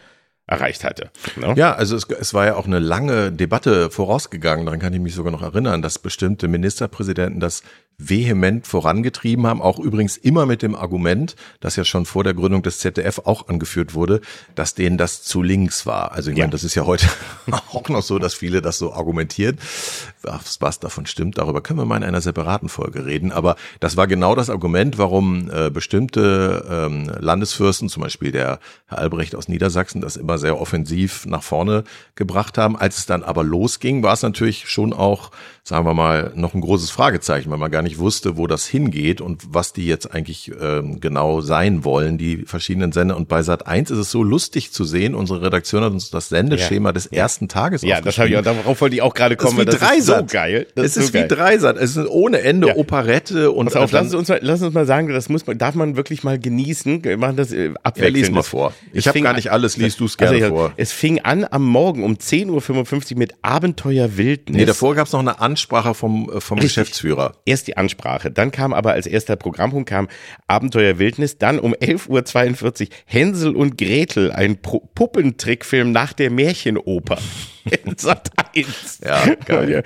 erreicht 0.48 0.84
hatte. 0.84 1.12
Ne? 1.38 1.54
Ja, 1.56 1.74
also 1.74 1.96
es, 1.96 2.06
es 2.10 2.34
war 2.34 2.46
ja 2.46 2.56
auch 2.56 2.66
eine 2.66 2.80
lange 2.80 3.32
Debatte 3.32 3.90
vorausgegangen, 3.90 4.66
daran 4.66 4.82
kann 4.82 4.94
ich 4.94 5.00
mich 5.00 5.16
sogar 5.16 5.32
noch 5.32 5.42
erinnern, 5.42 5.82
dass 5.82 5.98
bestimmte 6.00 6.48
Ministerpräsidenten 6.48 7.40
das 7.40 7.64
vehement 8.10 8.66
vorangetrieben 8.68 9.46
haben, 9.48 9.62
auch 9.62 9.80
übrigens 9.80 10.18
immer 10.18 10.46
mit 10.46 10.62
dem 10.62 10.76
Argument, 10.76 11.36
das 11.60 11.76
ja 11.76 11.86
schon 11.86 12.06
vor 12.06 12.24
der 12.24 12.34
Gründung 12.34 12.64
des 12.64 12.80
ZDF 12.80 13.20
auch 13.26 13.48
angeführt 13.48 13.94
wurde, 13.94 14.22
dass 14.56 14.74
denen 14.74 14.98
das 14.98 15.24
zu 15.24 15.42
links 15.42 15.86
war. 15.86 16.12
Also 16.12 16.32
ich 16.32 16.38
ja. 16.38 16.44
meine, 16.44 16.52
das 16.52 16.64
ist 16.64 16.76
ja 16.76 16.86
heute 16.86 17.08
auch 17.72 17.90
noch 17.90 18.02
so, 18.02 18.20
dass 18.20 18.34
viele 18.34 18.62
das 18.62 18.78
so 18.78 18.94
argumentieren. 18.94 19.58
Was, 20.24 20.62
was 20.62 20.80
davon 20.80 21.06
stimmt, 21.06 21.38
darüber 21.38 21.62
können 21.62 21.80
wir 21.80 21.86
mal 21.86 21.98
in 21.98 22.04
einer 22.04 22.22
separaten 22.22 22.70
Folge 22.70 23.06
reden. 23.06 23.32
Aber 23.32 23.56
das 23.80 23.98
war 23.98 24.08
genau 24.08 24.36
das 24.36 24.50
Argument, 24.50 24.98
warum 24.98 25.50
äh, 25.52 25.70
bestimmte 25.70 26.66
ähm, 26.70 27.12
Landesfürsten, 27.20 27.90
zum 27.90 28.04
Beispiel 28.04 28.32
der 28.32 28.60
Herr 28.88 29.00
Albrecht 29.00 29.36
aus 29.36 29.48
Niedersachsen, 29.48 30.02
das 30.02 30.16
immer 30.16 30.38
sehr 30.38 30.60
offensiv 30.60 31.26
nach 31.26 31.44
vorne 31.44 31.84
gebracht 32.16 32.58
haben. 32.58 32.76
Als 32.76 33.00
es 33.00 33.06
dann 33.06 33.24
aber 33.24 33.44
losging, 33.44 34.04
war 34.04 34.14
es 34.14 34.22
natürlich 34.22 34.70
schon 34.70 34.94
auch, 34.94 35.32
sagen 35.64 35.86
wir 35.86 35.94
mal, 35.94 36.32
noch 36.36 36.56
ein 36.56 36.62
großes 36.62 36.90
Fragezeichen, 36.90 37.52
weil 37.52 37.60
man 37.60 37.70
gar 37.70 37.84
nicht 37.84 38.00
wusste, 38.00 38.36
wo 38.36 38.48
das 38.48 38.66
hingeht 38.66 39.22
und 39.22 39.44
was 39.54 39.74
die 39.74 39.86
jetzt 39.86 40.12
eigentlich 40.14 40.52
ähm, 40.60 41.00
genau 41.00 41.42
sein 41.42 41.84
wollen, 41.86 42.18
die 42.18 42.46
verschiedenen 42.46 42.92
Sender. 42.92 43.16
Und 43.16 43.28
bei 43.28 43.44
Sat 43.44 43.68
1 43.68 43.92
ist 43.92 43.98
es 44.00 44.12
so 44.12 44.24
lustig 44.24 44.72
zu 44.72 44.86
sehen, 44.86 45.14
unsere 45.14 45.44
Redaktion 45.44 45.84
hat 45.84 45.92
uns 45.92 46.10
das 46.10 46.30
Sendeschema 46.30 46.90
ja. 46.90 46.94
des 46.94 47.06
ersten 47.06 47.48
Tages 47.48 47.84
Ja, 47.84 48.02
das 48.02 48.18
habe 48.18 48.30
ich 48.30 48.38
auch, 48.38 48.42
darauf 48.42 48.82
wollte 48.82 48.96
ich 48.96 49.04
auch 49.04 49.14
gerade 49.14 49.36
kommen. 49.36 49.64
Das 49.66 49.76
ist, 49.76 49.82
wie 49.82 49.86
das 49.86 49.98
ist 49.98 50.06
so 50.08 50.26
geil. 50.26 50.68
Das 50.74 50.86
es 50.86 50.98
ist, 50.98 51.08
so 51.08 51.14
wie 51.14 51.28
Dreisat. 51.28 51.78
Es 51.78 51.96
ist 51.96 52.10
ohne 52.10 52.42
Ende 52.42 52.70
ja. 52.70 52.76
Operette 52.76 53.52
und. 53.52 53.68
Pass 53.68 53.76
auf, 53.76 53.92
lass 53.92 54.14
uns, 54.16 54.30
mal, 54.30 54.40
lass 54.42 54.64
uns 54.64 54.74
mal 54.74 54.88
sagen, 54.88 55.10
das 55.10 55.30
muss 55.30 55.46
man, 55.46 55.60
darf 55.60 55.76
man 55.76 55.96
wirklich 55.96 56.24
mal 56.24 56.40
genießen. 56.40 57.04
Wir 57.04 57.18
machen 57.18 57.38
das 57.38 57.52
äh, 57.52 57.72
abwechselnd. 57.84 58.18
Ja, 58.18 58.24
lies 58.24 58.32
mal 58.32 58.44
vor. 58.44 58.74
Ich 58.94 59.08
habe 59.08 59.22
gar 59.22 59.34
nicht 59.34 59.52
alles, 59.52 59.78
liest 59.78 60.00
du 60.00 60.06
es 60.06 60.18
gerne 60.18 60.38
also, 60.38 60.56
vor. 60.56 60.74
Es 60.78 60.92
fing 60.92 61.20
an 61.20 61.46
am 61.50 61.66
Morgen 61.66 62.04
um 62.04 62.16
10.55 62.16 63.12
Uhr 63.14 63.20
mit 63.20 63.36
Abenteuer 63.44 64.18
Wildnis. 64.18 64.58
Nee, 64.58 64.66
davor 64.66 64.96
gab 64.96 65.06
es 65.06 65.14
noch 65.14 65.20
eine 65.20 65.40
Ansprache 65.52 65.94
vom, 65.94 66.30
äh, 66.32 66.40
vom 66.40 66.60
Geschäftsführer. 66.60 67.34
Erst 67.46 67.68
die 67.68 67.76
Ansprache, 67.78 68.32
dann 68.32 68.52
kam 68.52 68.74
aber 68.74 68.94
als 68.94 69.06
erster 69.06 69.36
Programmpunkt 69.36 69.90
kam 69.90 70.08
Abenteuer 70.48 70.98
Wildnis, 70.98 71.38
dann 71.38 71.60
um 71.60 71.74
11.42 71.74 72.84
Uhr 72.84 72.96
Hänsel 73.06 73.56
und 73.56 73.78
Gretel, 73.78 74.32
ein 74.32 74.62
Puppentrickfilm 74.62 75.92
nach 75.92 76.14
der 76.14 76.32
Märchenoper. 76.32 77.18
Sat 77.98 78.32
1. 78.56 79.00
Ja, 79.04 79.36
geil. 79.46 79.84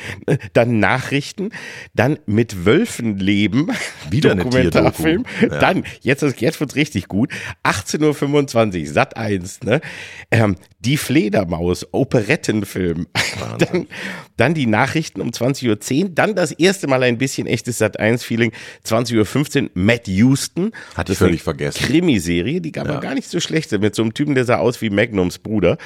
Dann 0.53 0.79
Nachrichten, 0.79 1.51
dann 1.93 2.19
mit 2.25 2.65
Wölfen 2.65 3.17
leben, 3.17 3.71
wieder 4.09 4.35
Dokumentarfilm. 4.35 5.25
Ja. 5.41 5.47
Dann, 5.59 5.83
jetzt, 6.01 6.23
jetzt 6.39 6.59
wird's 6.59 6.75
richtig 6.75 7.07
gut, 7.07 7.31
18.25 7.63 8.81
Uhr, 8.81 8.87
Sat 8.87 9.17
1, 9.17 9.63
ne? 9.63 9.81
Ähm, 10.31 10.55
die 10.79 10.97
Fledermaus, 10.97 11.87
Operettenfilm. 11.91 13.07
dann, 13.59 13.87
dann 14.37 14.53
die 14.53 14.67
Nachrichten 14.67 15.21
um 15.21 15.29
20.10 15.29 16.03
Uhr, 16.03 16.09
dann 16.13 16.35
das 16.35 16.51
erste 16.51 16.87
Mal 16.87 17.03
ein 17.03 17.17
bisschen 17.17 17.47
echtes 17.47 17.79
Sat 17.79 17.99
1-Feeling, 17.99 18.51
20.15 18.85 19.63
Uhr, 19.63 19.69
Matt 19.73 20.07
Houston. 20.07 20.71
Hatte 20.95 21.13
ich 21.13 21.17
völlig 21.17 21.43
vergessen. 21.43 21.83
Krimiserie, 21.83 22.61
die 22.61 22.71
gab 22.71 22.87
ja. 22.87 22.99
gar 22.99 23.15
nicht 23.15 23.29
so 23.29 23.39
schlecht, 23.39 23.71
mit 23.79 23.95
so 23.95 24.03
einem 24.03 24.13
Typen, 24.13 24.35
der 24.35 24.45
sah 24.45 24.57
aus 24.57 24.81
wie 24.81 24.89
Magnums 24.89 25.39
Bruder. 25.39 25.77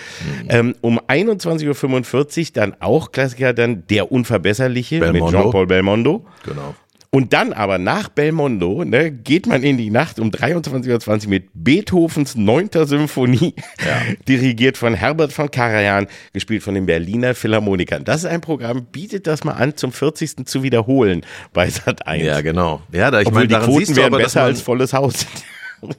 Mhm. 0.44 0.50
Ähm, 0.50 0.76
um 0.82 1.00
21.45 1.00 1.68
Uhr 1.68 1.76
45 1.80 2.54
dann 2.54 2.76
auch 2.80 3.12
Klassiker, 3.12 3.54
dann 3.54 3.88
Der 3.88 4.12
Unverbesserliche 4.12 5.00
Belmondo. 5.00 5.26
mit 5.26 5.34
Jean-Paul 5.34 5.68
Belmondo. 5.68 6.26
Genau. 6.46 6.76
Und 7.12 7.34
dann 7.34 7.54
aber 7.54 7.80
nach 7.80 8.10
Belmondo 8.10 8.84
ne, 8.84 9.12
geht 9.12 9.48
man 9.48 9.64
in 9.64 9.78
die 9.78 9.90
Nacht 9.90 10.20
um 10.20 10.30
23.20 10.30 11.24
Uhr 11.24 11.30
mit 11.30 11.50
Beethovens 11.56 12.36
neunter 12.36 12.86
Symphonie, 12.86 13.56
ja. 13.84 14.14
dirigiert 14.28 14.78
von 14.78 14.94
Herbert 14.94 15.34
von 15.34 15.50
Karajan, 15.50 16.06
gespielt 16.34 16.62
von 16.62 16.76
den 16.76 16.86
Berliner 16.86 17.34
Philharmonikern. 17.34 18.04
Das 18.04 18.18
ist 18.18 18.26
ein 18.26 18.42
Programm, 18.42 18.86
bietet 18.86 19.26
das 19.26 19.44
mal 19.44 19.54
an, 19.54 19.76
zum 19.76 19.92
40. 19.92 20.46
zu 20.46 20.62
wiederholen 20.62 21.26
bei 21.52 21.68
Sat 21.68 22.06
1. 22.06 22.24
Ja, 22.24 22.42
genau. 22.42 22.82
Ja, 22.92 23.10
da 23.10 23.22
ich 23.22 23.32
meine, 23.32 23.48
die 23.48 23.56
Quoten 23.56 23.96
wären 23.96 24.12
besser 24.12 24.44
als 24.44 24.62
volles 24.62 24.94
Haus. 24.94 25.26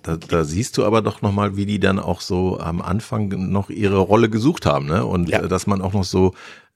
Da, 0.02 0.16
da 0.16 0.44
siehst 0.44 0.76
du 0.78 0.84
aber 0.84 1.02
doch 1.02 1.22
nochmal, 1.22 1.56
wie 1.56 1.66
die 1.66 1.80
dann 1.80 1.98
auch 1.98 2.20
so 2.20 2.58
am 2.58 2.82
Anfang 2.82 3.50
noch 3.50 3.70
ihre 3.70 3.98
Rolle 3.98 4.28
gesucht 4.28 4.66
haben, 4.66 4.86
ne? 4.86 5.04
Und 5.04 5.28
ja. 5.28 5.46
dass 5.46 5.66
man 5.66 5.82
auch 5.82 5.92
noch 5.92 6.04
so 6.04 6.34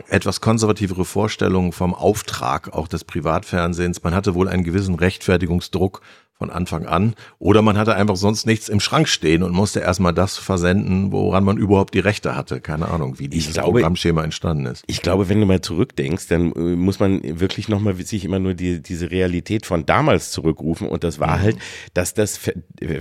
etwas 0.08 0.40
konservativere 0.40 1.04
Vorstellungen 1.04 1.72
vom 1.72 1.94
Auftrag 1.94 2.72
auch 2.72 2.88
des 2.88 3.04
Privatfernsehens. 3.04 4.02
Man 4.02 4.14
hatte 4.14 4.34
wohl 4.34 4.48
einen 4.48 4.64
gewissen 4.64 4.94
Rechtfertigungsdruck 4.94 6.00
von 6.36 6.50
Anfang 6.50 6.86
an. 6.86 7.14
Oder 7.38 7.62
man 7.62 7.78
hatte 7.78 7.94
einfach 7.94 8.16
sonst 8.16 8.44
nichts 8.44 8.68
im 8.68 8.80
Schrank 8.80 9.08
stehen 9.08 9.42
und 9.42 9.52
musste 9.52 9.80
erstmal 9.80 10.12
das 10.12 10.36
versenden, 10.36 11.12
woran 11.12 11.44
man 11.44 11.56
überhaupt 11.56 11.94
die 11.94 12.00
Rechte 12.00 12.34
hatte. 12.34 12.60
Keine 12.60 12.88
Ahnung, 12.88 13.18
wie 13.18 13.28
dieses 13.28 13.54
glaube, 13.54 13.72
Programmschema 13.72 14.24
entstanden 14.24 14.66
ist. 14.66 14.82
Ich 14.88 15.00
glaube, 15.00 15.28
wenn 15.28 15.40
du 15.40 15.46
mal 15.46 15.60
zurückdenkst, 15.60 16.26
dann 16.28 16.52
äh, 16.52 16.58
muss 16.76 16.98
man 16.98 17.20
wirklich 17.22 17.68
nochmal 17.68 17.94
sich 18.04 18.24
immer 18.24 18.40
nur 18.40 18.54
die, 18.54 18.82
diese 18.82 19.10
Realität 19.10 19.64
von 19.64 19.86
damals 19.86 20.32
zurückrufen. 20.32 20.88
Und 20.88 21.04
das 21.04 21.20
war 21.20 21.38
mhm. 21.38 21.42
halt, 21.42 21.56
dass 21.94 22.14
das 22.14 22.40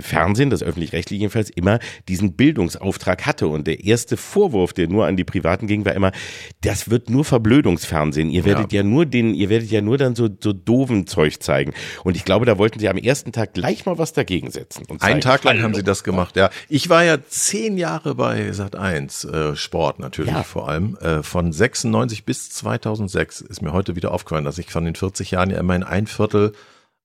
Fernsehen, 0.00 0.50
das 0.50 0.62
öffentlich-rechtliche 0.62 1.20
jedenfalls, 1.20 1.50
immer 1.50 1.80
diesen 2.08 2.34
Bildungsauftrag 2.34 3.26
hatte. 3.26 3.48
Und 3.48 3.66
der 3.66 3.84
erste 3.84 4.16
Vorwurf, 4.16 4.72
der 4.72 4.88
nur 4.88 5.06
an 5.06 5.16
die 5.16 5.24
Privaten 5.24 5.66
ging, 5.66 5.84
war 5.84 5.94
immer, 5.94 6.12
das 6.60 6.88
wird 6.88 7.10
nur 7.10 7.24
Verblödungsfernsehen. 7.24 8.30
Ihr 8.30 8.44
werdet 8.44 8.72
ja, 8.72 8.80
ja 8.80 8.82
nur 8.84 9.06
den, 9.06 9.34
ihr 9.34 9.48
werdet 9.48 9.70
ja 9.70 9.80
nur 9.80 9.98
dann 9.98 10.14
so, 10.14 10.28
so 10.40 10.52
doofen 10.52 11.08
Zeug 11.08 11.42
zeigen. 11.42 11.72
Und 12.04 12.16
ich 12.16 12.24
glaube, 12.24 12.46
da 12.46 12.58
wollten 12.58 12.78
sie 12.78 12.88
am 12.88 12.96
ersten 12.96 13.23
Tag 13.32 13.54
gleich 13.54 13.86
mal 13.86 13.98
was 13.98 14.12
dagegen 14.12 14.50
setzen. 14.50 14.84
Und 14.88 15.02
Einen 15.02 15.20
Tag 15.20 15.44
lang 15.44 15.62
haben 15.62 15.74
sie 15.74 15.82
das 15.82 16.04
gemacht, 16.04 16.36
ja. 16.36 16.50
Ich 16.68 16.88
war 16.88 17.04
ja 17.04 17.18
zehn 17.26 17.76
Jahre 17.78 18.14
bei 18.14 18.52
Sat 18.52 18.76
1, 18.76 19.24
äh, 19.24 19.56
Sport 19.56 19.98
natürlich 19.98 20.32
ja. 20.32 20.42
vor 20.42 20.68
allem. 20.68 20.96
Äh, 20.96 21.22
von 21.22 21.52
96 21.52 22.24
bis 22.24 22.50
2006 22.50 23.40
ist 23.40 23.62
mir 23.62 23.72
heute 23.72 23.96
wieder 23.96 24.12
aufgefallen, 24.12 24.44
dass 24.44 24.58
ich 24.58 24.70
von 24.70 24.84
den 24.84 24.94
40 24.94 25.32
Jahren 25.32 25.50
ja 25.50 25.58
immer 25.58 25.76
in 25.76 25.82
ein 25.82 26.06
Viertel 26.06 26.52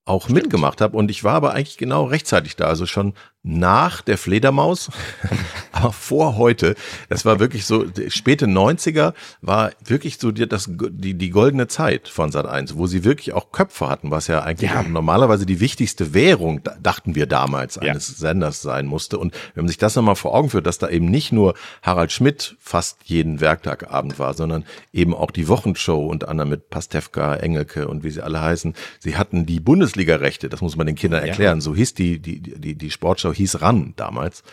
auch 0.06 0.24
Stimmt. 0.24 0.44
mitgemacht 0.44 0.82
habe 0.82 0.98
und 0.98 1.12
ich 1.12 1.24
war 1.24 1.36
aber 1.36 1.54
eigentlich 1.54 1.78
genau 1.78 2.06
rechtzeitig 2.06 2.56
da, 2.56 2.66
also 2.66 2.86
schon 2.86 3.14
nach 3.42 4.02
der 4.02 4.18
Fledermaus, 4.18 4.92
aber 5.72 5.94
vor 5.94 6.36
heute. 6.36 6.76
Das 7.08 7.24
war 7.24 7.40
wirklich 7.40 7.66
so, 7.66 7.86
späte 8.10 8.48
90er 8.48 9.14
war 9.42 9.72
wirklich 9.86 10.18
so 10.18 10.32
die, 10.32 10.48
das, 10.48 10.70
die, 10.70 11.14
die 11.14 11.30
goldene 11.30 11.68
Zeit 11.68 12.10
von 12.10 12.32
Sat 12.32 12.46
1, 12.46 12.76
wo 12.76 12.86
sie 12.86 13.06
wirklich 13.06 13.34
auch 13.34 13.52
Köpfe 13.52 13.88
hatten, 13.88 14.12
was 14.12 14.28
ja 14.28 14.42
eigentlich 14.42 14.72
ja. 14.72 14.84
normalerweise 14.84 15.46
die 15.46 15.62
wichtigste 15.62 16.14
Währung, 16.14 16.62
dachten 16.82 17.16
wir 17.16 17.28
damals, 17.28 17.78
eines 17.78 18.10
ja. 18.10 18.16
Senders 18.16 18.62
sein 18.62 18.86
musste. 18.86 19.18
Und 19.18 19.34
wenn 19.56 19.64
man 19.64 19.70
sich 19.70 19.78
das 19.78 19.96
nochmal 19.96 20.16
vor 20.16 20.36
Augen 20.36 20.50
führt, 20.50 20.68
dass 20.68 20.78
da 20.78 20.90
eben 20.90 21.06
nicht 21.06 21.32
nur 21.32 21.54
Harald 21.82 22.12
Schmidt 22.12 22.58
fast 22.60 22.98
jeden 23.06 23.40
Werktagabend 23.40 24.20
war, 24.20 24.34
sondern 24.34 24.66
eben 24.92 25.14
auch 25.14 25.32
die 25.32 25.48
Wochenshow 25.48 26.06
und 26.06 26.28
anderem 26.28 26.50
mit 26.50 26.70
Pastewka, 26.70 27.36
Engelke 27.36 27.88
und 27.88 28.04
wie 28.04 28.10
sie 28.10 28.22
alle 28.22 28.42
heißen. 28.42 28.74
Sie 29.00 29.16
hatten 29.16 29.46
die 29.46 29.62
Bundesliga-Rechte, 29.62 30.50
das 30.50 30.60
muss 30.60 30.76
man 30.76 30.88
den 30.88 30.96
Kindern 30.96 31.24
erklären. 31.24 31.60
Ja. 31.60 31.62
So 31.62 31.74
hieß 31.74 31.94
die, 31.94 32.20
die, 32.20 32.42
die, 32.42 32.76
die 32.76 32.92
Sportschau 32.92 33.29
hieß 33.34 33.62
RAN 33.62 33.94
damals. 33.96 34.44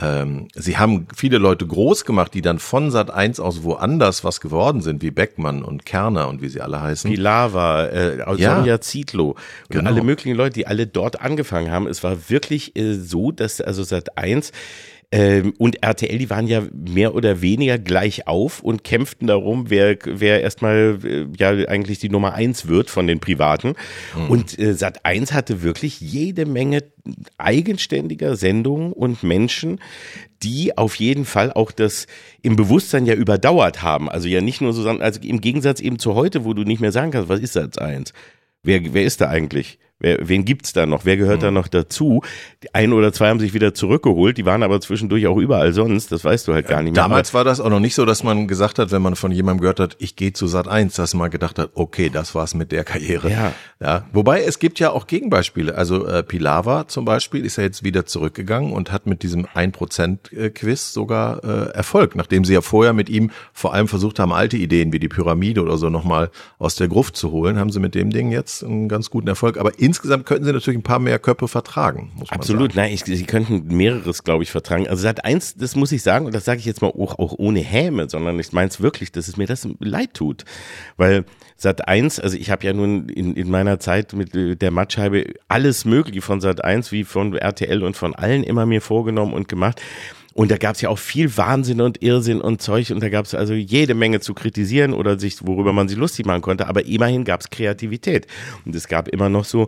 Ähm, 0.00 0.48
sie 0.54 0.78
haben 0.78 1.08
viele 1.14 1.38
Leute 1.38 1.66
groß 1.66 2.04
gemacht, 2.04 2.32
die 2.34 2.42
dann 2.42 2.58
von 2.58 2.90
Sat 2.90 3.10
1 3.10 3.40
aus 3.40 3.64
woanders 3.64 4.22
was 4.24 4.40
geworden 4.40 4.80
sind, 4.80 5.02
wie 5.02 5.10
Beckmann 5.10 5.62
und 5.62 5.84
Kerner 5.84 6.28
und 6.28 6.40
wie 6.40 6.48
sie 6.48 6.60
alle 6.60 6.80
heißen. 6.80 7.10
Pilawa, 7.10 7.86
äh, 7.86 8.18
Sonja 8.24 8.64
ja. 8.64 8.80
Zietlow 8.80 9.30
und 9.30 9.36
genau. 9.70 9.90
alle 9.90 10.02
möglichen 10.02 10.36
Leute, 10.36 10.54
die 10.54 10.66
alle 10.66 10.86
dort 10.86 11.20
angefangen 11.20 11.70
haben. 11.70 11.86
Es 11.86 12.04
war 12.04 12.30
wirklich 12.30 12.76
äh, 12.76 12.94
so, 12.94 13.32
dass 13.32 13.60
also 13.60 13.82
Sat 13.82 14.16
1 14.16 14.52
ähm, 15.10 15.54
und 15.56 15.82
RTL, 15.82 16.18
die 16.18 16.28
waren 16.28 16.46
ja 16.46 16.64
mehr 16.72 17.14
oder 17.14 17.40
weniger 17.40 17.78
gleich 17.78 18.26
auf 18.26 18.60
und 18.62 18.84
kämpften 18.84 19.26
darum, 19.26 19.70
wer, 19.70 19.96
wer 20.04 20.42
erstmal 20.42 20.98
äh, 21.02 21.26
ja 21.38 21.48
eigentlich 21.66 21.98
die 21.98 22.10
Nummer 22.10 22.34
eins 22.34 22.68
wird 22.68 22.90
von 22.90 23.06
den 23.06 23.18
Privaten. 23.18 23.74
Mhm. 24.14 24.30
Und 24.30 24.58
äh, 24.58 24.74
Sat 24.74 25.06
1 25.06 25.32
hatte 25.32 25.62
wirklich 25.62 26.00
jede 26.02 26.44
Menge 26.44 26.84
eigenständiger 27.38 28.36
Sendungen 28.36 28.92
und 28.92 29.22
Menschen, 29.22 29.80
die 30.42 30.76
auf 30.76 30.96
jeden 30.96 31.24
Fall 31.24 31.52
auch 31.54 31.72
das 31.72 32.06
im 32.42 32.56
Bewusstsein 32.56 33.06
ja 33.06 33.14
überdauert 33.14 33.82
haben. 33.82 34.10
Also 34.10 34.28
ja 34.28 34.42
nicht 34.42 34.60
nur 34.60 34.74
so, 34.74 34.86
also 34.86 35.20
im 35.22 35.40
Gegensatz 35.40 35.80
eben 35.80 35.98
zu 35.98 36.16
heute, 36.16 36.44
wo 36.44 36.52
du 36.52 36.64
nicht 36.64 36.80
mehr 36.80 36.92
sagen 36.92 37.12
kannst, 37.12 37.30
was 37.30 37.40
ist 37.40 37.54
Sat 37.54 37.80
1? 37.80 38.12
Wer, 38.62 38.92
wer 38.92 39.04
ist 39.04 39.22
da 39.22 39.30
eigentlich? 39.30 39.78
Wer, 40.00 40.18
wen 40.28 40.44
gibt's 40.44 40.72
da 40.72 40.86
noch? 40.86 41.04
Wer 41.04 41.16
gehört 41.16 41.38
mhm. 41.38 41.44
da 41.44 41.50
noch 41.50 41.66
dazu? 41.66 42.22
Ein 42.72 42.92
oder 42.92 43.12
zwei 43.12 43.30
haben 43.30 43.40
sich 43.40 43.52
wieder 43.52 43.74
zurückgeholt, 43.74 44.38
die 44.38 44.46
waren 44.46 44.62
aber 44.62 44.80
zwischendurch 44.80 45.26
auch 45.26 45.38
überall 45.38 45.72
sonst, 45.72 46.12
das 46.12 46.24
weißt 46.24 46.46
du 46.46 46.54
halt 46.54 46.68
gar 46.68 46.82
nicht 46.82 46.94
mehr. 46.94 47.02
Damals 47.02 47.34
war 47.34 47.42
das 47.42 47.58
auch 47.58 47.68
noch 47.68 47.80
nicht 47.80 47.96
so, 47.96 48.04
dass 48.04 48.22
man 48.22 48.46
gesagt 48.46 48.78
hat, 48.78 48.92
wenn 48.92 49.02
man 49.02 49.16
von 49.16 49.32
jemandem 49.32 49.62
gehört 49.62 49.80
hat, 49.80 49.96
ich 49.98 50.14
gehe 50.14 50.32
zu 50.32 50.46
Sat 50.46 50.68
1, 50.68 50.94
dass 50.94 51.14
man 51.14 51.30
gedacht 51.30 51.58
hat, 51.58 51.70
okay, 51.74 52.10
das 52.10 52.34
war's 52.36 52.54
mit 52.54 52.70
der 52.70 52.84
Karriere. 52.84 53.30
Ja. 53.30 53.52
ja. 53.80 54.06
Wobei 54.12 54.44
es 54.44 54.60
gibt 54.60 54.78
ja 54.78 54.90
auch 54.90 55.08
Gegenbeispiele. 55.08 55.74
Also 55.74 56.06
äh, 56.06 56.22
Pilava 56.22 56.86
zum 56.86 57.04
Beispiel 57.04 57.44
ist 57.44 57.56
ja 57.56 57.64
jetzt 57.64 57.82
wieder 57.82 58.06
zurückgegangen 58.06 58.72
und 58.72 58.92
hat 58.92 59.06
mit 59.06 59.24
diesem 59.24 59.46
1% 59.46 60.50
Quiz 60.50 60.92
sogar 60.92 61.42
äh, 61.42 61.70
Erfolg, 61.70 62.14
nachdem 62.14 62.44
sie 62.44 62.54
ja 62.54 62.60
vorher 62.60 62.92
mit 62.92 63.08
ihm 63.08 63.30
vor 63.52 63.74
allem 63.74 63.88
versucht 63.88 64.20
haben, 64.20 64.32
alte 64.32 64.56
Ideen 64.56 64.92
wie 64.92 65.00
die 65.00 65.08
Pyramide 65.08 65.60
oder 65.60 65.76
so 65.76 65.90
nochmal 65.90 66.30
aus 66.58 66.76
der 66.76 66.86
Gruft 66.86 67.16
zu 67.16 67.32
holen, 67.32 67.58
haben 67.58 67.70
sie 67.70 67.80
mit 67.80 67.96
dem 67.96 68.10
Ding 68.10 68.30
jetzt 68.30 68.62
einen 68.62 68.88
ganz 68.88 69.10
guten 69.10 69.26
Erfolg. 69.26 69.58
Aber 69.58 69.72
insgesamt 69.88 70.26
könnten 70.26 70.44
sie 70.44 70.52
natürlich 70.52 70.78
ein 70.78 70.82
paar 70.82 70.98
mehr 70.98 71.18
Köpfe 71.18 71.48
vertragen. 71.48 72.12
Muss 72.14 72.30
man 72.30 72.40
Absolut, 72.40 72.74
sagen. 72.74 72.88
nein, 72.88 72.92
ich, 72.92 73.04
sie 73.04 73.24
könnten 73.24 73.74
mehreres, 73.74 74.22
glaube 74.22 74.42
ich, 74.42 74.50
vertragen. 74.50 74.86
Also 74.86 75.00
seit 75.00 75.24
eins, 75.24 75.54
das 75.54 75.76
muss 75.76 75.92
ich 75.92 76.02
sagen, 76.02 76.26
und 76.26 76.34
das 76.34 76.44
sage 76.44 76.58
ich 76.58 76.66
jetzt 76.66 76.82
mal 76.82 76.88
auch, 76.88 77.18
auch 77.18 77.32
ohne 77.38 77.60
Häme, 77.60 78.06
sondern 78.06 78.38
ich 78.38 78.52
meine 78.52 78.68
es 78.68 78.82
wirklich, 78.82 79.12
dass 79.12 79.28
es 79.28 79.38
mir 79.38 79.46
das 79.46 79.66
leid 79.80 80.12
tut. 80.12 80.44
Weil 80.98 81.24
Sat 81.56 81.88
1, 81.88 82.20
also 82.20 82.36
ich 82.36 82.50
habe 82.50 82.66
ja 82.66 82.74
nun 82.74 83.08
in, 83.08 83.34
in 83.34 83.50
meiner 83.50 83.80
Zeit 83.80 84.12
mit 84.12 84.34
der 84.34 84.70
Mattscheibe 84.70 85.32
alles 85.48 85.86
mögliche 85.86 86.20
von 86.20 86.42
Sat 86.42 86.62
1 86.62 86.92
wie 86.92 87.04
von 87.04 87.34
RTL 87.34 87.82
und 87.82 87.96
von 87.96 88.14
allen 88.14 88.42
immer 88.44 88.66
mir 88.66 88.82
vorgenommen 88.82 89.32
und 89.32 89.48
gemacht. 89.48 89.80
Und 90.38 90.52
da 90.52 90.56
gab 90.56 90.76
es 90.76 90.82
ja 90.82 90.88
auch 90.88 91.00
viel 91.00 91.36
Wahnsinn 91.36 91.80
und 91.80 92.00
Irrsinn 92.00 92.40
und 92.40 92.62
Zeug 92.62 92.92
und 92.92 93.02
da 93.02 93.08
gab 93.08 93.24
es 93.24 93.34
also 93.34 93.54
jede 93.54 93.94
Menge 93.94 94.20
zu 94.20 94.34
kritisieren 94.34 94.94
oder 94.94 95.18
sich, 95.18 95.44
worüber 95.44 95.72
man 95.72 95.88
sich 95.88 95.98
lustig 95.98 96.26
machen 96.26 96.42
konnte, 96.42 96.68
aber 96.68 96.86
immerhin 96.86 97.24
gab 97.24 97.40
es 97.40 97.50
Kreativität. 97.50 98.28
Und 98.64 98.72
es 98.76 98.86
gab 98.86 99.08
immer 99.08 99.28
noch 99.28 99.44
so 99.44 99.66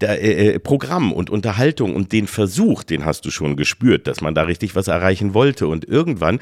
der, 0.00 0.22
äh, 0.22 0.54
äh, 0.54 0.58
Programm 0.60 1.12
und 1.12 1.28
Unterhaltung 1.28 1.96
und 1.96 2.12
den 2.12 2.28
Versuch, 2.28 2.84
den 2.84 3.04
hast 3.04 3.24
du 3.24 3.32
schon 3.32 3.56
gespürt, 3.56 4.06
dass 4.06 4.20
man 4.20 4.32
da 4.32 4.42
richtig 4.42 4.76
was 4.76 4.86
erreichen 4.86 5.34
wollte. 5.34 5.66
Und 5.66 5.88
irgendwann 5.88 6.38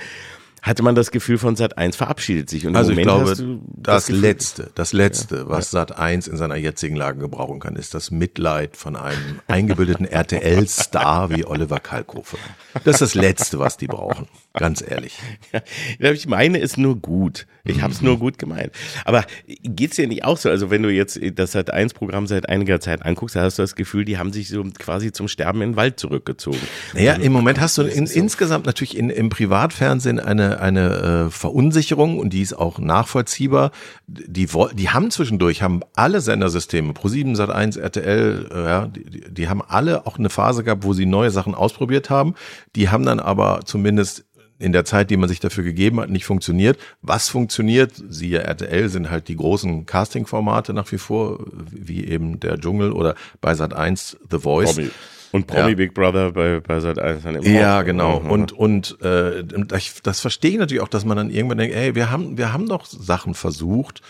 hatte 0.62 0.82
man 0.82 0.94
das 0.94 1.11
Gefühl 1.11 1.38
von 1.38 1.56
Sat 1.56 1.78
1 1.78 1.96
verabschiedet 1.96 2.50
sich. 2.50 2.66
Und 2.66 2.76
also 2.76 2.92
ich 2.92 3.02
glaube, 3.02 3.30
das, 3.30 4.06
das 4.06 4.08
letzte, 4.08 4.70
das 4.74 4.92
letzte, 4.92 5.36
ja, 5.36 5.48
was 5.48 5.72
ja. 5.72 5.80
Sat 5.80 5.98
1 5.98 6.28
in 6.28 6.36
seiner 6.36 6.56
jetzigen 6.56 6.96
Lage 6.96 7.18
gebrauchen 7.18 7.61
kann, 7.61 7.76
ist 7.76 7.94
das 7.94 8.11
Mitleid 8.11 8.76
von 8.76 8.96
einem 8.96 9.40
eingebildeten 9.46 10.06
RTL-Star 10.11 11.30
wie 11.30 11.46
Oliver 11.46 11.80
Kalkofe. 11.80 12.36
Das 12.84 12.96
ist 12.96 13.00
das 13.00 13.14
letzte, 13.14 13.58
was 13.58 13.76
die 13.76 13.86
brauchen. 13.86 14.28
Ganz 14.55 14.82
ehrlich. 14.86 15.18
Ja, 15.98 16.12
ich 16.12 16.26
meine 16.26 16.61
es 16.61 16.76
nur 16.76 16.96
gut. 16.96 17.46
Ich 17.64 17.82
habe 17.82 17.92
es 17.92 18.01
nur 18.01 18.18
gut 18.18 18.38
gemeint. 18.38 18.72
Aber 19.05 19.24
geht's 19.62 19.96
dir 19.96 20.09
nicht 20.09 20.24
auch 20.24 20.36
so? 20.36 20.48
Also 20.48 20.70
wenn 20.70 20.82
du 20.82 20.90
jetzt 20.90 21.20
das 21.34 21.53
Sat 21.53 21.70
1 21.70 21.94
Programm 21.94 22.26
seit 22.26 22.48
einiger 22.48 22.80
Zeit 22.80 23.05
anguckst, 23.05 23.36
da 23.36 23.42
hast 23.42 23.59
du 23.59 23.62
das 23.62 23.74
Gefühl, 23.74 24.05
die 24.05 24.16
haben 24.18 24.32
sich 24.32 24.48
so 24.48 24.64
quasi 24.78 25.12
zum 25.12 25.28
Sterben 25.28 25.61
in 25.62 25.72
den 25.72 25.76
Wald 25.76 26.01
zurückgezogen. 26.01 26.61
Naja, 26.94 27.14
also, 27.14 27.24
im 27.24 27.32
Moment 27.32 27.61
hast 27.61 27.76
du 27.78 27.82
in, 27.82 28.07
so. 28.07 28.18
insgesamt 28.18 28.66
natürlich 28.66 28.96
in, 28.96 29.11
im 29.11 29.28
Privatfernsehen 29.28 30.20
eine, 30.20 30.61
eine 30.61 31.26
äh, 31.26 31.30
Verunsicherung 31.30 32.18
und 32.18 32.32
die 32.32 32.42
ist 32.42 32.55
auch 32.55 32.78
nachvollziehbar. 32.78 33.72
Die, 34.07 34.48
die 34.74 34.88
haben 34.90 35.11
zwischendurch, 35.11 35.62
haben 35.62 35.80
alle 35.94 36.20
Sendersysteme, 36.20 36.92
Pro7, 36.92 37.36
Sat 37.36 37.51
1, 37.51 37.76
RTL, 37.76 38.48
äh, 38.51 38.64
ja, 38.64 38.86
die, 38.86 39.32
die 39.32 39.48
haben 39.48 39.62
alle 39.62 40.07
auch 40.07 40.18
eine 40.18 40.30
Phase 40.30 40.64
gehabt, 40.64 40.84
wo 40.84 40.92
sie 40.92 41.07
neue 41.07 41.30
Sachen 41.30 41.55
ausprobiert 41.55 42.11
haben. 42.11 42.34
Die 42.76 42.88
haben 42.88 43.05
dann 43.05 43.20
aber 43.20 43.61
zumindest 43.64 44.24
in 44.61 44.72
der 44.72 44.84
Zeit, 44.84 45.11
die 45.11 45.16
man 45.16 45.28
sich 45.28 45.40
dafür 45.40 45.64
gegeben 45.64 46.00
hat, 46.00 46.11
nicht 46.11 46.26
funktioniert. 46.26 46.78
Was 47.02 47.28
funktioniert, 47.28 47.92
siehe 48.08 48.40
RTL, 48.40 48.88
sind 48.88 49.11
halt 49.11 49.28
die 49.28 49.36
großen 49.36 49.86
Casting-Formate 49.86 50.74
nach 50.74 50.90
wie 50.92 50.98
vor, 50.98 51.40
wie 51.70 52.04
eben 52.04 52.38
der 52.38 52.61
Dschungel 52.61 52.92
oder 52.92 53.14
bei 53.40 53.54
Sat 53.54 53.74
1 53.74 54.18
The 54.30 54.38
Voice. 54.38 54.74
Promi. 54.74 54.90
Und 55.32 55.46
Promi 55.46 55.70
ja. 55.70 55.76
Big 55.76 55.94
Brother 55.94 56.32
bei, 56.32 56.61
bei 56.61 56.80
Sat 56.80 56.98
1 56.98 57.22
dann 57.22 57.36
immer 57.36 57.46
Ja, 57.46 57.82
genau. 57.82 58.20
Mhm. 58.20 58.30
Und, 58.30 58.52
und 58.52 59.00
äh, 59.00 59.44
das, 59.44 60.02
das 60.02 60.20
verstehe 60.20 60.52
ich 60.52 60.58
natürlich 60.58 60.82
auch, 60.82 60.88
dass 60.88 61.04
man 61.04 61.16
dann 61.16 61.30
irgendwann 61.30 61.58
denkt, 61.58 61.76
ey, 61.76 61.94
wir 61.94 62.11
haben, 62.11 62.36
wir 62.36 62.52
haben 62.52 62.68
doch 62.68 62.84
Sachen 62.84 63.34
versucht, 63.34 64.02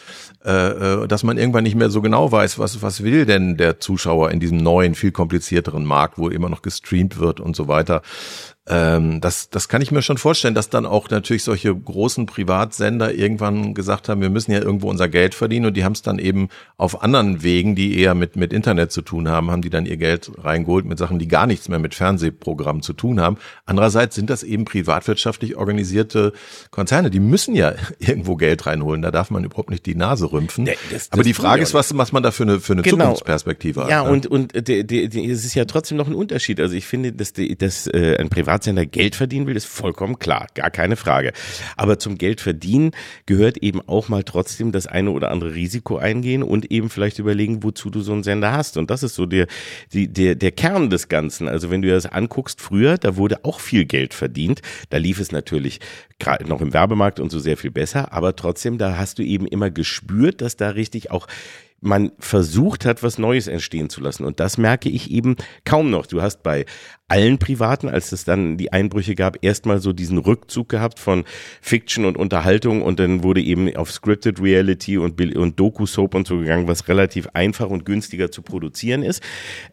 äh, 0.45 0.51
äh, 1.03 1.07
dass 1.09 1.23
man 1.23 1.37
irgendwann 1.37 1.65
nicht 1.65 1.77
mehr 1.77 1.91
so 1.91 2.01
genau 2.01 2.33
weiß, 2.33 2.59
was, 2.59 2.81
was 2.81 3.05
will 3.05 3.27
denn 3.27 3.59
der 3.59 3.81
Zuschauer 3.81 4.31
in 4.31 4.41
diesem 4.41 4.59
neuen, 4.59 4.95
viel 4.95 5.13
komplizierteren 5.13 5.85
Markt, 5.85 6.17
wo 6.17 6.29
immer 6.31 6.49
noch 6.49 6.63
gestreamt 6.63 7.19
wird 7.19 7.41
und 7.41 7.55
so 7.55 7.69
weiter. 7.69 8.01
Ähm, 8.69 9.23
das, 9.23 9.49
das 9.49 9.69
kann 9.69 9.81
ich 9.81 9.91
mir 9.91 10.03
schon 10.03 10.19
vorstellen, 10.19 10.55
dass 10.55 10.69
dann 10.69 10.85
auch 10.85 11.09
natürlich 11.09 11.45
solche 11.45 11.75
großen 11.75 12.27
Privatsender 12.27 13.13
irgendwann 13.15 13.73
gesagt 13.73 14.09
haben, 14.09 14.21
wir 14.21 14.29
müssen 14.29 14.53
ja 14.53 14.61
irgendwo 14.61 14.91
unser 14.91 15.09
Geld 15.09 15.35
verdienen 15.35 15.67
und 15.67 15.77
die 15.79 15.85
haben 15.85 15.95
es 15.95 16.03
dann 16.03 16.19
eben 16.19 16.51
auf 16.77 17.03
anderen 17.03 17.43
Wegen, 17.43 17.75
die 17.75 17.99
eher 17.99 18.15
mit, 18.15 18.37
mit 18.37 18.53
Internet 18.53 18.93
zu 18.93 19.01
tun 19.01 19.29
haben, 19.29 19.51
haben 19.51 19.63
die 19.63 19.71
dann 19.71 19.87
ihr 19.87 19.97
Geld 19.97 20.31
reingeholt 20.37 20.85
mit 20.85 20.99
Sachen, 20.99 21.19
die 21.19 21.27
gar 21.27 21.47
nichts 21.47 21.71
mehr 21.71 21.79
mit 21.79 21.95
Fernsehprogrammen 21.95 22.83
zu 22.83 22.93
tun 22.93 23.19
haben. 23.19 23.39
Andererseits 23.65 24.15
sind 24.15 24.29
das 24.29 24.43
eben 24.43 24.67
privatwirtschaftlich 24.67 25.57
organisierte 25.57 26.35
Konzerne, 26.71 27.11
die 27.11 27.21
müssen 27.21 27.55
ja 27.55 27.73
irgendwo 27.99 28.37
Geld 28.37 28.67
reinholen, 28.67 29.01
da 29.01 29.11
darf 29.11 29.31
man 29.31 29.43
überhaupt 29.43 29.71
nicht 29.71 29.87
die 29.87 29.95
Nase 29.95 30.31
rümpfen. 30.31 30.67
Ja, 30.67 30.75
das, 30.91 31.09
das 31.09 31.13
Aber 31.13 31.23
die 31.23 31.35
Frage 31.35 31.63
ist, 31.63 31.73
was, 31.73 31.97
was 31.97 32.13
man 32.13 32.23
da 32.23 32.31
für 32.31 32.43
eine, 32.43 32.61
für 32.61 32.75
eine 32.75 32.83
genau. 32.83 33.05
Zukunftsperspektive 33.05 33.85
hat. 33.85 33.91
Ja, 33.91 34.05
ne? 34.05 34.11
und, 34.11 34.27
und 34.27 34.69
de, 34.69 35.31
es 35.31 35.47
ist 35.47 35.55
ja 35.55 35.65
trotzdem 35.65 35.97
noch 35.97 36.09
ein 36.09 36.15
Unterschied. 36.15 36.61
Also 36.61 36.75
ich 36.75 36.87
finde, 36.87 37.13
dass, 37.13 37.33
dass 37.33 37.87
äh, 37.87 38.17
ein 38.19 38.29
Privat 38.29 38.50
Privatsender 38.51 38.85
Geld 38.85 39.15
verdienen 39.15 39.47
will, 39.47 39.55
ist 39.55 39.67
vollkommen 39.67 40.19
klar, 40.19 40.49
gar 40.55 40.73
keine 40.73 40.97
Frage. 40.97 41.33
Aber 41.77 42.01
zum 42.01 42.19
Geld 42.19 42.41
verdienen 42.41 42.91
gehört 43.25 43.59
eben 43.59 43.81
auch 43.87 44.09
mal 44.09 44.25
trotzdem 44.25 44.73
das 44.73 44.89
eine 44.89 45.13
oder 45.13 45.31
andere 45.31 45.55
Risiko 45.55 45.99
eingehen 45.99 46.43
und 46.43 46.73
eben 46.73 46.91
vielleicht 46.91 47.21
überlegen, 47.21 47.63
wozu 47.63 47.91
du 47.91 48.01
so 48.01 48.13
einen 48.13 48.25
Sender 48.25 48.51
hast. 48.51 48.77
Und 48.77 48.91
das 48.91 49.05
ist 49.05 49.15
so 49.15 49.25
der, 49.25 49.47
die, 49.93 50.09
der, 50.09 50.35
der 50.35 50.51
Kern 50.51 50.91
des 50.91 51.07
Ganzen. 51.07 51.47
Also 51.47 51.71
wenn 51.71 51.81
du 51.81 51.87
dir 51.87 51.95
das 51.95 52.07
anguckst, 52.07 52.61
früher, 52.61 52.99
da 52.99 53.17
wurde 53.17 53.45
auch 53.45 53.61
viel 53.61 53.85
Geld 53.85 54.15
verdient. 54.15 54.63
Da 54.89 54.97
lief 54.97 55.21
es 55.21 55.31
natürlich 55.31 55.79
noch 56.45 56.61
im 56.61 56.73
Werbemarkt 56.73 57.21
und 57.21 57.31
so 57.31 57.39
sehr 57.39 57.57
viel 57.57 57.71
besser, 57.71 58.13
aber 58.13 58.37
trotzdem, 58.37 58.77
da 58.77 58.99
hast 58.99 59.19
du 59.19 59.23
eben 59.23 59.47
immer 59.47 59.71
gespürt, 59.71 60.43
dass 60.43 60.57
da 60.57 60.71
richtig 60.71 61.11
auch 61.11 61.27
man 61.81 62.13
versucht 62.19 62.85
hat, 62.85 63.03
was 63.03 63.19
Neues 63.19 63.47
entstehen 63.47 63.89
zu 63.89 64.01
lassen. 64.01 64.25
Und 64.25 64.41
das 64.41 64.59
merke 64.59 64.89
ich 64.89 65.11
eben 65.11 65.37
kaum 65.65 65.91
noch. 65.91 66.07
Du 66.07 66.21
hast 66.21 66.43
bei 66.43 66.67
allen 67.11 67.39
Privaten, 67.39 67.89
als 67.89 68.13
es 68.13 68.25
dann 68.25 68.57
die 68.57 68.73
Einbrüche 68.73 69.17
gab, 69.17 69.43
erstmal 69.43 69.81
so 69.81 69.93
diesen 69.93 70.19
Rückzug 70.19 70.69
gehabt 70.69 71.01
von 71.01 71.25
Fiction 71.61 72.05
und 72.05 72.17
Unterhaltung 72.17 72.83
und 72.83 73.01
dann 73.01 73.25
wurde 73.25 73.43
eben 73.43 73.75
auf 73.75 73.91
Scripted 73.91 74.41
Reality 74.41 74.97
und, 74.97 75.21
und 75.37 75.59
Doku-Soap 75.59 76.15
und 76.15 76.29
so 76.29 76.39
gegangen, 76.39 76.69
was 76.69 76.87
relativ 76.87 77.29
einfach 77.33 77.69
und 77.69 77.85
günstiger 77.85 78.31
zu 78.31 78.43
produzieren 78.43 79.03
ist 79.03 79.23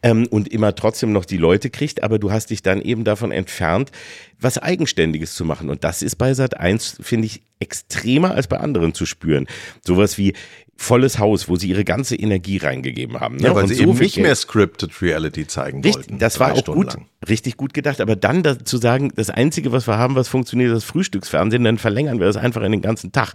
ähm, 0.02 0.26
und 0.32 0.48
immer 0.48 0.74
trotzdem 0.74 1.12
noch 1.12 1.26
die 1.26 1.38
Leute 1.38 1.70
kriegt, 1.70 2.02
aber 2.02 2.18
du 2.18 2.32
hast 2.32 2.50
dich 2.50 2.64
dann 2.64 2.82
eben 2.82 3.04
davon 3.04 3.32
entfernt, 3.32 3.92
was 4.40 4.58
Eigenständiges 4.58 5.36
zu 5.36 5.46
machen. 5.46 5.70
Und 5.70 5.84
das 5.84 6.02
ist 6.02 6.16
bei 6.16 6.34
Sat 6.34 6.58
1, 6.58 6.98
finde 7.02 7.28
ich, 7.28 7.44
extremer 7.60 8.32
als 8.32 8.48
bei 8.48 8.58
anderen 8.58 8.94
zu 8.94 9.06
spüren. 9.06 9.48
Sowas 9.84 10.18
wie 10.18 10.34
volles 10.78 11.20
Haus, 11.20 11.50
wo 11.50 11.56
sie 11.56 11.70
ihre 11.70 11.84
ganze 11.84 12.16
Energie 12.16 12.58
reingegeben 12.58 13.20
haben. 13.20 13.38
Ne? 13.38 13.48
Ja, 13.48 13.56
weil 13.56 13.64
Und 13.64 13.70
sie 13.70 13.76
so 13.76 13.84
eben 13.84 13.98
nicht 13.98 14.18
mehr 14.18 14.36
Scripted 14.36 15.02
Reality 15.02 15.48
zeigen 15.48 15.82
Richtig, 15.82 16.06
wollten. 16.06 16.20
das 16.20 16.40
war 16.40 16.54
auch 16.54 16.60
Stunden 16.60 16.82
gut, 16.82 16.94
lang. 16.94 17.06
richtig 17.28 17.58
gut 17.58 17.74
gedacht. 17.74 18.00
Aber 18.00 18.16
dann 18.16 18.44
da, 18.44 18.64
zu 18.64 18.78
sagen, 18.78 19.12
das 19.16 19.30
Einzige, 19.30 19.72
was 19.72 19.88
wir 19.88 19.98
haben, 19.98 20.16
was 20.16 20.28
funktioniert, 20.28 20.70
ist 20.70 20.76
das 20.76 20.84
Frühstücksfernsehen, 20.84 21.64
dann 21.64 21.78
verlängern 21.80 22.20
wir 22.20 22.28
das 22.28 22.38
einfach 22.38 22.62
in 22.62 22.72
den 22.72 22.82
ganzen 22.82 23.12
Tag. 23.12 23.34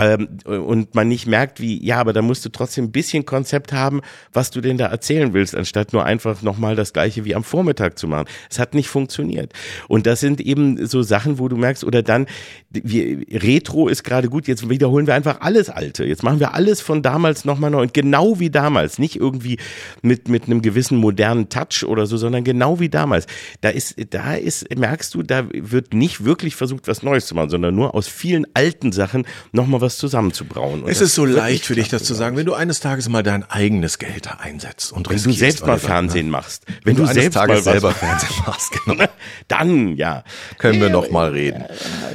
Ähm, 0.00 0.38
und 0.46 0.94
man 0.94 1.08
nicht 1.08 1.26
merkt, 1.26 1.60
wie, 1.60 1.84
ja, 1.84 1.98
aber 1.98 2.12
da 2.14 2.22
musst 2.22 2.44
du 2.44 2.48
trotzdem 2.48 2.86
ein 2.86 2.92
bisschen 2.92 3.26
Konzept 3.26 3.72
haben, 3.72 4.00
was 4.32 4.50
du 4.50 4.62
denn 4.62 4.78
da 4.78 4.86
erzählen 4.86 5.34
willst, 5.34 5.54
anstatt 5.54 5.92
nur 5.92 6.04
einfach 6.04 6.40
nochmal 6.40 6.74
das 6.74 6.94
Gleiche 6.94 7.26
wie 7.26 7.34
am 7.34 7.44
Vormittag 7.44 7.98
zu 7.98 8.08
machen. 8.08 8.26
Es 8.48 8.58
hat 8.58 8.74
nicht 8.74 8.88
funktioniert. 8.88 9.52
Und 9.88 10.06
das 10.06 10.20
sind 10.20 10.40
eben 10.40 10.86
so 10.86 11.02
Sachen, 11.02 11.38
wo 11.38 11.48
du 11.48 11.56
merkst, 11.56 11.84
oder 11.84 12.02
dann, 12.02 12.26
wir, 12.70 13.26
Retro 13.42 13.88
ist 13.88 14.02
gerade 14.02 14.30
gut, 14.30 14.48
jetzt 14.48 14.68
wiederholen 14.70 15.06
wir 15.06 15.14
einfach 15.14 15.42
alles 15.42 15.68
Alte. 15.68 16.04
Jetzt 16.04 16.22
machen 16.22 16.40
wir 16.40 16.54
alles 16.54 16.80
von 16.80 17.02
damals 17.02 17.44
nochmal 17.44 17.70
neu. 17.70 17.82
Und 17.82 17.92
genau 17.94 18.40
wie 18.40 18.50
damals, 18.50 18.98
nicht 18.98 19.16
irgendwie 19.16 19.58
mit, 20.00 20.28
mit 20.28 20.44
einem 20.44 20.62
gewissen 20.62 20.96
modernen 20.96 21.50
Touch 21.50 21.84
oder 21.84 22.06
so, 22.06 22.16
sondern 22.16 22.42
genau 22.44 22.80
wie 22.80 22.88
damals. 22.88 23.26
Da 23.60 23.68
ist, 23.68 23.96
da 24.10 24.34
ist, 24.34 24.74
merkst 24.74 25.14
du, 25.14 25.22
da 25.22 25.46
wird 25.52 25.92
nicht 25.92 26.24
wirklich 26.24 26.56
versucht, 26.56 26.88
was 26.88 27.02
Neues 27.02 27.26
zu 27.26 27.34
machen, 27.34 27.50
sondern 27.50 27.74
nur 27.74 27.94
aus 27.94 28.08
vielen 28.08 28.46
alten 28.54 28.92
Sachen 28.92 29.26
nochmal 29.52 29.82
was 29.82 29.89
zusammenzubrauen. 29.98 30.82
Und 30.82 30.90
Es 30.90 31.00
ist 31.00 31.14
so 31.14 31.24
leicht 31.24 31.66
für 31.66 31.74
dich, 31.74 31.88
das 31.88 32.04
zu 32.04 32.14
sagen, 32.14 32.36
wenn 32.36 32.46
du 32.46 32.54
eines 32.54 32.80
Tages 32.80 33.08
mal 33.08 33.22
dein 33.22 33.48
eigenes 33.48 33.98
Geld 33.98 34.26
da 34.26 34.38
einsetzt 34.40 34.92
und 34.92 35.08
Wenn 35.08 35.16
du 35.16 35.28
riskierst, 35.28 35.38
selbst 35.38 35.66
mal 35.66 35.78
Fernsehen 35.78 36.26
ne? 36.26 36.32
machst. 36.32 36.64
Wenn, 36.84 36.96
du 36.96 37.02
du, 37.02 37.08
eines 37.08 37.22
selbst 37.22 37.34
Tages 37.34 37.48
mal 37.48 37.56
was 37.56 37.64
selber 37.64 37.92
Fernsehen 37.92 38.34
machst, 38.46 38.72
genau. 38.84 39.04
Dann, 39.48 39.96
ja. 39.96 40.24
können 40.58 40.80
wir 40.80 40.90
noch 40.90 41.10
mal 41.10 41.30
reden. 41.30 41.64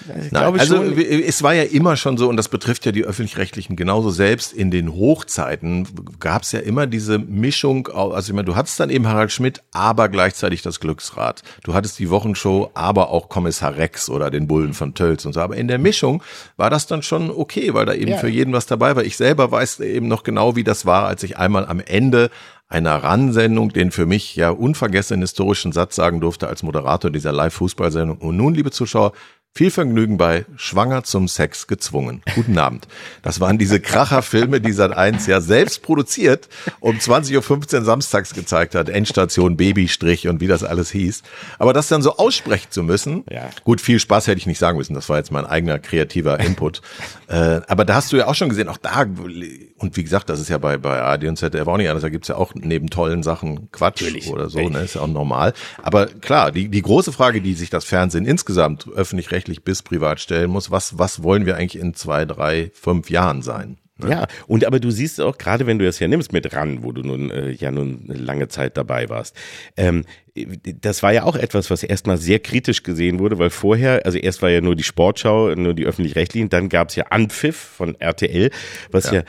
Nein, 0.07 0.29
glaube 0.29 0.59
also 0.59 0.75
schon. 0.75 0.97
es 0.97 1.43
war 1.43 1.53
ja 1.53 1.63
immer 1.63 1.97
schon 1.97 2.17
so, 2.17 2.29
und 2.29 2.37
das 2.37 2.49
betrifft 2.49 2.85
ja 2.85 2.91
die 2.91 3.03
öffentlich-rechtlichen 3.03 3.75
genauso, 3.75 4.09
selbst 4.09 4.53
in 4.53 4.71
den 4.71 4.93
Hochzeiten 4.93 5.87
gab 6.19 6.43
es 6.43 6.51
ja 6.51 6.59
immer 6.59 6.87
diese 6.87 7.19
Mischung, 7.19 7.87
also 7.87 8.31
ich 8.31 8.35
meine, 8.35 8.45
du 8.45 8.55
hattest 8.55 8.79
dann 8.79 8.89
eben 8.89 9.07
Harald 9.07 9.31
Schmidt, 9.31 9.61
aber 9.71 10.09
gleichzeitig 10.09 10.61
das 10.61 10.79
Glücksrad. 10.79 11.41
Du 11.63 11.73
hattest 11.73 11.99
die 11.99 12.09
Wochenshow, 12.09 12.71
aber 12.73 13.09
auch 13.09 13.29
Kommissar 13.29 13.77
Rex 13.77 14.09
oder 14.09 14.31
den 14.31 14.47
Bullen 14.47 14.73
von 14.73 14.93
Tölz 14.93 15.25
und 15.25 15.33
so. 15.33 15.41
Aber 15.41 15.55
in 15.55 15.67
der 15.67 15.77
Mischung 15.77 16.23
war 16.57 16.69
das 16.69 16.87
dann 16.87 17.03
schon 17.03 17.31
okay, 17.31 17.54
weil 17.73 17.85
da 17.85 17.93
eben 17.93 18.11
Ja. 18.11 18.17
für 18.17 18.27
jeden 18.27 18.53
was 18.53 18.65
dabei 18.65 18.95
war. 18.95 19.03
Ich 19.03 19.17
selber 19.17 19.51
weiß 19.51 19.79
eben 19.79 20.07
noch 20.07 20.23
genau, 20.23 20.55
wie 20.55 20.63
das 20.63 20.85
war, 20.85 21.07
als 21.07 21.23
ich 21.23 21.37
einmal 21.37 21.65
am 21.65 21.79
Ende 21.79 22.29
einer 22.67 22.95
RAN-Sendung 22.95 23.69
den 23.69 23.91
für 23.91 24.05
mich 24.05 24.35
ja 24.35 24.49
unvergessenen 24.49 25.21
historischen 25.21 25.71
Satz 25.71 25.95
sagen 25.95 26.19
durfte 26.19 26.47
als 26.47 26.63
Moderator 26.63 27.11
dieser 27.11 27.31
Live-Fußballsendung. 27.31 28.17
Und 28.17 28.37
nun, 28.37 28.55
liebe 28.55 28.71
Zuschauer, 28.71 29.11
viel 29.57 29.71
Vergnügen 29.71 30.17
bei 30.17 30.45
Schwanger 30.57 31.03
zum 31.05 31.29
Sex 31.29 31.65
gezwungen. 31.67 32.21
Guten 32.35 32.57
Abend. 32.57 32.89
Das 33.21 33.39
waren 33.39 33.57
diese 33.57 33.79
Kracherfilme, 33.79 34.59
die 34.59 34.73
Sat1 34.73 35.29
ja 35.29 35.39
selbst 35.39 35.81
produziert, 35.81 36.49
um 36.81 36.97
20.15 36.97 37.75
Uhr 37.79 37.85
samstags 37.85 38.33
gezeigt 38.33 38.75
hat. 38.75 38.89
Endstation, 38.89 39.55
Babystrich 39.55 40.27
und 40.27 40.41
wie 40.41 40.47
das 40.47 40.65
alles 40.65 40.91
hieß. 40.91 41.23
Aber 41.57 41.71
das 41.71 41.87
dann 41.87 42.01
so 42.01 42.17
aussprechen 42.17 42.67
zu 42.69 42.83
müssen, 42.83 43.23
Ja. 43.31 43.49
gut, 43.63 43.79
viel 43.79 44.01
Spaß 44.01 44.27
hätte 44.27 44.39
ich 44.39 44.45
nicht 44.45 44.59
sagen 44.59 44.77
müssen. 44.77 44.93
Das 44.93 45.07
war 45.07 45.17
jetzt 45.19 45.31
mein 45.31 45.45
eigener 45.45 45.79
kreativer 45.79 46.37
Input. 46.41 46.81
äh, 47.29 47.61
aber 47.67 47.85
da 47.85 47.95
hast 47.95 48.11
du 48.11 48.17
ja 48.17 48.27
auch 48.27 48.35
schon 48.35 48.49
gesehen, 48.49 48.67
auch 48.67 48.77
da, 48.77 49.05
und 49.85 49.97
wie 49.97 50.03
gesagt, 50.03 50.29
das 50.29 50.39
ist 50.39 50.49
ja 50.49 50.57
bei, 50.57 50.77
bei 50.77 50.99
ARD 50.99 51.25
und 51.25 51.37
ZDF 51.37 51.67
auch 51.67 51.77
nicht 51.77 51.89
anders. 51.89 52.01
Da 52.01 52.09
gibt's 52.09 52.27
ja 52.27 52.35
auch 52.35 52.53
neben 52.55 52.89
tollen 52.89 53.21
Sachen 53.21 53.71
Quatsch 53.71 54.01
Natürlich. 54.01 54.31
oder 54.31 54.49
so, 54.49 54.67
ne? 54.67 54.79
Ist 54.79 54.95
ja 54.95 55.01
auch 55.01 55.07
normal. 55.07 55.53
Aber 55.83 56.07
klar, 56.07 56.51
die, 56.51 56.69
die 56.69 56.81
große 56.81 57.11
Frage, 57.11 57.41
die 57.41 57.53
sich 57.53 57.69
das 57.69 57.85
Fernsehen 57.85 58.25
insgesamt 58.25 58.87
öffentlich-rechtlich 58.87 59.63
bis 59.63 59.83
privat 59.83 60.19
stellen 60.19 60.49
muss, 60.49 60.71
was, 60.71 60.97
was 60.97 61.21
wollen 61.21 61.45
wir 61.45 61.55
eigentlich 61.55 61.79
in 61.79 61.93
zwei, 61.93 62.25
drei, 62.25 62.71
fünf 62.73 63.11
Jahren 63.11 63.43
sein? 63.43 63.77
Ja, 64.03 64.27
und 64.47 64.65
aber 64.65 64.81
du 64.81 64.91
siehst 64.91 65.21
auch, 65.21 65.37
gerade 65.37 65.67
wenn 65.67 65.79
du 65.79 65.85
das 65.85 65.99
ja 65.99 66.09
nimmst 66.09 66.33
mit 66.33 66.53
ran, 66.53 66.83
wo 66.83 66.91
du 66.91 67.01
nun 67.01 67.31
äh, 67.31 67.51
ja 67.51 67.71
nun 67.71 68.05
eine 68.09 68.19
lange 68.19 68.49
Zeit 68.49 68.75
dabei 68.75 69.07
warst, 69.07 69.37
ähm, 69.77 70.03
das 70.81 71.01
war 71.01 71.13
ja 71.13 71.23
auch 71.23 71.37
etwas, 71.37 71.71
was 71.71 71.81
erstmal 71.81 72.17
sehr 72.17 72.39
kritisch 72.39 72.83
gesehen 72.83 73.19
wurde, 73.19 73.39
weil 73.39 73.49
vorher, 73.49 74.05
also 74.05 74.17
erst 74.17 74.41
war 74.41 74.49
ja 74.49 74.59
nur 74.59 74.75
die 74.75 74.83
Sportschau, 74.83 75.55
nur 75.55 75.73
die 75.73 75.85
öffentlich-rechtlichen, 75.85 76.49
dann 76.49 76.67
gab's 76.67 76.97
ja 76.97 77.05
Anpfiff 77.05 77.55
von 77.55 77.95
RTL, 77.95 78.51
was 78.91 79.11
ja, 79.11 79.23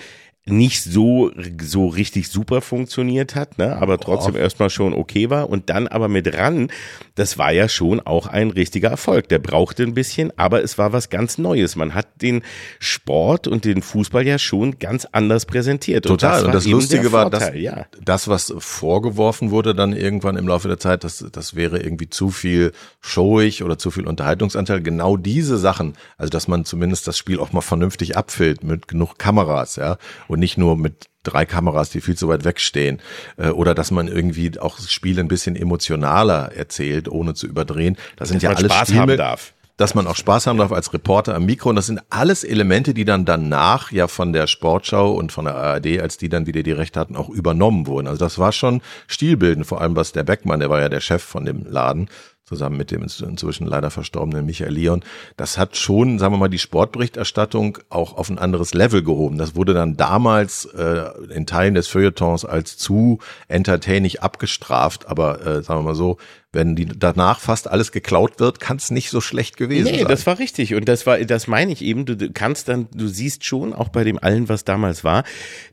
nicht 0.49 0.84
so 0.84 1.32
so 1.61 1.88
richtig 1.88 2.28
super 2.28 2.61
funktioniert 2.61 3.34
hat, 3.34 3.59
ne, 3.59 3.76
aber 3.76 3.99
trotzdem 3.99 4.36
erstmal 4.36 4.70
schon 4.70 4.94
okay 4.94 5.28
war 5.28 5.51
und 5.51 5.70
dann 5.70 5.88
aber 5.88 6.07
mit 6.07 6.32
ran, 6.36 6.70
das 7.16 7.36
war 7.36 7.51
ja 7.51 7.68
schon 7.68 7.99
auch 7.99 8.28
ein 8.28 8.51
richtiger 8.51 8.90
Erfolg. 8.90 9.28
Der 9.28 9.40
brauchte 9.40 9.82
ein 9.82 9.94
bisschen, 9.94 10.32
aber 10.38 10.62
es 10.62 10.78
war 10.78 10.92
was 10.92 11.11
ganz 11.11 11.38
Neues. 11.38 11.74
Man 11.74 11.94
hat 11.94 12.07
den 12.22 12.42
Sport 12.78 13.49
und 13.49 13.64
den 13.64 13.82
Fußball 13.82 14.24
ja 14.24 14.38
schon 14.38 14.78
ganz 14.78 15.07
anders 15.11 15.47
präsentiert. 15.47 16.05
Total. 16.05 16.44
Und 16.44 16.55
das 16.55 16.64
eben 16.64 16.74
Lustige 16.74 17.03
der 17.05 17.12
war, 17.12 17.30
dass 17.30 17.53
ja. 17.55 17.86
das, 18.01 18.28
was 18.28 18.55
vorgeworfen 18.59 19.51
wurde 19.51 19.74
dann 19.74 19.94
irgendwann 19.94 20.36
im 20.36 20.47
Laufe 20.47 20.68
der 20.68 20.78
Zeit, 20.78 21.03
das, 21.03 21.24
das 21.32 21.57
wäre 21.57 21.80
irgendwie 21.82 22.09
zu 22.09 22.30
viel 22.30 22.72
showig 23.01 23.64
oder 23.64 23.78
zu 23.78 23.90
viel 23.90 24.07
Unterhaltungsanteil. 24.07 24.80
Genau 24.80 25.16
diese 25.16 25.59
Sachen, 25.59 25.94
also 26.18 26.30
dass 26.30 26.47
man 26.47 26.64
zumindest 26.64 27.09
das 27.09 27.18
Spiel 27.18 27.40
auch 27.40 27.53
mal 27.53 27.62
vernünftig 27.62 28.16
abfilmt 28.16 28.62
mit 28.62 28.86
genug 28.86 29.18
Kameras, 29.18 29.76
ja, 29.76 29.97
und 30.28 30.36
nicht 30.37 30.59
nur 30.59 30.76
mit 30.76 31.07
drei 31.22 31.45
Kameras, 31.45 31.91
die 31.91 32.01
viel 32.01 32.16
zu 32.16 32.28
weit 32.28 32.45
wegstehen, 32.45 33.01
äh, 33.37 33.49
oder 33.49 33.74
dass 33.74 33.91
man 33.91 34.09
irgendwie 34.09 34.59
auch 34.61 34.76
das 34.76 34.91
Spiel 34.91 35.18
ein 35.18 35.28
bisschen 35.28 35.57
emotionaler 35.57 36.53
erzählt, 36.55 37.09
ohne 37.09 37.34
zu 37.34 37.47
überdrehen. 37.47 37.97
Das 38.16 38.28
sind 38.28 38.39
Dass 38.39 38.43
ja 38.43 38.51
man 38.51 38.57
alles 38.59 38.72
Spaß 38.72 38.89
Spiele, 38.89 39.01
haben 39.01 39.16
darf. 39.16 39.53
dass 39.76 39.95
man 39.95 40.07
auch 40.07 40.16
Spaß 40.16 40.47
haben 40.47 40.59
darf 40.59 40.72
als 40.72 40.93
Reporter 40.93 41.34
am 41.34 41.45
Mikro. 41.45 41.70
Und 41.70 41.76
das 41.76 41.87
sind 41.87 42.01
alles 42.11 42.45
Elemente, 42.45 42.95
die 42.95 43.05
dann 43.05 43.24
danach 43.24 43.91
ja 43.93 44.07
von 44.09 44.32
der 44.32 44.47
Sportschau 44.47 45.12
und 45.12 45.32
von 45.32 45.45
der 45.47 45.57
ARD, 45.57 46.01
als 46.01 46.16
die 46.16 46.28
dann 46.28 46.47
wieder 46.47 46.62
die 46.62 46.72
Rechte 46.72 47.01
hatten, 47.01 47.16
auch 47.16 47.28
übernommen 47.28 47.87
wurden. 47.87 48.07
Also 48.07 48.18
das 48.24 48.39
war 48.39 48.53
schon 48.53 48.80
stilbildend, 49.09 49.66
vor 49.66 49.80
allem 49.80 49.97
was 49.97 50.12
der 50.12 50.22
Beckmann, 50.22 50.61
der 50.61 50.70
war 50.70 50.80
ja 50.80 50.89
der 50.89 51.01
Chef 51.01 51.22
von 51.22 51.45
dem 51.45 51.66
Laden, 51.68 52.09
zusammen 52.47 52.76
mit 52.76 52.92
dem 52.92 53.03
inzwischen 53.03 53.66
leider 53.66 53.90
verstorbenen 53.90 54.47
Michael 54.47 54.72
Leon. 54.72 55.05
Das 55.36 55.59
hat 55.59 55.76
schon, 55.76 56.20
sagen 56.20 56.32
wir 56.32 56.38
mal, 56.38 56.49
die 56.49 56.61
Sportberichterstattung 56.61 57.78
auch 57.90 58.16
auf 58.16 58.30
ein 58.30 58.38
anderes 58.38 58.72
Level 58.72 59.03
gehoben. 59.03 59.36
Das 59.36 59.57
wurde 59.57 59.74
dann 59.74 59.97
damals 59.97 60.64
äh, 60.66 61.07
in 61.34 61.47
Teilen 61.47 61.74
des 61.74 61.88
Feuilletons 61.88 62.44
als 62.44 62.78
zu 62.78 63.18
entertaining 63.49 64.18
abgestraft. 64.20 65.09
Aber 65.09 65.44
äh, 65.44 65.62
sagen 65.62 65.80
wir 65.80 65.84
mal 65.90 65.94
so, 65.97 66.18
wenn 66.53 66.76
die 66.76 66.86
danach 66.86 67.40
fast 67.40 67.68
alles 67.68 67.90
geklaut 67.90 68.38
wird, 68.38 68.61
kann 68.61 68.76
es 68.76 68.92
nicht 68.92 69.11
so 69.11 69.20
schlecht 69.20 69.57
gewesen 69.57 69.90
Nee, 69.90 69.99
sein. 69.99 70.09
das 70.09 70.24
war 70.26 70.38
richtig. 70.38 70.74
Und 70.74 70.88
das 70.88 71.05
war, 71.05 71.18
das 71.18 71.49
meine 71.49 71.72
ich 71.72 71.82
eben. 71.82 72.07
Du, 72.07 72.16
du 72.16 72.30
kannst 72.30 72.68
dann, 72.68 72.86
du 72.94 73.09
siehst 73.09 73.44
schon, 73.44 73.72
auch 73.72 73.88
bei 73.88 74.05
dem 74.05 74.18
allen, 74.22 74.49
was 74.49 74.64
damals 74.64 75.03
war, 75.03 75.24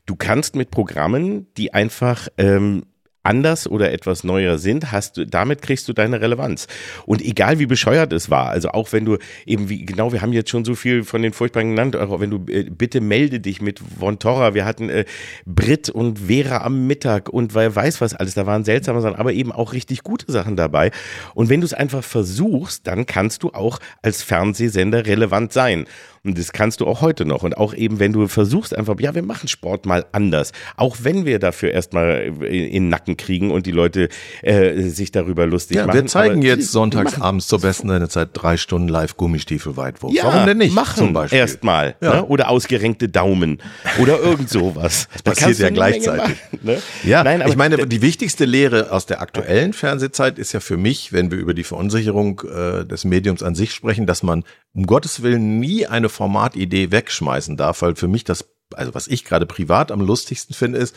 du 0.06 0.16
kannst 0.16 0.56
mit 0.56 0.72
Programmen, 0.72 1.46
die 1.56 1.72
einfach 1.72 2.26
ähm, 2.36 2.84
anders 3.24 3.66
oder 3.66 3.92
etwas 3.92 4.22
neuer 4.22 4.58
sind, 4.58 4.92
hast 4.92 5.16
du, 5.16 5.26
damit 5.26 5.62
kriegst 5.62 5.88
du 5.88 5.92
deine 5.92 6.20
Relevanz. 6.20 6.66
Und 7.06 7.22
egal 7.22 7.58
wie 7.58 7.66
bescheuert 7.66 8.12
es 8.12 8.30
war, 8.30 8.50
also 8.50 8.68
auch 8.68 8.92
wenn 8.92 9.04
du 9.04 9.18
eben 9.46 9.68
wie, 9.68 9.84
genau, 9.84 10.12
wir 10.12 10.22
haben 10.22 10.32
jetzt 10.32 10.50
schon 10.50 10.64
so 10.64 10.74
viel 10.74 11.04
von 11.04 11.22
den 11.22 11.32
Furchtbaren 11.32 11.70
genannt, 11.70 11.96
auch 11.96 12.20
wenn 12.20 12.30
du, 12.30 12.44
äh, 12.52 12.64
bitte 12.64 13.00
melde 13.00 13.40
dich 13.40 13.60
mit 13.60 13.80
Von 13.98 14.18
Torra, 14.18 14.54
wir 14.54 14.64
hatten 14.64 14.88
äh, 14.90 15.04
Brit 15.46 15.88
und 15.88 16.18
Vera 16.20 16.58
am 16.58 16.86
Mittag 16.86 17.28
und 17.28 17.54
wer 17.54 17.74
weiß 17.74 18.00
was 18.00 18.14
alles, 18.14 18.34
da 18.34 18.46
waren 18.46 18.64
seltsame 18.64 19.00
Sachen, 19.00 19.16
aber 19.16 19.32
eben 19.32 19.52
auch 19.52 19.72
richtig 19.72 20.02
gute 20.02 20.30
Sachen 20.30 20.56
dabei. 20.56 20.90
Und 21.34 21.48
wenn 21.48 21.60
du 21.60 21.66
es 21.66 21.74
einfach 21.74 22.04
versuchst, 22.04 22.86
dann 22.86 23.06
kannst 23.06 23.42
du 23.42 23.50
auch 23.50 23.78
als 24.02 24.22
Fernsehsender 24.22 25.06
relevant 25.06 25.52
sein. 25.52 25.86
Und 26.24 26.38
das 26.38 26.52
kannst 26.52 26.80
du 26.80 26.86
auch 26.86 27.02
heute 27.02 27.26
noch. 27.26 27.42
Und 27.42 27.56
auch 27.58 27.74
eben, 27.74 27.98
wenn 28.00 28.12
du 28.14 28.26
versuchst 28.28 28.74
einfach, 28.74 28.98
ja, 28.98 29.14
wir 29.14 29.22
machen 29.22 29.46
Sport 29.46 29.84
mal 29.84 30.06
anders. 30.12 30.52
Auch 30.76 30.96
wenn 31.02 31.26
wir 31.26 31.38
dafür 31.38 31.70
erstmal 31.70 32.32
in 32.40 32.64
in 32.64 32.84
den 32.84 32.88
Nacken 32.88 33.16
kriegen 33.16 33.50
und 33.50 33.66
die 33.66 33.70
Leute 33.72 34.08
äh, 34.42 34.80
sich 34.88 35.12
darüber 35.12 35.46
lustig 35.46 35.76
ja, 35.76 35.86
machen. 35.86 36.00
wir 36.00 36.06
zeigen 36.06 36.38
Aber 36.38 36.46
jetzt 36.46 36.72
sonntags 36.72 37.12
machen- 37.12 37.22
abends 37.22 37.46
zur 37.46 37.60
besten 37.60 37.88
Sendezeit 37.88 38.30
drei 38.32 38.56
Stunden 38.56 38.88
live 38.88 39.16
Gummistiefel-Weitwurf. 39.18 40.14
Ja, 40.14 40.24
Warum 40.24 40.46
denn 40.46 40.58
nicht? 40.58 40.74
Machen 40.74 40.96
zum 40.96 41.12
Beispiel. 41.12 41.38
erstmal. 41.38 41.94
Ja. 42.00 42.14
Ne? 42.16 42.24
Oder 42.24 42.48
ausgerenkte 42.48 43.08
Daumen. 43.08 43.58
Oder 44.00 44.18
irgend 44.18 44.48
sowas. 44.48 45.08
Das 45.24 45.36
passiert 45.36 45.58
ja 45.58 45.68
gleichzeitig. 45.70 46.36
ne? 46.62 46.80
Ja, 47.04 47.22
Nein, 47.22 47.42
aber 47.42 47.50
ich 47.50 47.56
meine, 47.56 47.86
die 47.86 48.00
wichtigste 48.02 48.44
Lehre 48.46 48.90
aus 48.92 49.04
der 49.06 49.20
aktuellen 49.20 49.72
Fernsehzeit 49.74 50.38
ist 50.38 50.52
ja 50.52 50.60
für 50.60 50.76
mich, 50.78 51.12
wenn 51.12 51.30
wir 51.30 51.38
über 51.38 51.52
die 51.54 51.64
Verunsicherung 51.64 52.40
äh, 52.44 52.84
des 52.86 53.04
Mediums 53.04 53.42
an 53.42 53.54
sich 53.54 53.72
sprechen, 53.72 54.06
dass 54.06 54.22
man 54.22 54.42
um 54.74 54.86
Gottes 54.86 55.22
Willen 55.22 55.60
nie 55.60 55.86
eine 55.86 56.08
Formatidee 56.08 56.90
wegschmeißen 56.90 57.56
darf, 57.56 57.82
weil 57.82 57.94
für 57.96 58.08
mich 58.08 58.24
das, 58.24 58.44
also 58.74 58.94
was 58.94 59.06
ich 59.06 59.24
gerade 59.24 59.46
privat 59.46 59.92
am 59.92 60.00
lustigsten 60.00 60.54
finde, 60.54 60.78
ist, 60.78 60.96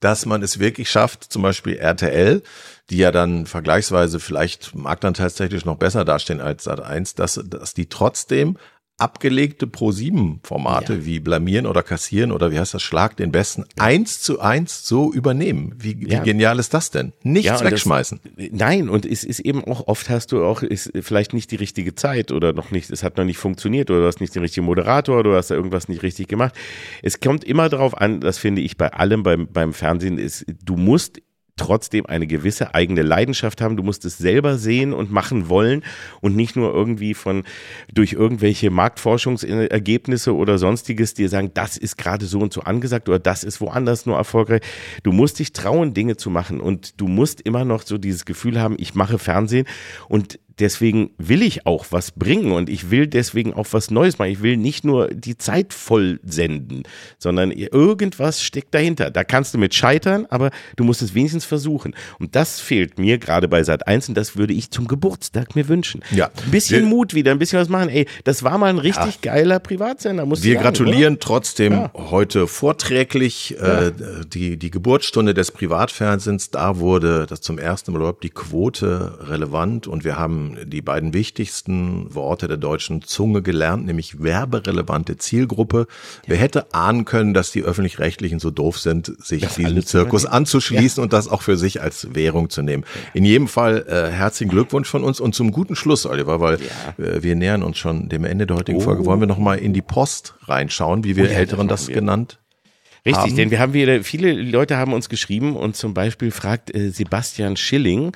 dass 0.00 0.26
man 0.26 0.42
es 0.42 0.58
wirklich 0.58 0.90
schafft, 0.90 1.24
zum 1.24 1.40
Beispiel 1.40 1.76
RTL, 1.76 2.42
die 2.90 2.98
ja 2.98 3.10
dann 3.10 3.46
vergleichsweise 3.46 4.20
vielleicht 4.20 4.74
marktanteilstechnisch 4.74 5.64
noch 5.64 5.78
besser 5.78 6.04
dastehen 6.04 6.42
als 6.42 6.66
Sat1, 6.66 7.16
dass, 7.16 7.40
dass 7.46 7.72
die 7.72 7.88
trotzdem 7.88 8.58
abgelegte 8.96 9.66
Pro-7-Formate 9.66 10.94
ja. 10.94 11.04
wie 11.04 11.18
Blamieren 11.18 11.66
oder 11.66 11.82
Kassieren 11.82 12.30
oder 12.30 12.52
wie 12.52 12.60
heißt 12.60 12.74
das, 12.74 12.82
Schlag 12.82 13.16
den 13.16 13.32
Besten, 13.32 13.64
eins 13.76 14.20
zu 14.22 14.40
eins 14.40 14.86
so 14.86 15.12
übernehmen. 15.12 15.74
Wie, 15.78 16.00
wie 16.00 16.12
ja. 16.12 16.22
genial 16.22 16.60
ist 16.60 16.74
das 16.74 16.90
denn? 16.90 17.12
Nichts 17.22 17.60
ja, 17.60 17.64
wegschmeißen. 17.64 18.20
Das, 18.22 18.46
nein, 18.52 18.88
und 18.88 19.04
es 19.04 19.24
ist 19.24 19.40
eben 19.40 19.64
auch, 19.64 19.88
oft 19.88 20.08
hast 20.10 20.30
du 20.30 20.44
auch, 20.44 20.62
ist 20.62 20.92
vielleicht 21.00 21.32
nicht 21.32 21.50
die 21.50 21.56
richtige 21.56 21.96
Zeit 21.96 22.30
oder 22.30 22.52
noch 22.52 22.70
nicht, 22.70 22.88
es 22.90 23.02
hat 23.02 23.16
noch 23.16 23.24
nicht 23.24 23.38
funktioniert 23.38 23.90
oder 23.90 24.02
du 24.02 24.06
hast 24.06 24.20
nicht 24.20 24.34
den 24.34 24.42
richtigen 24.42 24.66
Moderator 24.66 25.18
oder 25.18 25.30
du 25.30 25.36
hast 25.36 25.50
da 25.50 25.56
irgendwas 25.56 25.88
nicht 25.88 26.04
richtig 26.04 26.28
gemacht. 26.28 26.54
Es 27.02 27.18
kommt 27.18 27.42
immer 27.42 27.68
darauf 27.68 28.00
an, 28.00 28.20
das 28.20 28.38
finde 28.38 28.62
ich 28.62 28.76
bei 28.76 28.92
allem 28.92 29.24
beim, 29.24 29.48
beim 29.48 29.72
Fernsehen, 29.72 30.18
ist, 30.18 30.46
du 30.64 30.76
musst 30.76 31.20
trotzdem 31.56 32.06
eine 32.06 32.26
gewisse 32.26 32.74
eigene 32.74 33.02
Leidenschaft 33.02 33.60
haben. 33.60 33.76
Du 33.76 33.82
musst 33.82 34.04
es 34.04 34.18
selber 34.18 34.58
sehen 34.58 34.92
und 34.92 35.12
machen 35.12 35.48
wollen 35.48 35.84
und 36.20 36.34
nicht 36.34 36.56
nur 36.56 36.74
irgendwie 36.74 37.14
von 37.14 37.44
durch 37.92 38.12
irgendwelche 38.12 38.70
Marktforschungsergebnisse 38.70 40.34
oder 40.34 40.58
sonstiges 40.58 41.14
dir 41.14 41.28
sagen, 41.28 41.52
das 41.54 41.76
ist 41.76 41.96
gerade 41.96 42.26
so 42.26 42.40
und 42.40 42.52
so 42.52 42.62
angesagt 42.62 43.08
oder 43.08 43.18
das 43.18 43.44
ist 43.44 43.60
woanders 43.60 44.04
nur 44.06 44.16
erfolgreich. 44.16 44.62
Du 45.02 45.12
musst 45.12 45.38
dich 45.38 45.52
trauen, 45.52 45.94
Dinge 45.94 46.16
zu 46.16 46.28
machen 46.30 46.60
und 46.60 47.00
du 47.00 47.06
musst 47.06 47.40
immer 47.40 47.64
noch 47.64 47.82
so 47.82 47.98
dieses 47.98 48.24
Gefühl 48.24 48.60
haben, 48.60 48.76
ich 48.78 48.94
mache 48.94 49.18
Fernsehen 49.18 49.66
und 50.08 50.40
deswegen 50.58 51.10
will 51.18 51.42
ich 51.42 51.66
auch 51.66 51.86
was 51.90 52.12
bringen 52.12 52.52
und 52.52 52.68
ich 52.68 52.90
will 52.90 53.06
deswegen 53.06 53.54
auch 53.54 53.66
was 53.72 53.90
Neues 53.90 54.18
machen. 54.18 54.30
Ich 54.30 54.42
will 54.42 54.56
nicht 54.56 54.84
nur 54.84 55.08
die 55.08 55.36
Zeit 55.36 55.72
voll 55.72 56.20
senden, 56.24 56.84
sondern 57.18 57.50
irgendwas 57.50 58.42
steckt 58.42 58.74
dahinter. 58.74 59.10
Da 59.10 59.24
kannst 59.24 59.54
du 59.54 59.58
mit 59.58 59.74
scheitern, 59.74 60.26
aber 60.30 60.50
du 60.76 60.84
musst 60.84 61.02
es 61.02 61.14
wenigstens 61.14 61.44
versuchen. 61.44 61.94
Und 62.18 62.36
das 62.36 62.60
fehlt 62.60 62.98
mir 62.98 63.18
gerade 63.18 63.48
bei 63.48 63.62
Sat 63.64 63.86
1 63.86 64.10
und 64.10 64.14
das 64.14 64.36
würde 64.36 64.54
ich 64.54 64.70
zum 64.70 64.86
Geburtstag 64.86 65.56
mir 65.56 65.68
wünschen. 65.68 66.02
Ja. 66.10 66.30
Ein 66.44 66.50
bisschen 66.50 66.82
wir, 66.82 66.88
Mut 66.88 67.14
wieder, 67.14 67.32
ein 67.32 67.38
bisschen 67.38 67.58
was 67.58 67.68
machen. 67.68 67.88
Ey, 67.88 68.06
das 68.24 68.42
war 68.42 68.58
mal 68.58 68.68
ein 68.68 68.78
richtig 68.78 69.18
ja. 69.22 69.32
geiler 69.32 69.58
Privatsender. 69.58 70.26
Muss 70.26 70.42
wir 70.42 70.54
sagen, 70.54 70.64
gratulieren 70.64 71.14
oder? 71.14 71.20
trotzdem 71.20 71.72
ja. 71.72 71.90
heute 71.94 72.46
vorträglich 72.46 73.56
äh, 73.58 73.92
die, 74.26 74.56
die 74.56 74.70
Geburtsstunde 74.70 75.34
des 75.34 75.50
Privatfernsehens. 75.50 76.50
Da 76.50 76.78
wurde 76.78 77.26
das 77.28 77.40
zum 77.40 77.58
ersten 77.58 77.92
Mal 77.92 77.98
überhaupt 77.98 78.24
die 78.24 78.30
Quote 78.30 79.18
relevant 79.28 79.86
und 79.86 80.04
wir 80.04 80.18
haben 80.18 80.43
die 80.64 80.82
beiden 80.82 81.14
wichtigsten 81.14 82.14
Worte 82.14 82.48
der 82.48 82.56
deutschen 82.56 83.02
Zunge 83.02 83.42
gelernt, 83.42 83.86
nämlich 83.86 84.22
werberelevante 84.22 85.16
Zielgruppe. 85.16 85.86
Wer 86.26 86.36
hätte 86.36 86.72
ahnen 86.74 87.04
können, 87.04 87.34
dass 87.34 87.52
die 87.52 87.62
öffentlich-rechtlichen 87.62 88.38
so 88.38 88.50
doof 88.50 88.78
sind, 88.78 89.12
sich 89.24 89.42
das 89.42 89.56
diesem 89.56 89.84
Zirkus 89.84 90.26
anzuschließen 90.26 91.00
ja. 91.00 91.04
und 91.04 91.12
das 91.12 91.28
auch 91.28 91.42
für 91.42 91.56
sich 91.56 91.82
als 91.82 92.14
Währung 92.14 92.50
zu 92.50 92.62
nehmen. 92.62 92.84
In 93.12 93.24
jedem 93.24 93.48
Fall 93.48 93.84
äh, 93.88 94.10
herzlichen 94.10 94.50
Glückwunsch 94.50 94.88
von 94.88 95.04
uns 95.04 95.20
und 95.20 95.34
zum 95.34 95.52
guten 95.52 95.76
Schluss, 95.76 96.06
Oliver, 96.06 96.40
weil 96.40 96.58
ja. 96.60 97.04
äh, 97.04 97.22
wir 97.22 97.36
nähern 97.36 97.62
uns 97.62 97.78
schon 97.78 98.08
dem 98.08 98.24
Ende 98.24 98.46
der 98.46 98.56
heutigen 98.56 98.78
oh. 98.78 98.82
Folge. 98.82 99.04
Wollen 99.04 99.20
wir 99.20 99.26
noch 99.26 99.38
mal 99.38 99.58
in 99.58 99.72
die 99.72 99.82
Post 99.82 100.34
reinschauen, 100.42 101.04
wie 101.04 101.16
wir 101.16 101.24
oh 101.24 101.28
ja, 101.28 101.32
Älteren 101.32 101.68
das, 101.68 101.86
das 101.86 101.94
genannt 101.94 102.38
Richtig, 103.06 103.22
haben. 103.22 103.36
denn 103.36 103.50
wir 103.50 103.58
haben 103.58 103.74
wieder, 103.74 104.02
viele 104.02 104.32
Leute 104.32 104.78
haben 104.78 104.94
uns 104.94 105.10
geschrieben 105.10 105.56
und 105.56 105.76
zum 105.76 105.92
Beispiel 105.92 106.30
fragt 106.30 106.74
äh, 106.74 106.88
Sebastian 106.88 107.58
Schilling 107.58 108.12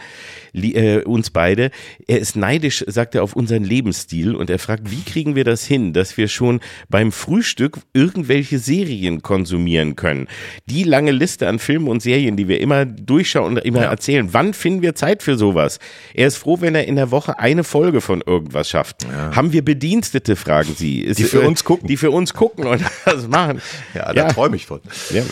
äh, 0.53 1.03
uns 1.05 1.31
beide, 1.31 1.71
er 2.07 2.19
ist 2.19 2.37
neidisch, 2.37 2.85
sagt 2.87 3.15
er, 3.15 3.23
auf 3.23 3.35
unseren 3.35 3.65
Lebensstil 3.65 4.35
und 4.35 4.51
er 4.51 4.59
fragt, 4.59 4.91
wie 4.91 5.03
kriegen 5.03 5.35
wir 5.35 5.45
das 5.45 5.65
hin, 5.65 5.93
dass 5.93 6.17
wir 6.17 6.29
schon 6.29 6.61
beim 6.89 7.13
Frühstück 7.13 7.79
irgendwelche 7.93 8.59
Serien 8.59 9.23
konsumieren 9.23 9.97
können? 9.97 10.29
Die 10.67 10.85
lange 10.85 11.11
Liste 11.11 11.49
an 11.49 11.59
Filmen 11.59 11.89
und 11.89 12.03
Serien, 12.03 12.37
die 12.37 12.49
wir 12.49 12.61
immer 12.61 12.85
durchschauen 12.85 13.57
und 13.57 13.65
immer 13.65 13.83
ja. 13.83 13.91
erzählen, 13.91 14.29
wann 14.33 14.55
finden 14.55 14.83
wir 14.83 14.95
Zeit 14.95 15.23
für 15.23 15.37
sowas? 15.37 15.79
Er 16.15 16.27
ist 16.27 16.37
froh, 16.37 16.61
wenn 16.61 16.75
er 16.75 16.87
in 16.87 16.97
der 16.97 17.11
Woche 17.11 17.39
eine 17.39 17.65
Folge 17.65 18.01
von 18.01 18.23
irgendwas 18.25 18.69
schafft. 18.69 19.05
Ja. 19.05 19.35
Haben 19.35 19.53
wir 19.53 19.65
Bedienstete, 19.65 20.37
fragen 20.37 20.75
sie. 20.77 21.01
Ist, 21.01 21.19
die 21.19 21.25
für 21.25 21.43
äh, 21.43 21.47
uns 21.47 21.65
gucken. 21.65 21.89
Die 21.89 21.97
für 21.97 22.11
uns 22.11 22.35
gucken 22.35 22.67
und 22.67 22.83
das 23.05 23.29
machen. 23.29 23.61
Ja, 23.95 24.13
da 24.13 24.27
ja. 24.27 24.33
träume 24.33 24.57
ich 24.57 24.67
von. 24.67 24.81
Ja, 25.11 25.23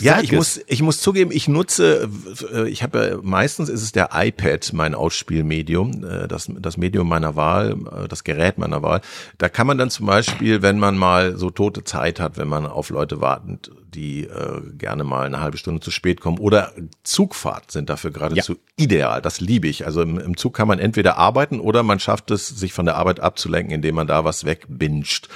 ja 0.00 0.20
ich, 0.22 0.32
muss, 0.32 0.60
ich 0.66 0.82
muss 0.82 1.00
zugeben, 1.00 1.30
ich 1.32 1.48
nutze, 1.48 2.08
äh, 2.52 2.68
ich 2.68 2.82
habe 2.82 2.94
ja, 2.94 3.18
meistens 3.22 3.68
ist 3.68 3.82
es 3.82 3.92
der 3.92 4.10
iPad 4.12 4.53
mein 4.72 4.94
Ausspielmedium, 4.94 6.04
äh, 6.04 6.28
das, 6.28 6.50
das 6.58 6.76
Medium 6.76 7.08
meiner 7.08 7.36
Wahl, 7.36 7.72
äh, 7.72 8.08
das 8.08 8.24
Gerät 8.24 8.58
meiner 8.58 8.82
Wahl. 8.82 9.00
Da 9.38 9.48
kann 9.48 9.66
man 9.66 9.78
dann 9.78 9.90
zum 9.90 10.06
Beispiel, 10.06 10.62
wenn 10.62 10.78
man 10.78 10.96
mal 10.96 11.36
so 11.36 11.50
tote 11.50 11.84
Zeit 11.84 12.20
hat, 12.20 12.36
wenn 12.36 12.48
man 12.48 12.66
auf 12.66 12.90
Leute 12.90 13.20
wartet, 13.20 13.70
die 13.94 14.24
äh, 14.24 14.60
gerne 14.76 15.04
mal 15.04 15.26
eine 15.26 15.40
halbe 15.40 15.56
Stunde 15.56 15.80
zu 15.80 15.90
spät 15.90 16.20
kommen 16.20 16.38
oder 16.38 16.72
Zugfahrt 17.02 17.70
sind 17.70 17.90
dafür 17.90 18.10
geradezu 18.10 18.52
ja. 18.52 18.58
ideal. 18.76 19.22
Das 19.22 19.40
liebe 19.40 19.68
ich. 19.68 19.86
Also 19.86 20.02
im, 20.02 20.18
im 20.18 20.36
Zug 20.36 20.54
kann 20.54 20.68
man 20.68 20.78
entweder 20.78 21.16
arbeiten 21.16 21.60
oder 21.60 21.82
man 21.82 22.00
schafft 22.00 22.30
es, 22.30 22.48
sich 22.48 22.72
von 22.72 22.86
der 22.86 22.96
Arbeit 22.96 23.20
abzulenken, 23.20 23.74
indem 23.74 23.94
man 23.94 24.06
da 24.06 24.24
was 24.24 24.44
wegbinscht 24.44 25.28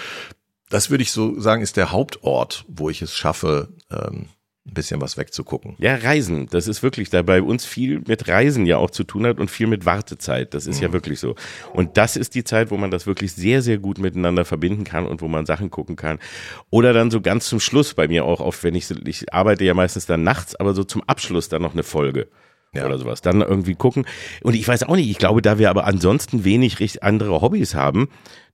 das 0.71 0.91
würde 0.91 1.03
ich 1.03 1.13
so 1.13 1.41
sagen, 1.41 1.63
ist 1.63 1.77
der 1.77 1.93
Hauptort, 1.93 2.65
wo 2.69 2.91
ich 2.91 3.01
es 3.03 3.15
schaffe, 3.15 3.69
ähm, 3.91 4.27
ein 4.69 4.75
bisschen 4.75 5.01
was 5.01 5.17
wegzugucken. 5.17 5.75
Ja, 5.79 5.97
Reisen. 5.97 6.49
Das 6.51 6.69
ist 6.69 6.83
wirklich 6.83 7.11
da 7.11 7.23
bei 7.23 7.43
uns 7.43 7.65
viel 7.65 8.03
mit 8.07 8.29
Reisen 8.29 8.67
ja 8.67 8.77
auch 8.77 8.91
zu 8.91 9.05
tun 9.05 9.27
hat 9.27 9.41
und 9.41 9.51
viel 9.51 9.67
mit 9.67 9.87
Wartezeit. 9.87 10.55
Das 10.55 10.67
ist 10.67 10.79
mhm. 10.79 10.83
ja 10.85 10.93
wirklich 10.93 11.21
so. 11.21 11.35
Und 11.73 11.97
das 11.97 12.17
ist 12.17 12.35
die 12.35 12.45
Zeit, 12.45 12.71
wo 12.71 12.77
man 12.77 12.91
das 12.91 13.07
wirklich 13.07 13.33
sehr, 13.33 13.63
sehr 13.63 13.79
gut 13.79 13.99
miteinander 13.99 14.45
verbinden 14.45 14.85
kann 14.85 15.07
und 15.07 15.23
wo 15.23 15.29
man 15.29 15.47
Sachen 15.47 15.71
gucken 15.71 15.97
kann. 15.97 16.19
Oder 16.71 16.93
dann 16.93 17.11
so 17.11 17.21
ganz 17.21 17.47
zum 17.47 17.61
Schluss 17.61 17.95
bei 17.95 18.09
mir 18.09 18.25
auch 18.25 18.41
oft, 18.41 18.63
wenn 18.63 18.75
ich, 18.75 18.91
ich 19.07 19.33
arbeite 19.33 19.65
ja 19.65 19.75
meistens 19.75 20.07
dann 20.07 20.23
nachts, 20.23 20.55
aber 20.55 20.75
so 20.75 20.85
zum 20.85 21.03
Abschluss 21.05 21.49
dann 21.49 21.63
noch 21.63 21.73
eine 21.73 21.83
Folge 21.83 22.29
ja. 22.73 22.87
oder 22.87 22.99
sowas. 22.99 23.21
Dann 23.21 23.41
irgendwie 23.41 23.75
gucken. 23.75 24.07
Und 24.43 24.55
ich 24.55 24.67
weiß 24.67 24.85
auch 24.85 24.97
nicht, 24.97 25.11
ich 25.11 25.19
glaube, 25.19 25.43
da 25.43 25.59
wir 25.59 25.71
aber 25.71 25.87
ansonsten 25.87 26.45
wenig 26.45 27.03
andere 27.03 27.41
Hobbys 27.41 27.75
haben, 27.75 28.09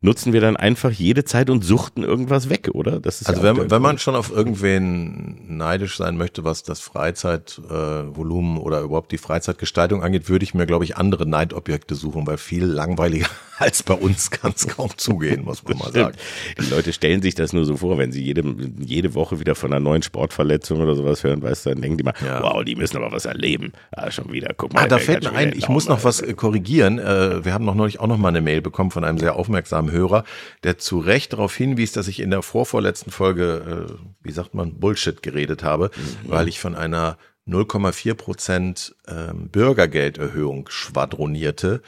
nutzen 0.04 0.34
wir 0.34 0.42
dann 0.42 0.56
einfach 0.56 0.90
jede 0.90 1.24
Zeit 1.24 1.48
und 1.48 1.64
suchten 1.64 2.02
irgendwas 2.02 2.50
weg, 2.50 2.68
oder? 2.74 3.00
Das 3.00 3.22
ist 3.22 3.28
also 3.28 3.42
ja 3.42 3.56
wenn, 3.56 3.70
wenn 3.70 3.80
man 3.80 3.96
schon 3.98 4.14
auf 4.14 4.30
irgendwen 4.30 5.56
neidisch 5.56 5.96
sein 5.96 6.18
möchte, 6.18 6.44
was 6.44 6.62
das 6.62 6.80
Freizeitvolumen 6.80 8.58
äh, 8.58 8.60
oder 8.60 8.82
überhaupt 8.82 9.12
die 9.12 9.18
Freizeitgestaltung 9.18 10.02
angeht, 10.02 10.28
würde 10.28 10.44
ich 10.44 10.52
mir, 10.52 10.66
glaube 10.66 10.84
ich, 10.84 10.98
andere 10.98 11.26
Neidobjekte 11.26 11.94
suchen, 11.94 12.26
weil 12.26 12.36
viel 12.36 12.64
langweiliger 12.64 13.28
als 13.58 13.82
bei 13.82 13.94
uns 13.94 14.30
kann 14.30 14.52
es 14.54 14.68
kaum 14.68 14.90
zugehen, 14.98 15.42
muss 15.44 15.64
man 15.64 15.78
mal 15.78 15.92
sagen. 15.92 16.16
Die 16.60 16.70
Leute 16.70 16.92
stellen 16.92 17.22
sich 17.22 17.34
das 17.34 17.54
nur 17.54 17.64
so 17.64 17.78
vor, 17.78 17.96
wenn 17.96 18.12
sie 18.12 18.22
jede, 18.22 18.44
jede 18.78 19.14
Woche 19.14 19.40
wieder 19.40 19.54
von 19.54 19.72
einer 19.72 19.80
neuen 19.80 20.02
Sportverletzung 20.02 20.80
oder 20.80 20.96
sowas 20.96 21.24
hören, 21.24 21.40
weißt 21.40 21.64
du, 21.64 21.70
dann 21.70 21.80
denken 21.80 21.96
die 21.96 22.04
mal, 22.04 22.14
ja. 22.22 22.42
wow, 22.42 22.62
die 22.62 22.76
müssen 22.76 22.98
aber 22.98 23.10
was 23.10 23.24
erleben. 23.24 23.72
Ah, 24.04 24.10
schon 24.10 24.32
wieder, 24.32 24.52
guck 24.54 24.74
mal. 24.74 24.84
Ah, 24.84 24.88
da 24.88 24.98
fällt 24.98 25.24
mir 25.24 25.32
ein, 25.32 25.52
ich 25.56 25.68
muss 25.68 25.88
noch 25.88 26.04
was 26.04 26.22
korrigieren. 26.36 26.98
Äh, 26.98 27.44
wir 27.44 27.54
haben 27.54 27.64
noch 27.64 27.74
neulich 27.74 28.00
auch 28.00 28.06
noch 28.06 28.18
mal 28.18 28.28
eine 28.28 28.42
Mail 28.42 28.60
bekommen 28.60 28.90
von 28.90 29.02
einem 29.02 29.18
sehr 29.18 29.36
aufmerksamen 29.36 29.90
Hörer, 29.90 30.24
der 30.62 30.76
zu 30.76 30.98
Recht 30.98 31.32
darauf 31.32 31.54
hinwies, 31.54 31.92
dass 31.92 32.06
ich 32.06 32.20
in 32.20 32.30
der 32.30 32.42
vorvorletzten 32.42 33.10
Folge, 33.10 33.88
äh, 33.88 33.94
wie 34.22 34.32
sagt 34.32 34.54
man, 34.54 34.78
Bullshit 34.78 35.22
geredet 35.22 35.64
habe, 35.64 35.90
mhm. 35.96 36.30
weil 36.30 36.48
ich 36.48 36.60
von 36.60 36.74
einer 36.74 37.16
0,4 37.48 38.14
Prozent 38.14 38.94
ähm, 39.08 39.48
Bürgergelderhöhung 39.48 40.68
schwadronierte. 40.68 41.80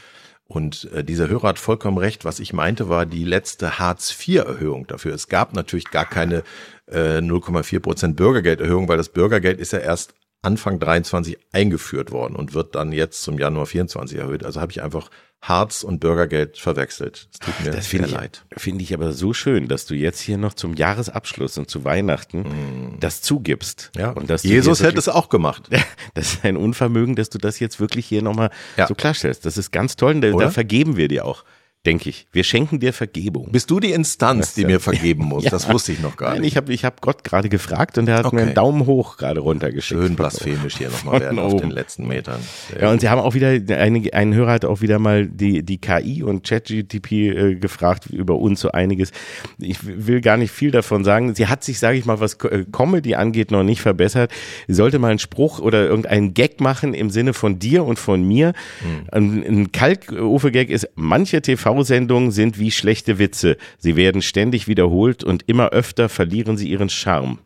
Und 0.48 0.88
äh, 0.94 1.04
dieser 1.04 1.28
Hörer 1.28 1.48
hat 1.48 1.58
vollkommen 1.58 1.98
recht. 1.98 2.24
Was 2.24 2.40
ich 2.40 2.54
meinte, 2.54 2.88
war 2.88 3.04
die 3.04 3.24
letzte 3.24 3.78
Hartz-IV-Erhöhung 3.78 4.86
dafür. 4.86 5.12
Es 5.12 5.28
gab 5.28 5.54
natürlich 5.54 5.90
gar 5.90 6.06
keine 6.06 6.44
äh, 6.86 7.18
0,4 7.18 7.80
Prozent 7.80 8.16
Bürgergelderhöhung, 8.16 8.88
weil 8.88 8.96
das 8.96 9.10
Bürgergeld 9.10 9.60
ist 9.60 9.72
ja 9.72 9.80
erst 9.80 10.14
Anfang 10.46 10.78
23 10.78 11.36
eingeführt 11.52 12.12
worden 12.12 12.36
und 12.36 12.54
wird 12.54 12.76
dann 12.76 12.92
jetzt 12.92 13.22
zum 13.22 13.36
Januar 13.36 13.66
24 13.66 14.16
erhöht. 14.16 14.44
Also 14.44 14.60
habe 14.60 14.70
ich 14.70 14.80
einfach 14.80 15.10
Harz 15.42 15.82
und 15.82 15.98
Bürgergeld 15.98 16.56
verwechselt. 16.56 17.28
Es 17.32 17.38
tut 17.40 17.64
mir 17.64 17.72
das 17.72 17.90
sehr 17.90 18.06
leid. 18.06 18.44
Finde 18.56 18.82
ich 18.84 18.94
aber 18.94 19.12
so 19.12 19.32
schön, 19.32 19.66
dass 19.68 19.86
du 19.86 19.94
jetzt 19.94 20.20
hier 20.20 20.38
noch 20.38 20.54
zum 20.54 20.74
Jahresabschluss 20.74 21.58
und 21.58 21.68
zu 21.68 21.84
Weihnachten 21.84 22.42
mm. 22.42 23.00
das 23.00 23.22
zugibst. 23.22 23.90
Ja. 23.96 24.10
Und 24.10 24.30
dass 24.30 24.44
Jesus 24.44 24.82
hätte 24.82 24.98
es 24.98 25.08
auch 25.08 25.28
gemacht. 25.28 25.68
Das 26.14 26.34
ist 26.34 26.44
ein 26.44 26.56
Unvermögen, 26.56 27.14
dass 27.14 27.28
du 27.28 27.36
das 27.36 27.60
jetzt 27.60 27.78
wirklich 27.78 28.06
hier 28.06 28.22
nochmal 28.22 28.50
ja. 28.78 28.86
so 28.86 28.94
klarstellst. 28.94 29.44
Das 29.44 29.58
ist 29.58 29.70
ganz 29.70 29.96
toll. 29.96 30.18
Da, 30.20 30.30
da 30.30 30.50
vergeben 30.50 30.96
wir 30.96 31.08
dir 31.08 31.26
auch 31.26 31.44
denke 31.86 32.10
ich. 32.10 32.26
Wir 32.32 32.44
schenken 32.44 32.80
dir 32.80 32.92
Vergebung. 32.92 33.52
Bist 33.52 33.70
du 33.70 33.80
die 33.80 33.92
Instanz, 33.92 34.54
die 34.54 34.64
mir 34.64 34.80
vergeben 34.80 35.24
muss? 35.24 35.44
ja. 35.44 35.50
Das 35.50 35.70
wusste 35.70 35.92
ich 35.92 36.00
noch 36.00 36.16
gar 36.16 36.30
nicht. 36.30 36.40
Nein, 36.40 36.48
ich 36.48 36.56
habe 36.56 36.72
ich 36.72 36.84
hab 36.84 37.00
Gott 37.00 37.24
gerade 37.24 37.48
gefragt 37.48 37.96
und 37.96 38.08
er 38.08 38.16
hat 38.16 38.26
okay. 38.26 38.36
mir 38.36 38.42
einen 38.42 38.54
Daumen 38.54 38.86
hoch 38.86 39.16
gerade 39.16 39.40
runtergeschickt. 39.40 40.00
Schön 40.00 40.16
blasphemisch 40.16 40.78
hier 40.78 40.90
nochmal 40.90 41.20
werden 41.20 41.38
auf 41.38 41.56
den 41.56 41.70
letzten 41.70 42.08
Metern. 42.08 42.40
Sehr 42.70 42.82
ja, 42.82 42.90
und 42.90 43.00
sie 43.00 43.08
haben 43.08 43.20
auch 43.20 43.34
wieder, 43.34 43.48
eine, 43.48 44.12
ein 44.12 44.34
Hörer 44.34 44.52
hat 44.52 44.64
auch 44.64 44.80
wieder 44.80 44.98
mal 44.98 45.26
die, 45.26 45.62
die 45.62 45.78
KI 45.78 46.22
und 46.22 46.46
ChatGTP 46.46 47.12
äh, 47.12 47.54
gefragt 47.54 48.06
über 48.06 48.36
uns 48.36 48.60
so 48.60 48.72
einiges. 48.72 49.12
Ich 49.58 49.78
will 49.84 50.20
gar 50.20 50.36
nicht 50.36 50.50
viel 50.50 50.72
davon 50.72 51.04
sagen. 51.04 51.34
Sie 51.34 51.46
hat 51.46 51.62
sich, 51.62 51.78
sage 51.78 51.96
ich 51.96 52.04
mal, 52.04 52.18
was 52.18 52.34
äh, 52.44 52.64
Comedy 52.72 53.14
angeht, 53.14 53.52
noch 53.52 53.62
nicht 53.62 53.80
verbessert. 53.80 54.32
Sie 54.66 54.74
sollte 54.74 54.98
mal 54.98 55.10
einen 55.10 55.18
Spruch 55.20 55.60
oder 55.60 55.86
irgendeinen 55.86 56.34
Gag 56.34 56.60
machen 56.60 56.94
im 56.94 57.10
Sinne 57.10 57.32
von 57.32 57.60
dir 57.60 57.84
und 57.84 57.98
von 57.98 58.26
mir. 58.26 58.54
Hm. 58.80 59.06
Ein, 59.12 59.44
ein 59.46 59.72
Kalkofe-Gag 59.72 60.70
ist, 60.70 60.88
manche 60.96 61.40
TV 61.42 61.75
TV-Sendungen 61.76 62.30
sind 62.30 62.58
wie 62.58 62.70
schlechte 62.70 63.18
Witze. 63.18 63.56
Sie 63.78 63.96
werden 63.96 64.22
ständig 64.22 64.68
wiederholt 64.68 65.24
und 65.24 65.44
immer 65.46 65.70
öfter 65.70 66.08
verlieren 66.08 66.56
sie 66.56 66.68
ihren 66.68 66.88
Charme. 66.88 67.38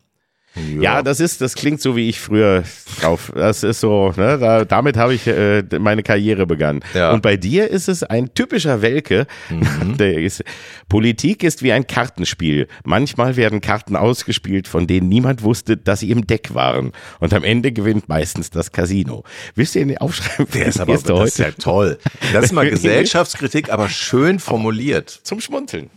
Ja. 0.79 1.01
das 1.01 1.19
ist, 1.19 1.39
das 1.41 1.55
klingt 1.55 1.81
so 1.81 1.95
wie 1.95 2.09
ich 2.09 2.19
früher 2.19 2.63
drauf. 2.99 3.31
Das 3.33 3.63
ist 3.63 3.79
so, 3.79 4.13
ne, 4.17 4.37
da, 4.37 4.65
damit 4.65 4.97
habe 4.97 5.13
ich 5.13 5.25
äh, 5.27 5.63
meine 5.79 6.03
Karriere 6.03 6.45
begangen. 6.45 6.81
Ja. 6.93 7.11
Und 7.11 7.21
bei 7.21 7.37
dir 7.37 7.69
ist 7.69 7.87
es 7.87 8.03
ein 8.03 8.33
typischer 8.33 8.81
Welke. 8.81 9.27
Mhm. 9.49 9.95
Ist, 10.01 10.43
Politik 10.89 11.43
ist 11.43 11.63
wie 11.63 11.71
ein 11.71 11.87
Kartenspiel. 11.87 12.67
Manchmal 12.83 13.35
werden 13.37 13.61
Karten 13.61 13.95
ausgespielt, 13.95 14.67
von 14.67 14.87
denen 14.87 15.07
niemand 15.09 15.43
wusste, 15.43 15.77
dass 15.77 16.01
sie 16.01 16.11
im 16.11 16.27
Deck 16.27 16.53
waren. 16.53 16.91
Und 17.19 17.33
am 17.33 17.43
Ende 17.43 17.71
gewinnt 17.71 18.09
meistens 18.09 18.49
das 18.49 18.71
Casino. 18.71 19.23
Wisst 19.55 19.75
ihr 19.75 19.85
den 19.85 19.97
Aufschreiben? 19.99 20.47
Der 20.53 20.65
ist 20.65 20.79
aber 20.81 20.93
Erste 20.93 21.13
das 21.13 21.29
ist 21.29 21.37
ja 21.39 21.45
heute? 21.47 21.57
toll. 21.57 21.97
Das 22.33 22.45
ist 22.45 22.51
mal 22.51 22.69
Gesellschaftskritik, 22.69 23.71
aber 23.71 23.89
schön 23.89 24.39
formuliert. 24.39 25.09
Zum 25.23 25.39
Schmunzeln. 25.39 25.89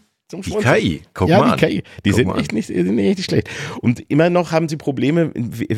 Zum 0.43 0.61
Die. 0.61 0.81
KI, 0.81 1.03
guck 1.13 1.29
ja, 1.29 1.39
mal 1.39 1.57
die 1.57 1.67
KI. 1.67 1.83
Die 2.05 2.11
Guck 2.11 2.17
sind 2.17 2.37
echt 2.37 2.53
nicht, 2.53 2.67
sind 2.67 2.99
echt 2.99 3.19
nicht 3.19 3.25
schlecht. 3.25 3.51
Und 3.81 4.05
immer 4.11 4.31
noch 4.31 4.53
haben 4.53 4.69
sie 4.69 4.77
Probleme, 4.77 5.33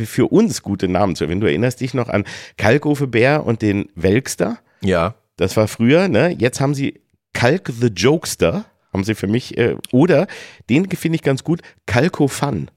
für 0.04 0.30
uns 0.30 0.62
gute 0.62 0.88
Namen 0.88 1.16
zu. 1.16 1.28
Wenn 1.28 1.40
du 1.40 1.46
erinnerst 1.46 1.80
dich 1.80 1.94
noch 1.94 2.08
an 2.08 2.24
Kalkofe 2.56 3.06
Bär 3.06 3.44
und 3.44 3.62
den 3.62 3.90
Welkster. 3.94 4.58
Ja. 4.82 5.14
Das 5.36 5.56
war 5.56 5.68
früher, 5.68 6.08
ne? 6.08 6.34
Jetzt 6.38 6.60
haben 6.60 6.74
sie 6.74 7.00
Kalk 7.32 7.70
the 7.80 7.88
Jokester, 7.88 8.64
haben 8.92 9.04
sie 9.04 9.14
für 9.14 9.26
mich, 9.26 9.58
äh, 9.58 9.76
oder 9.92 10.26
den 10.70 10.88
finde 10.90 11.16
ich 11.16 11.22
ganz 11.22 11.44
gut, 11.44 11.60
Kalko 11.84 12.28
Fun. 12.28 12.70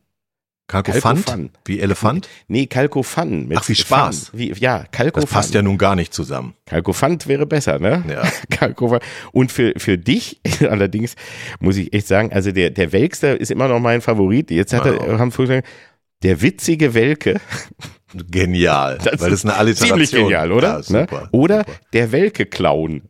Kalkofant? 0.70 1.26
Kalkofan. 1.26 1.50
Wie 1.66 1.80
Elefant? 1.80 2.30
Nee, 2.48 2.68
Kalko 2.68 3.02
Fun. 3.02 3.48
Mit 3.48 3.58
Ach, 3.58 3.68
wie 3.68 3.74
Spaß. 3.74 4.30
Fun. 4.30 4.40
Wie, 4.40 4.54
ja, 4.54 4.86
Kalko 4.92 5.20
Das 5.20 5.30
passt 5.30 5.56
ja 5.56 5.64
nun 5.64 5.80
gar 5.80 5.96
nicht 5.96 6.14
zusammen. 6.14 6.54
Kalkofant 6.68 7.28
wäre 7.28 7.48
besser, 7.48 7.80
ne? 7.80 8.04
Ja. 8.08 8.22
Kalkofa. 8.56 9.00
Und 9.32 9.52
für, 9.52 9.74
für 9.78 9.98
dich 9.98 10.40
allerdings 10.70 11.16
muss 11.60 11.76
ich 11.78 11.92
echt 11.92 12.08
sagen, 12.08 12.32
also 12.32 12.52
der, 12.52 12.70
der 12.70 12.92
Welkster 12.94 13.40
ist 13.42 13.50
immer 13.50 13.68
noch 13.68 13.80
mein 13.80 14.02
Favorit. 14.02 14.52
Jetzt 14.52 14.72
hat 14.74 14.86
er, 14.86 14.94
Ja. 15.08 15.18
haben 15.18 15.36
wir 15.36 15.46
gesagt, 15.48 15.68
der 16.22 16.40
witzige 16.44 16.94
Welke. 16.94 17.42
Genial. 18.30 19.00
Das 19.04 19.20
weil 19.22 19.32
das 19.32 19.40
ist 19.40 19.46
eine 19.46 19.56
Alliteration 19.56 19.90
Ziemlich 19.90 20.12
genial, 20.12 20.52
oder? 20.52 20.68
Ja, 20.68 20.84
super. 20.84 21.22
ne? 21.22 21.30
Oder 21.32 21.58
super. 21.60 21.72
der 21.94 22.12
Welke-Clown. 22.12 23.02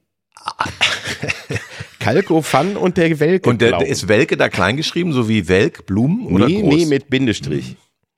Kalkofan 2.14 2.78
und 2.78 2.98
der 2.98 3.20
Welke-Clown. 3.20 3.54
Und 3.54 3.62
der, 3.62 3.78
der 3.78 3.88
ist 3.88 4.08
Welke 4.08 4.38
da 4.38 4.50
klein 4.50 4.78
geschrieben, 4.78 5.14
so 5.14 5.30
wie 5.30 5.48
Welk, 5.48 5.86
Blumen 5.86 6.28
oder 6.28 6.48
nee, 6.48 6.62
groß? 6.62 6.76
nee, 6.76 6.86
mit 6.86 7.10
Bindestrich. 7.10 7.76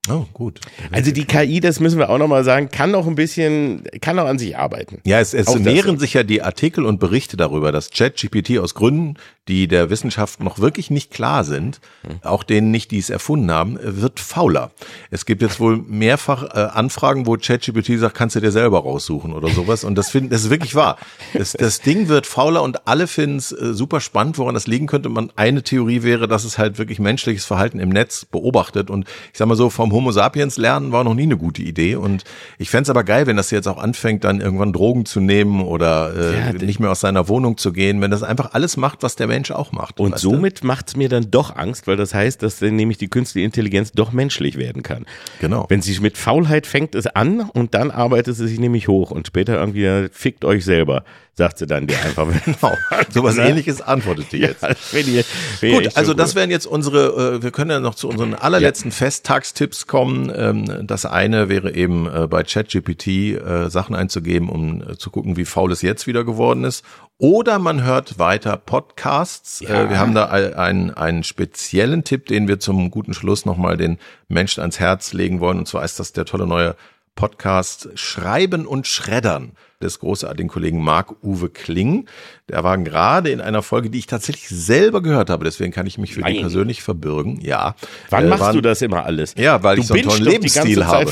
Oh, 0.10 0.26
gut. 0.34 0.60
Also 0.90 1.12
die 1.12 1.26
KI, 1.26 1.60
das 1.60 1.80
müssen 1.80 2.00
wir 2.00 2.10
auch 2.10 2.18
nochmal 2.18 2.44
sagen, 2.44 2.70
kann 2.70 2.90
noch 2.90 3.06
ein 3.06 3.14
bisschen, 3.14 3.84
kann 4.02 4.16
noch 4.16 4.26
an 4.26 4.40
sich 4.40 4.58
arbeiten. 4.58 5.00
Ja, 5.06 5.20
es, 5.20 5.36
es 5.36 5.54
nähren 5.56 6.00
sich 6.00 6.16
ja 6.16 6.24
die 6.24 6.42
Artikel 6.42 6.86
und 6.86 7.00
Berichte 7.00 7.38
darüber, 7.38 7.72
dass 7.72 7.92
ChatGPT 7.92 8.58
aus 8.58 8.74
Gründen, 8.74 9.18
die 9.48 9.68
der 9.68 9.90
Wissenschaft 9.90 10.42
noch 10.44 10.60
wirklich 10.60 10.92
nicht 10.92 11.12
klar 11.12 11.44
sind, 11.44 11.82
auch 12.24 12.44
denen 12.44 12.70
nicht, 12.70 12.92
die 12.92 13.00
es 13.00 13.10
erfunden 13.10 13.52
haben, 13.52 13.80
wird 13.82 14.20
fauler. 14.20 14.70
Es 15.10 15.26
gibt 15.26 15.42
jetzt 15.42 15.60
wohl 15.60 15.78
mehrfach 15.78 16.44
äh, 16.44 16.60
Anfragen, 16.72 17.26
wo 17.26 17.36
ChatGPT 17.36 17.98
sagt, 18.00 18.16
kannst 18.16 18.36
du 18.36 18.40
dir 18.40 18.52
selber 18.52 18.80
raussuchen 18.80 19.34
oder 19.34 19.50
sowas. 19.50 19.84
Und 19.84 19.96
das, 19.96 20.12
find, 20.12 20.32
das 20.32 20.44
ist 20.44 20.50
wirklich 20.52 20.76
wahr. 20.76 20.98
Das, 21.34 21.54
das 21.54 21.82
Ding 21.82 22.08
wird 22.08 22.28
fauler 22.28 22.62
und 22.62 22.88
alle 22.88 23.08
finden 23.08 23.38
es 23.38 23.52
äh, 23.52 23.74
super 23.74 24.00
spannend, 24.00 24.38
woran 24.38 24.54
das 24.54 24.68
liegen 24.68 24.86
könnte. 24.86 25.10
Man, 25.10 25.32
eine 25.36 25.64
Theorie 25.64 26.04
wäre, 26.04 26.28
dass 26.28 26.44
es 26.44 26.60
halt 26.60 26.78
wirklich 26.78 27.00
menschliches 27.00 27.46
Verhalten 27.46 27.80
im 27.80 27.90
Netz 27.90 28.26
beobachtet. 28.26 28.92
Und 28.92 29.08
ich 29.32 29.40
sag 29.40 29.48
mal 29.48 29.56
so, 29.56 29.72
vom 29.72 29.92
Homo 29.92 30.12
sapiens 30.12 30.58
lernen 30.58 30.92
war 30.92 31.04
noch 31.04 31.16
nie 31.16 31.24
eine 31.24 31.38
gute 31.38 31.64
Idee. 31.64 31.96
Und 31.96 32.26
ich 32.60 32.70
fänd's 32.70 32.92
aber 32.92 33.04
geil, 33.04 33.26
wenn 33.26 33.38
das 33.38 33.50
jetzt 33.50 33.68
auch 33.68 33.80
anfängt, 33.80 34.24
dann 34.24 34.40
irgendwann 34.40 34.72
Drogen 34.72 35.06
zu 35.06 35.20
nehmen 35.20 35.62
oder 35.64 36.16
äh, 36.16 36.40
Ja, 36.40 36.54
nicht 36.54 36.80
mehr 36.80 36.92
aus 36.92 37.00
seiner 37.00 37.28
Wohnung 37.28 37.58
zu 37.58 37.74
gehen, 37.74 38.02
wenn 38.02 38.12
das 38.12 38.22
einfach 38.22 38.54
alles 38.54 38.78
macht, 38.78 39.02
was 39.02 39.16
der 39.16 39.31
Mensch 39.32 39.52
auch 39.52 39.72
macht. 39.72 40.00
Und 40.00 40.20
somit 40.20 40.64
macht's 40.64 40.98
mir 40.98 41.08
dann 41.08 41.32
doch 41.32 41.56
Angst, 41.56 41.88
weil 41.88 41.96
das 41.96 42.14
heißt, 42.14 42.44
dass 42.44 42.60
dann 42.60 42.76
nämlich 42.76 42.98
die 42.98 43.08
künstliche 43.08 43.46
Intelligenz 43.46 43.94
doch 43.94 44.12
menschlich 44.12 44.58
werden 44.58 44.84
kann. 44.84 45.06
Genau. 45.40 45.66
Wenn 45.70 45.82
sie 45.82 45.98
mit 46.02 46.18
Faulheit 46.18 46.68
fängt 46.68 46.96
es 46.96 47.08
an 47.08 47.42
und 47.42 47.74
dann 47.74 47.92
arbeitet 47.92 48.36
sie 48.36 48.48
sich 48.48 48.60
nämlich 48.60 48.90
hoch 48.90 49.12
und 49.12 49.28
später 49.28 49.56
irgendwie 49.56 50.10
fickt 50.12 50.44
euch 50.44 50.66
selber, 50.66 51.06
sagt 51.34 51.60
sie 51.60 51.66
dann 51.66 51.88
dir 51.88 51.96
einfach. 52.04 52.28
Genau. 52.46 52.76
Sowas 53.10 53.38
Ne? 53.38 53.50
ähnliches 53.50 53.82
antwortet 53.82 54.32
die 54.32 54.40
ja, 54.40 54.50
jetzt. 54.50 54.66
finde 54.66 55.26
ich 55.62 55.72
Gut, 55.74 55.96
also 55.96 56.12
so 56.12 56.14
das 56.14 56.36
wären 56.36 56.52
jetzt 56.52 56.66
unsere, 56.66 57.38
äh, 57.38 57.44
wir 57.44 57.52
können 57.52 57.72
ja 57.72 57.80
noch 57.80 57.96
zu 57.96 58.10
unseren 58.10 58.34
allerletzten 58.34 58.92
Festtagstipps 58.92 59.88
kommen. 59.88 60.32
Ähm, 60.36 60.86
das 60.86 61.06
eine 61.06 61.50
wäre 61.50 61.74
eben 61.74 62.08
äh, 62.08 62.28
bei 62.28 62.44
ChatGPT 62.44 63.08
äh, 63.08 63.70
Sachen 63.70 63.96
einzugeben, 63.96 64.50
um 64.50 64.82
äh, 64.82 64.98
zu 64.98 65.10
gucken, 65.10 65.38
wie 65.38 65.46
faul 65.46 65.72
es 65.72 65.82
jetzt 65.82 66.08
wieder 66.08 66.24
geworden 66.24 66.64
ist. 66.64 66.84
Oder 67.22 67.60
man 67.60 67.84
hört 67.84 68.18
weiter 68.18 68.58
Podcasts. 68.58 69.60
Ja. 69.60 69.84
Äh, 69.84 69.90
wir 69.92 70.00
haben 70.00 70.16
da 70.16 70.26
ein- 70.26 70.56
einen, 70.56 70.90
einen 70.92 71.24
speziellen 71.24 72.04
Tipp, 72.04 72.26
den 72.26 72.48
wir 72.48 72.60
zum 72.60 72.90
guten 72.90 73.14
Schluss 73.14 73.46
nochmal 73.46 73.78
den 73.78 74.00
Menschen 74.28 74.62
ans 74.62 74.80
Herz 74.80 75.14
legen 75.14 75.40
wollen. 75.40 75.60
Und 75.60 75.68
zwar 75.68 75.86
ist 75.86 76.00
das 76.00 76.14
der 76.14 76.26
tolle 76.26 76.48
neue 76.48 76.76
Podcast 77.16 77.90
Schreiben 77.94 78.66
und 78.66 78.88
Schreddern 78.88 79.52
des 79.84 80.00
großartigen 80.00 80.50
Kollegen 80.50 80.84
Marc-Uwe 80.84 81.50
Kling. 81.50 82.06
Der 82.50 82.64
war 82.64 82.78
gerade 82.80 83.30
in 83.30 83.40
einer 83.40 83.62
Folge, 83.62 83.90
die 83.90 84.00
ich 84.00 84.08
tatsächlich 84.08 84.50
selber 84.50 85.02
gehört 85.02 85.30
habe, 85.30 85.46
deswegen 85.46 85.72
kann 85.72 85.88
ich 85.88 85.98
mich 85.98 86.14
für 86.16 86.22
Nein. 86.22 86.34
die 86.34 86.40
persönlich 86.42 86.84
verbürgen. 86.84 87.40
Ja. 87.42 87.76
Wann 88.10 88.26
Äh, 88.26 88.28
machst 88.28 88.42
waren- 88.44 88.56
du 88.56 88.62
das 88.62 88.82
immer 88.82 89.06
alles? 89.06 89.36
Ja, 89.38 89.64
weil 89.64 89.78
du 89.78 89.82
ich 89.84 89.88
so 89.88 89.94
einen 89.94 90.04
tollen 90.04 90.24
Lebensstil 90.24 90.86
habe. 90.86 91.10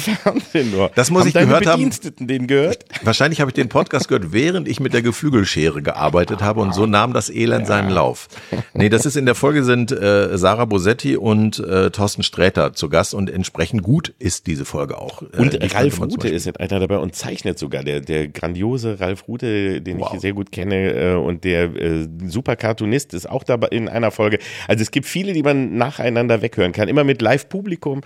Das 0.95 1.09
muss 1.11 1.21
haben 1.21 1.27
ich 1.29 1.33
gehört 1.33 1.65
haben. 1.65 1.89
Den 2.19 2.47
gehört? 2.47 2.85
Wahrscheinlich 3.03 3.39
habe 3.41 3.51
ich 3.51 3.55
den 3.55 3.69
Podcast 3.69 4.07
gehört, 4.07 4.31
während 4.33 4.67
ich 4.67 4.79
mit 4.79 4.93
der 4.93 5.01
Geflügelschere 5.01 5.81
gearbeitet 5.81 6.41
habe 6.41 6.59
und 6.61 6.73
so 6.73 6.85
nahm 6.85 7.13
das 7.13 7.29
Elend 7.29 7.67
seinen 7.67 7.89
Lauf. 7.89 8.27
Nee, 8.73 8.89
das 8.89 9.05
ist 9.05 9.15
in 9.15 9.25
der 9.25 9.35
Folge 9.35 9.63
sind 9.63 9.91
äh, 9.91 10.37
Sarah 10.37 10.65
Bosetti 10.65 11.15
und 11.15 11.59
äh, 11.59 11.89
Thorsten 11.91 12.23
Sträter 12.23 12.73
zu 12.73 12.89
Gast 12.89 13.13
und 13.13 13.29
entsprechend 13.29 13.83
gut 13.83 14.13
ist 14.19 14.47
diese 14.47 14.65
Folge 14.65 14.97
auch. 14.97 15.21
Äh, 15.21 15.37
Und 15.37 15.73
Ralf 15.73 15.99
Rute 16.01 16.17
Beispiel- 16.17 16.33
ist 16.33 16.45
jetzt 16.45 16.59
einer 16.59 16.79
dabei 16.79 16.97
und 16.97 17.15
zeichnet 17.15 17.57
sogar. 17.59 17.83
Der, 17.83 18.01
der 18.01 18.27
grandiose 18.27 18.58
Ralf 18.63 19.27
Rute, 19.27 19.81
den 19.81 19.99
Wow. 19.99 20.13
ich 20.13 20.21
sehr 20.21 20.33
gut 20.33 20.51
kenne, 20.51 20.93
äh, 20.93 21.13
und 21.15 21.43
der 21.43 21.75
äh, 21.75 22.07
super 22.27 22.55
Cartoonist 22.55 23.13
ist 23.13 23.29
auch 23.29 23.43
dabei 23.43 23.67
in 23.67 23.87
einer 23.89 24.11
Folge. 24.11 24.39
Also 24.67 24.81
es 24.81 24.91
gibt 24.91 25.05
viele, 25.07 25.33
die 25.33 25.43
man 25.43 25.75
nacheinander 25.77 26.41
weghören 26.41 26.71
kann, 26.71 26.87
immer 26.87 27.03
mit 27.03 27.21
Live-Publikum. 27.21 28.01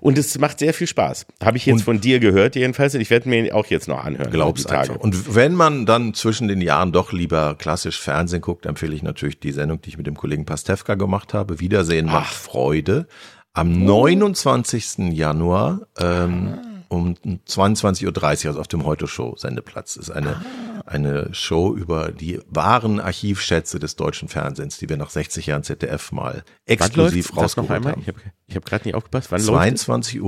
Und 0.00 0.18
es 0.18 0.38
macht 0.38 0.58
sehr 0.58 0.74
viel 0.74 0.86
Spaß. 0.86 1.26
Habe 1.42 1.56
ich 1.56 1.66
jetzt 1.66 1.74
Und- 1.76 1.82
von 1.82 2.00
dir 2.00 2.18
gehört, 2.20 2.56
jedenfalls. 2.56 2.94
Und 2.94 3.00
ich 3.00 3.10
werde 3.10 3.28
mir 3.28 3.54
auch 3.54 3.66
jetzt 3.66 3.88
noch 3.88 4.04
anhören. 4.04 4.30
Glaub's 4.30 4.62
die 4.64 4.68
Tage. 4.68 4.90
einfach. 4.92 5.02
Und 5.04 5.34
wenn 5.34 5.54
man 5.54 5.86
dann 5.86 6.14
zwischen 6.14 6.48
den 6.48 6.60
Jahren 6.60 6.92
doch 6.92 7.12
lieber 7.12 7.54
klassisch 7.58 8.00
Fernsehen 8.00 8.40
guckt, 8.40 8.66
empfehle 8.66 8.94
ich 8.94 9.02
natürlich 9.02 9.40
die 9.40 9.52
Sendung, 9.52 9.80
die 9.82 9.88
ich 9.90 9.98
mit 9.98 10.06
dem 10.06 10.16
Kollegen 10.16 10.44
Pastewka 10.44 10.94
gemacht 10.94 11.34
habe. 11.34 11.60
Wiedersehen 11.60 12.06
macht 12.06 12.32
Freude. 12.34 13.06
Am 13.54 13.84
29. 13.84 15.12
Januar 15.12 15.80
ähm, 15.98 16.54
um 16.88 17.14
22.30 17.14 18.04
Uhr, 18.44 18.48
also 18.48 18.60
auf 18.60 18.68
dem 18.68 18.84
Heute-Show-Sendeplatz. 18.84 19.96
Ist 19.96 20.10
eine, 20.10 20.42
eine 20.84 21.32
Show 21.34 21.74
über 21.74 22.12
die 22.12 22.40
wahren 22.48 23.00
Archivschätze 23.00 23.78
des 23.78 23.96
deutschen 23.96 24.28
Fernsehens, 24.28 24.78
die 24.78 24.88
wir 24.88 24.96
nach 24.96 25.10
60 25.10 25.46
Jahren 25.46 25.62
ZDF 25.62 26.12
mal 26.12 26.44
exklusiv 26.64 27.36
rausgeholt 27.36 27.84
haben. 27.84 28.00
Ich 28.00 28.08
habe 28.08 28.20
ich 28.48 28.54
hab 28.54 28.64
gerade 28.64 28.86
nicht 28.86 28.94
aufgepasst. 28.94 29.32
Wann 29.32 29.44
läuft 29.44 29.74
es? 29.74 29.88
22.30 29.88 30.20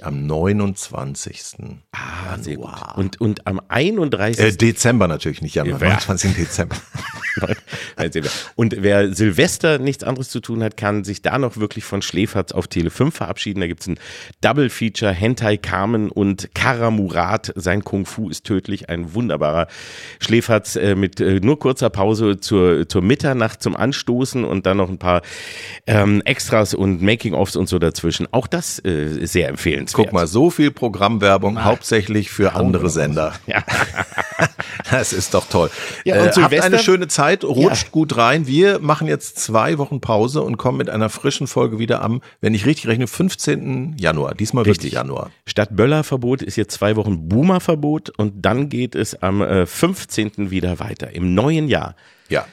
Uhr 0.00 0.06
am 0.06 0.26
29. 0.26 1.42
Ah, 1.90 2.38
sehr 2.40 2.56
gut. 2.56 2.70
Und, 2.94 3.20
und 3.20 3.46
am 3.48 3.60
31. 3.66 4.44
Äh, 4.44 4.52
Dezember 4.52 5.08
natürlich, 5.08 5.42
nicht 5.42 5.56
Januar, 5.56 5.80
Ja. 5.80 5.88
29. 5.88 6.36
Dezember. 6.36 6.76
Und 8.56 8.76
wer 8.78 9.14
Silvester 9.14 9.78
nichts 9.78 10.04
anderes 10.04 10.30
zu 10.30 10.40
tun 10.40 10.62
hat, 10.62 10.76
kann 10.76 11.04
sich 11.04 11.22
da 11.22 11.38
noch 11.38 11.56
wirklich 11.56 11.84
von 11.84 12.02
Schläferz 12.02 12.52
auf 12.52 12.68
Tele 12.68 12.90
5 12.90 13.14
verabschieden. 13.14 13.60
Da 13.60 13.66
gibt's 13.66 13.86
ein 13.86 13.98
Double-Feature, 14.40 15.12
Hentai 15.12 15.56
Carmen 15.56 16.10
und 16.10 16.50
Kara 16.54 16.90
Murat. 16.90 17.52
Sein 17.54 17.84
Kung 17.84 18.06
Fu 18.06 18.30
ist 18.30 18.44
tödlich. 18.44 18.88
Ein 18.88 19.14
wunderbarer 19.14 19.66
Schläferz 20.18 20.76
äh, 20.76 20.94
mit 20.94 21.20
äh, 21.20 21.40
nur 21.40 21.58
kurzer 21.58 21.90
Pause 21.90 22.40
zur, 22.40 22.88
zur 22.88 23.02
Mitternacht 23.02 23.62
zum 23.62 23.76
Anstoßen 23.76 24.44
und 24.44 24.66
dann 24.66 24.78
noch 24.78 24.88
ein 24.88 24.98
paar 24.98 25.22
ähm, 25.86 26.22
Extras 26.24 26.74
und 26.74 27.02
Making-ofs 27.16 27.56
und 27.56 27.68
so 27.68 27.78
dazwischen. 27.78 28.28
Auch 28.30 28.46
das 28.46 28.78
äh, 28.80 29.06
ist 29.06 29.32
sehr 29.32 29.48
empfehlenswert. 29.48 30.06
Guck 30.08 30.12
mal, 30.12 30.26
so 30.26 30.50
viel 30.50 30.70
Programmwerbung, 30.70 31.64
hauptsächlich 31.64 32.30
für 32.30 32.54
andere 32.54 32.90
Sender. 32.90 33.32
Ja. 33.46 33.62
Das 34.90 35.12
ist 35.12 35.34
doch 35.34 35.48
toll. 35.48 35.70
Ja, 36.04 36.22
und 36.22 36.36
äh, 36.36 36.42
habt 36.42 36.60
eine 36.60 36.78
schöne 36.78 37.08
Zeit, 37.08 37.42
rutscht 37.44 37.84
Ja. 37.84 37.90
gut 37.90 38.16
rein. 38.16 38.46
Wir 38.46 38.78
machen 38.78 39.08
jetzt 39.08 39.38
zwei 39.38 39.78
Wochen 39.78 40.00
Pause 40.00 40.42
und 40.42 40.58
kommen 40.58 40.78
mit 40.78 40.90
einer 40.90 41.08
frischen 41.08 41.46
Folge 41.46 41.78
wieder 41.78 42.02
am, 42.02 42.20
wenn 42.40 42.54
ich 42.54 42.66
richtig 42.66 42.86
rechne, 42.86 43.06
15. 43.06 43.96
Januar. 43.98 44.34
Diesmal 44.34 44.64
wirklich 44.64 44.92
Januar. 44.92 45.30
Statt 45.46 45.70
Böllerverbot 45.74 46.42
ist 46.42 46.56
jetzt 46.56 46.74
zwei 46.74 46.94
Wochen 46.96 47.28
Boomerverbot 47.28 48.10
und 48.16 48.44
dann 48.44 48.68
geht 48.68 48.94
es 48.94 49.20
am 49.22 49.42
äh, 49.42 49.66
15. 49.66 50.50
wieder 50.50 50.78
weiter, 50.78 51.10
im 51.12 51.34
neuen 51.34 51.68
Jahr. 51.68 51.96
Ja, 52.28 52.46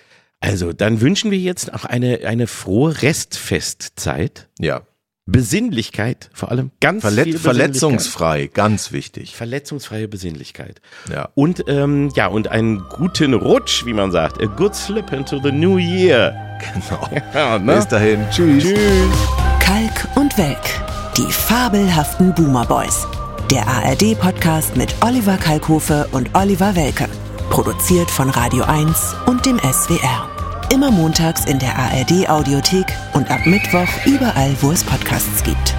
Also, 0.46 0.74
dann 0.74 1.00
wünschen 1.00 1.32
wir 1.32 1.38
jetzt 1.38 1.74
auch 1.74 1.86
eine, 1.86 2.20
eine 2.28 2.48
frohe 2.48 3.02
Restfestzeit. 3.02 4.50
ja. 4.60 4.82
Besinnlichkeit, 5.26 6.30
vor 6.34 6.52
allem 6.52 6.72
ganz 6.82 7.00
Verlet 7.00 7.24
viel 7.24 7.34
Besinnlichkeit. 7.36 7.66
verletzungsfrei, 7.78 8.48
ganz 8.54 8.92
wichtig. 8.92 9.38
Verletzungsfreie 9.38 10.10
Besinnlichkeit. 10.10 10.82
Ja. 11.10 11.30
Und 11.34 11.64
ähm, 11.70 12.12
ja, 12.18 12.28
und 12.28 12.50
einen 12.50 12.84
guten 12.90 13.34
Rutsch, 13.34 13.86
wie 13.86 13.94
man 13.94 14.12
sagt. 14.12 14.44
A 14.44 14.48
good 14.48 14.76
slip 14.76 15.14
into 15.14 15.40
the 15.42 15.50
new 15.50 15.78
year. 15.78 16.36
Genau. 16.74 17.08
Ja, 17.34 17.58
ne? 17.58 17.76
Bis 17.78 17.88
dahin. 17.88 18.20
Tschüss. 18.32 18.64
Tschüss. 18.64 18.78
Kalk 19.62 20.10
und 20.18 20.38
Welk. 20.38 20.58
Die 21.18 21.32
fabelhaften 21.32 22.34
Boomer 22.36 22.66
Boys. 22.66 23.08
Der 23.50 23.66
ARD-Podcast 23.66 24.76
mit 24.76 24.94
Oliver 25.06 25.38
Kalkofe 25.38 26.06
und 26.12 26.32
Oliver 26.36 26.76
Welke. 26.76 27.08
Produziert 27.50 28.12
von 28.12 28.30
Radio 28.30 28.66
1 28.66 29.16
und 29.26 29.46
dem 29.46 29.58
SWR. 29.60 30.33
Immer 30.72 30.92
montags 30.92 31.46
in 31.46 31.60
der 31.60 31.78
ARD-Audiothek 31.78 32.88
und 33.14 33.30
ab 33.30 33.46
Mittwoch 33.46 33.88
überall, 34.06 34.56
wo 34.62 34.72
es 34.72 34.84
Podcasts 34.84 35.44
gibt. 35.44 35.76